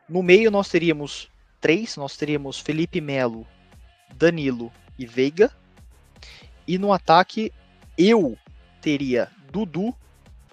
No 0.09 0.23
meio 0.23 0.51
nós 0.51 0.69
teríamos 0.69 1.31
três, 1.65 1.97
nós 1.97 2.15
teríamos 2.15 2.61
Felipe 2.61 3.01
Melo, 3.01 3.47
Danilo 4.17 4.71
e 4.99 5.07
Veiga. 5.07 5.51
E 6.69 6.77
no 6.77 6.93
ataque 6.93 7.51
eu 7.97 8.37
teria 8.83 9.31
Dudu 9.51 9.95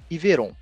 e 0.09 0.17
Veron. 0.17 0.53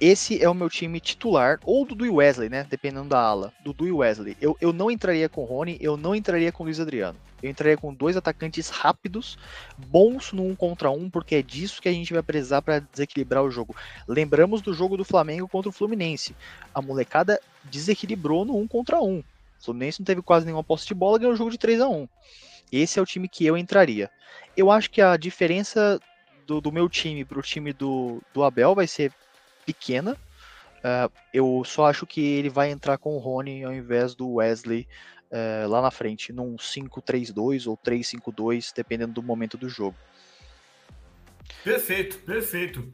Esse 0.00 0.42
é 0.42 0.48
o 0.48 0.54
meu 0.54 0.68
time 0.68 0.98
titular, 0.98 1.60
ou 1.64 1.86
Dudu 1.86 2.04
e 2.04 2.10
Wesley, 2.10 2.48
né? 2.48 2.66
Dependendo 2.68 3.10
da 3.10 3.20
ala. 3.20 3.52
Dudu 3.62 3.86
e 3.86 3.92
Wesley. 3.92 4.36
Eu, 4.40 4.56
eu 4.60 4.72
não 4.72 4.90
entraria 4.90 5.28
com 5.28 5.44
Rony, 5.44 5.78
eu 5.80 5.96
não 5.96 6.12
entraria 6.12 6.50
com 6.50 6.64
Luiz 6.64 6.80
Adriano. 6.80 7.18
Eu 7.40 7.48
entraria 7.48 7.76
com 7.76 7.94
dois 7.94 8.16
atacantes 8.16 8.70
rápidos, 8.70 9.38
bons 9.78 10.32
no 10.32 10.44
um 10.44 10.56
contra 10.56 10.90
um, 10.90 11.08
porque 11.08 11.36
é 11.36 11.42
disso 11.42 11.80
que 11.80 11.88
a 11.88 11.92
gente 11.92 12.12
vai 12.12 12.24
precisar 12.24 12.60
para 12.60 12.80
desequilibrar 12.80 13.44
o 13.44 13.52
jogo. 13.52 13.76
Lembramos 14.08 14.60
do 14.60 14.74
jogo 14.74 14.96
do 14.96 15.04
Flamengo 15.04 15.46
contra 15.46 15.68
o 15.68 15.72
Fluminense. 15.72 16.34
A 16.74 16.82
molecada 16.82 17.40
desequilibrou 17.64 18.44
no 18.44 18.56
um 18.56 18.66
contra 18.66 19.00
um. 19.00 19.18
O 19.18 19.64
Fluminense 19.64 20.00
não 20.00 20.04
teve 20.06 20.22
quase 20.22 20.46
nenhuma 20.46 20.64
posse 20.64 20.86
de 20.86 20.94
bola, 20.94 21.18
ganhou 21.18 21.34
o 21.34 21.36
jogo 21.36 21.50
de 21.50 21.58
3 21.58 21.80
a 21.80 21.88
1 21.88 22.08
Esse 22.72 22.98
é 22.98 23.02
o 23.02 23.06
time 23.06 23.28
que 23.28 23.44
eu 23.44 23.56
entraria. 23.56 24.10
Eu 24.56 24.70
acho 24.70 24.90
que 24.90 25.00
a 25.00 25.16
diferença 25.16 26.00
do, 26.46 26.60
do 26.60 26.72
meu 26.72 26.88
time 26.88 27.24
para 27.24 27.38
o 27.38 27.42
time 27.42 27.72
do, 27.72 28.22
do 28.32 28.42
Abel 28.42 28.74
vai 28.74 28.86
ser 28.86 29.12
pequena. 29.64 30.16
Uh, 30.78 31.12
eu 31.32 31.62
só 31.64 31.86
acho 31.86 32.06
que 32.06 32.20
ele 32.20 32.48
vai 32.48 32.70
entrar 32.70 32.96
com 32.96 33.14
o 33.14 33.18
Rony 33.18 33.64
ao 33.64 33.72
invés 33.72 34.14
do 34.14 34.34
Wesley 34.34 34.88
uh, 35.30 35.68
lá 35.68 35.82
na 35.82 35.90
frente, 35.90 36.32
num 36.32 36.56
5-3-2 36.56 37.66
ou 37.68 37.76
3-5-2, 37.76 38.72
dependendo 38.74 39.12
do 39.12 39.22
momento 39.22 39.58
do 39.58 39.68
jogo. 39.68 39.96
Perfeito, 41.62 42.18
perfeito. 42.20 42.90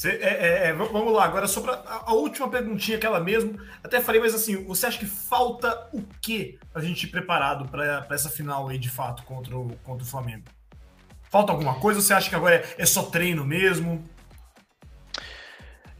Cê, 0.00 0.12
é, 0.12 0.28
é, 0.28 0.66
é 0.68 0.72
vamos 0.72 1.12
lá, 1.12 1.26
agora 1.26 1.46
sobre 1.46 1.72
a, 1.72 2.04
a, 2.06 2.14
última 2.14 2.48
perguntinha, 2.48 2.96
aquela 2.96 3.20
mesmo. 3.20 3.60
Até 3.84 4.00
falei, 4.00 4.18
mas 4.18 4.34
assim, 4.34 4.64
você 4.64 4.86
acha 4.86 4.98
que 4.98 5.04
falta 5.04 5.90
o 5.92 6.02
que 6.22 6.58
a 6.74 6.80
gente 6.80 7.06
preparado 7.06 7.68
para 7.68 8.06
essa 8.10 8.30
final 8.30 8.66
aí, 8.66 8.78
de 8.78 8.88
fato, 8.88 9.22
contra 9.24 9.54
o, 9.54 9.76
contra 9.84 10.02
o 10.02 10.06
Flamengo? 10.06 10.44
Falta 11.28 11.52
alguma 11.52 11.74
coisa 11.74 12.00
você 12.00 12.14
acha 12.14 12.30
que 12.30 12.34
agora 12.34 12.54
é, 12.54 12.76
é 12.78 12.86
só 12.86 13.02
treino 13.02 13.44
mesmo? 13.44 14.02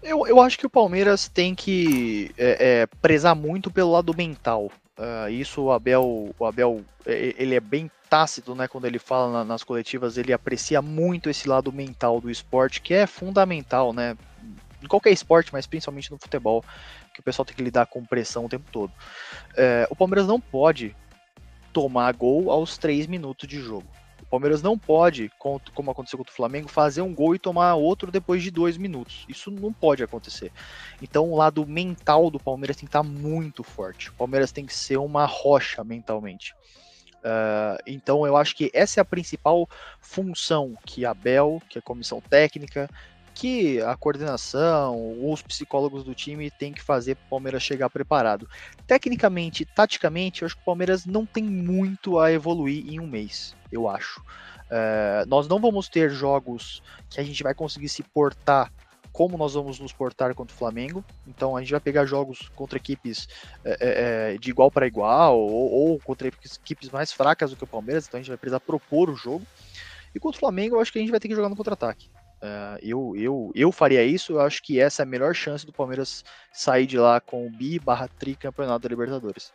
Eu, 0.02 0.26
eu 0.26 0.40
acho 0.40 0.58
que 0.58 0.64
o 0.64 0.70
Palmeiras 0.70 1.28
tem 1.28 1.54
que 1.54 2.34
é, 2.38 2.80
é, 2.80 2.86
prezar 3.02 3.36
muito 3.36 3.70
pelo 3.70 3.92
lado 3.92 4.16
mental. 4.16 4.72
Uh, 5.00 5.30
isso 5.30 5.62
o 5.62 5.72
Abel, 5.72 6.34
o 6.38 6.44
Abel, 6.44 6.84
ele 7.06 7.54
é 7.54 7.60
bem 7.60 7.90
tácito, 8.10 8.54
né? 8.54 8.68
Quando 8.68 8.84
ele 8.84 8.98
fala 8.98 9.32
na, 9.32 9.44
nas 9.46 9.64
coletivas, 9.64 10.18
ele 10.18 10.30
aprecia 10.30 10.82
muito 10.82 11.30
esse 11.30 11.48
lado 11.48 11.72
mental 11.72 12.20
do 12.20 12.30
esporte, 12.30 12.82
que 12.82 12.92
é 12.92 13.06
fundamental, 13.06 13.94
né? 13.94 14.14
Em 14.82 14.86
qualquer 14.86 15.10
esporte, 15.10 15.54
mas 15.54 15.66
principalmente 15.66 16.10
no 16.10 16.18
futebol, 16.18 16.62
que 17.14 17.20
o 17.20 17.22
pessoal 17.22 17.46
tem 17.46 17.56
que 17.56 17.62
lidar 17.62 17.86
com 17.86 18.04
pressão 18.04 18.44
o 18.44 18.48
tempo 18.48 18.66
todo. 18.70 18.92
É, 19.56 19.86
o 19.88 19.96
Palmeiras 19.96 20.26
não 20.26 20.38
pode 20.38 20.94
tomar 21.72 22.12
gol 22.12 22.50
aos 22.50 22.76
três 22.76 23.06
minutos 23.06 23.48
de 23.48 23.58
jogo. 23.58 23.86
Palmeiras 24.30 24.62
não 24.62 24.78
pode, 24.78 25.30
como 25.38 25.90
aconteceu 25.90 26.16
contra 26.16 26.32
o 26.32 26.36
Flamengo, 26.36 26.68
fazer 26.68 27.02
um 27.02 27.12
gol 27.12 27.34
e 27.34 27.38
tomar 27.38 27.74
outro 27.74 28.12
depois 28.12 28.42
de 28.42 28.50
dois 28.50 28.76
minutos. 28.76 29.24
Isso 29.28 29.50
não 29.50 29.72
pode 29.72 30.04
acontecer. 30.04 30.52
Então 31.02 31.30
o 31.30 31.36
lado 31.36 31.66
mental 31.66 32.30
do 32.30 32.38
Palmeiras 32.38 32.76
tem 32.76 32.86
que 32.86 32.90
estar 32.90 33.02
muito 33.02 33.64
forte. 33.64 34.08
O 34.10 34.14
Palmeiras 34.14 34.52
tem 34.52 34.64
que 34.64 34.72
ser 34.72 34.98
uma 34.98 35.26
rocha 35.26 35.82
mentalmente. 35.82 36.54
Uh, 37.16 37.76
então 37.86 38.24
eu 38.24 38.36
acho 38.36 38.56
que 38.56 38.70
essa 38.72 39.00
é 39.00 39.02
a 39.02 39.04
principal 39.04 39.68
função 40.00 40.74
que 40.86 41.04
a 41.04 41.12
Bel, 41.12 41.60
que 41.68 41.78
a 41.78 41.82
comissão 41.82 42.20
técnica, 42.20 42.88
que 43.40 43.80
a 43.80 43.96
coordenação, 43.96 45.16
os 45.32 45.40
psicólogos 45.40 46.04
do 46.04 46.14
time 46.14 46.50
têm 46.50 46.72
que 46.72 46.82
fazer 46.82 47.14
para 47.14 47.26
o 47.26 47.30
Palmeiras 47.30 47.62
chegar 47.62 47.88
preparado. 47.88 48.48
Tecnicamente, 48.86 49.64
taticamente, 49.64 50.42
eu 50.42 50.46
acho 50.46 50.56
que 50.56 50.62
o 50.62 50.66
Palmeiras 50.66 51.06
não 51.06 51.24
tem 51.24 51.44
muito 51.44 52.18
a 52.18 52.30
evoluir 52.30 52.86
em 52.86 53.00
um 53.00 53.06
mês 53.06 53.54
eu 53.70 53.88
acho. 53.88 54.22
É, 54.70 55.24
nós 55.26 55.48
não 55.48 55.60
vamos 55.60 55.88
ter 55.88 56.10
jogos 56.10 56.82
que 57.08 57.20
a 57.20 57.24
gente 57.24 57.42
vai 57.42 57.54
conseguir 57.54 57.88
se 57.88 58.02
portar 58.02 58.72
como 59.12 59.36
nós 59.36 59.54
vamos 59.54 59.80
nos 59.80 59.92
portar 59.92 60.34
contra 60.34 60.54
o 60.54 60.58
Flamengo. 60.58 61.04
Então 61.26 61.56
a 61.56 61.60
gente 61.60 61.72
vai 61.72 61.80
pegar 61.80 62.04
jogos 62.04 62.48
contra 62.54 62.78
equipes 62.78 63.28
é, 63.64 64.34
é, 64.34 64.38
de 64.38 64.50
igual 64.50 64.70
para 64.70 64.86
igual 64.86 65.38
ou, 65.38 65.70
ou, 65.70 66.00
contra 66.00 66.28
equipes 66.28 66.90
mais 66.90 67.12
fracas 67.12 67.50
do 67.50 67.56
que 67.56 67.64
o 67.64 67.66
Palmeiras. 67.66 68.06
Então 68.06 68.18
a 68.18 68.22
gente 68.22 68.30
vai 68.30 68.38
precisar 68.38 68.60
propor 68.60 69.10
o 69.10 69.16
jogo. 69.16 69.44
E 70.14 70.20
contra 70.20 70.36
o 70.36 70.40
Flamengo 70.40 70.76
eu 70.76 70.80
acho 70.80 70.92
que 70.92 70.98
a 70.98 71.02
gente 71.02 71.10
vai 71.10 71.20
ter 71.20 71.28
que 71.28 71.34
jogar 71.34 71.48
no 71.48 71.56
contra-ataque. 71.56 72.08
Eu, 72.82 73.14
eu, 73.16 73.52
eu 73.54 73.72
faria 73.72 74.04
isso. 74.04 74.32
Eu 74.32 74.40
acho 74.40 74.62
que 74.62 74.80
essa 74.80 75.02
é 75.02 75.04
a 75.04 75.06
melhor 75.06 75.34
chance 75.34 75.66
do 75.66 75.72
Palmeiras 75.72 76.24
sair 76.52 76.86
de 76.86 76.98
lá 76.98 77.20
com 77.20 77.46
o 77.46 77.50
bi 77.50 77.78
barra 77.78 78.08
tri 78.08 78.34
campeonato 78.34 78.80
da 78.80 78.88
Libertadores. 78.88 79.52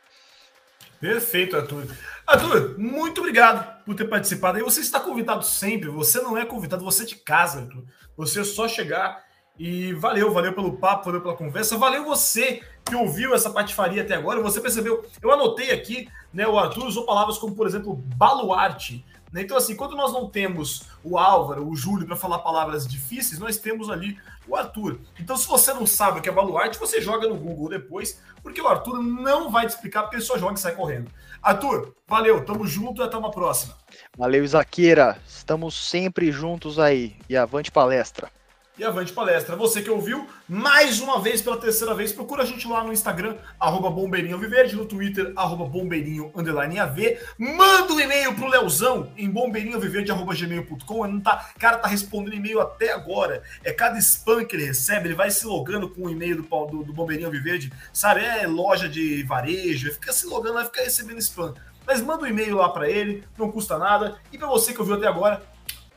Perfeito, 0.99 1.55
Arthur. 1.55 1.85
Arthur, 2.25 2.75
muito 2.79 3.19
obrigado 3.19 3.83
por 3.83 3.95
ter 3.95 4.05
participado. 4.05 4.57
E 4.57 4.63
você 4.63 4.81
está 4.81 4.99
convidado 4.99 5.43
sempre. 5.43 5.89
Você 5.89 6.21
não 6.21 6.37
é 6.37 6.45
convidado, 6.45 6.83
você 6.83 7.03
é 7.03 7.05
de 7.05 7.15
casa, 7.15 7.59
Arthur. 7.61 7.83
Você 8.17 8.41
é 8.41 8.43
só 8.43 8.67
chegar 8.67 9.23
e 9.57 9.93
valeu, 9.93 10.33
valeu 10.33 10.53
pelo 10.53 10.77
papo, 10.77 11.05
valeu 11.05 11.21
pela 11.21 11.35
conversa. 11.35 11.77
Valeu 11.77 12.05
você 12.05 12.61
que 12.83 12.95
ouviu 12.95 13.33
essa 13.33 13.49
patifaria 13.49 14.01
até 14.01 14.15
agora. 14.15 14.41
Você 14.41 14.61
percebeu? 14.61 15.05
Eu 15.21 15.31
anotei 15.31 15.71
aqui, 15.71 16.09
né? 16.33 16.47
O 16.47 16.57
Arthur 16.57 16.85
usou 16.85 17.05
palavras 17.05 17.37
como, 17.37 17.55
por 17.55 17.67
exemplo, 17.67 17.95
baluarte. 18.15 19.05
Né? 19.35 19.41
Então, 19.41 19.57
assim, 19.57 19.75
quando 19.75 19.97
nós 19.97 20.13
não 20.13 20.29
temos 20.29 20.83
o 21.03 21.17
Álvaro, 21.17 21.67
o 21.67 21.75
Júlio 21.75 22.07
para 22.07 22.15
falar 22.15 22.39
palavras 22.39 22.87
difíceis, 22.87 23.37
nós 23.37 23.57
temos 23.57 23.89
ali 23.89 24.17
o 24.47 24.55
Arthur. 24.55 24.97
Então, 25.19 25.35
se 25.35 25.45
você 25.45 25.73
não 25.73 25.85
sabe 25.85 26.19
o 26.19 26.21
que 26.21 26.29
é 26.29 26.31
baluarte, 26.31 26.79
você 26.79 27.01
joga 27.01 27.27
no 27.27 27.35
Google 27.35 27.67
depois, 27.67 28.21
porque 28.41 28.61
o 28.61 28.67
Arthur 28.69 29.03
não 29.03 29.51
vai 29.51 29.65
te 29.65 29.71
explicar, 29.71 30.03
porque 30.03 30.15
ele 30.15 30.23
só 30.23 30.37
joga 30.37 30.53
e 30.53 30.57
sai 30.57 30.73
correndo. 30.73 31.11
Arthur, 31.43 31.93
valeu, 32.07 32.45
tamo 32.45 32.65
junto 32.65 33.01
e 33.01 33.03
até 33.03 33.17
uma 33.17 33.29
próxima. 33.29 33.75
Valeu, 34.17 34.41
Isaqueira. 34.41 35.17
Estamos 35.27 35.75
sempre 35.75 36.31
juntos 36.31 36.79
aí. 36.79 37.17
E 37.27 37.35
avante 37.35 37.69
palestra 37.69 38.31
e 38.77 38.83
avante 38.83 39.13
palestra. 39.13 39.55
Você 39.55 39.81
que 39.81 39.89
ouviu, 39.89 40.27
mais 40.47 40.99
uma 40.99 41.19
vez, 41.19 41.41
pela 41.41 41.57
terceira 41.57 41.93
vez, 41.93 42.11
procura 42.11 42.43
a 42.43 42.45
gente 42.45 42.67
lá 42.67 42.83
no 42.83 42.91
Instagram, 42.91 43.37
arroba 43.59 43.89
Bombeirinho 43.89 44.37
Viverde, 44.37 44.75
no 44.75 44.85
Twitter, 44.85 45.31
arroba 45.35 45.65
Bombeirinho 45.65 46.31
Underline 46.35 46.79
AV. 46.79 47.17
Manda 47.37 47.93
um 47.93 47.99
e-mail 47.99 48.33
pro 48.35 48.47
Leozão 48.47 49.11
em 49.17 49.29
bombeirinhoviverde.gmail.com. 49.29 51.07
Não 51.07 51.21
tá, 51.21 51.51
cara 51.57 51.77
tá 51.77 51.87
respondendo 51.87 52.35
e-mail 52.35 52.59
até 52.59 52.91
agora. 52.91 53.43
É 53.63 53.71
cada 53.71 53.97
spam 53.99 54.45
que 54.45 54.55
ele 54.55 54.65
recebe, 54.65 55.07
ele 55.07 55.15
vai 55.15 55.31
se 55.31 55.45
logando 55.45 55.89
com 55.89 56.03
o 56.03 56.09
e-mail 56.09 56.41
do, 56.41 56.65
do, 56.65 56.83
do 56.83 56.93
Bombeirinho 56.93 57.31
Viverde, 57.31 57.71
sabe? 57.93 58.21
É 58.21 58.45
loja 58.45 58.89
de 58.89 59.23
varejo, 59.23 59.91
fica 59.93 60.11
se 60.11 60.27
logando, 60.27 60.55
vai 60.55 60.65
ficar 60.65 60.83
recebendo 60.83 61.19
spam. 61.19 61.53
Mas 61.85 62.01
manda 62.01 62.23
um 62.23 62.27
e-mail 62.27 62.57
lá 62.57 62.69
para 62.69 62.89
ele, 62.89 63.23
não 63.37 63.51
custa 63.51 63.77
nada. 63.77 64.17
E 64.31 64.37
para 64.37 64.47
você 64.47 64.73
que 64.73 64.79
ouviu 64.79 64.95
até 64.95 65.07
agora, 65.07 65.41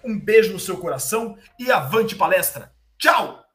um 0.04 0.18
beijo 0.18 0.52
no 0.52 0.58
seu 0.58 0.76
coração 0.78 1.36
e 1.58 1.70
avante 1.70 2.14
palestra. 2.14 2.72
Tchau! 2.98 3.47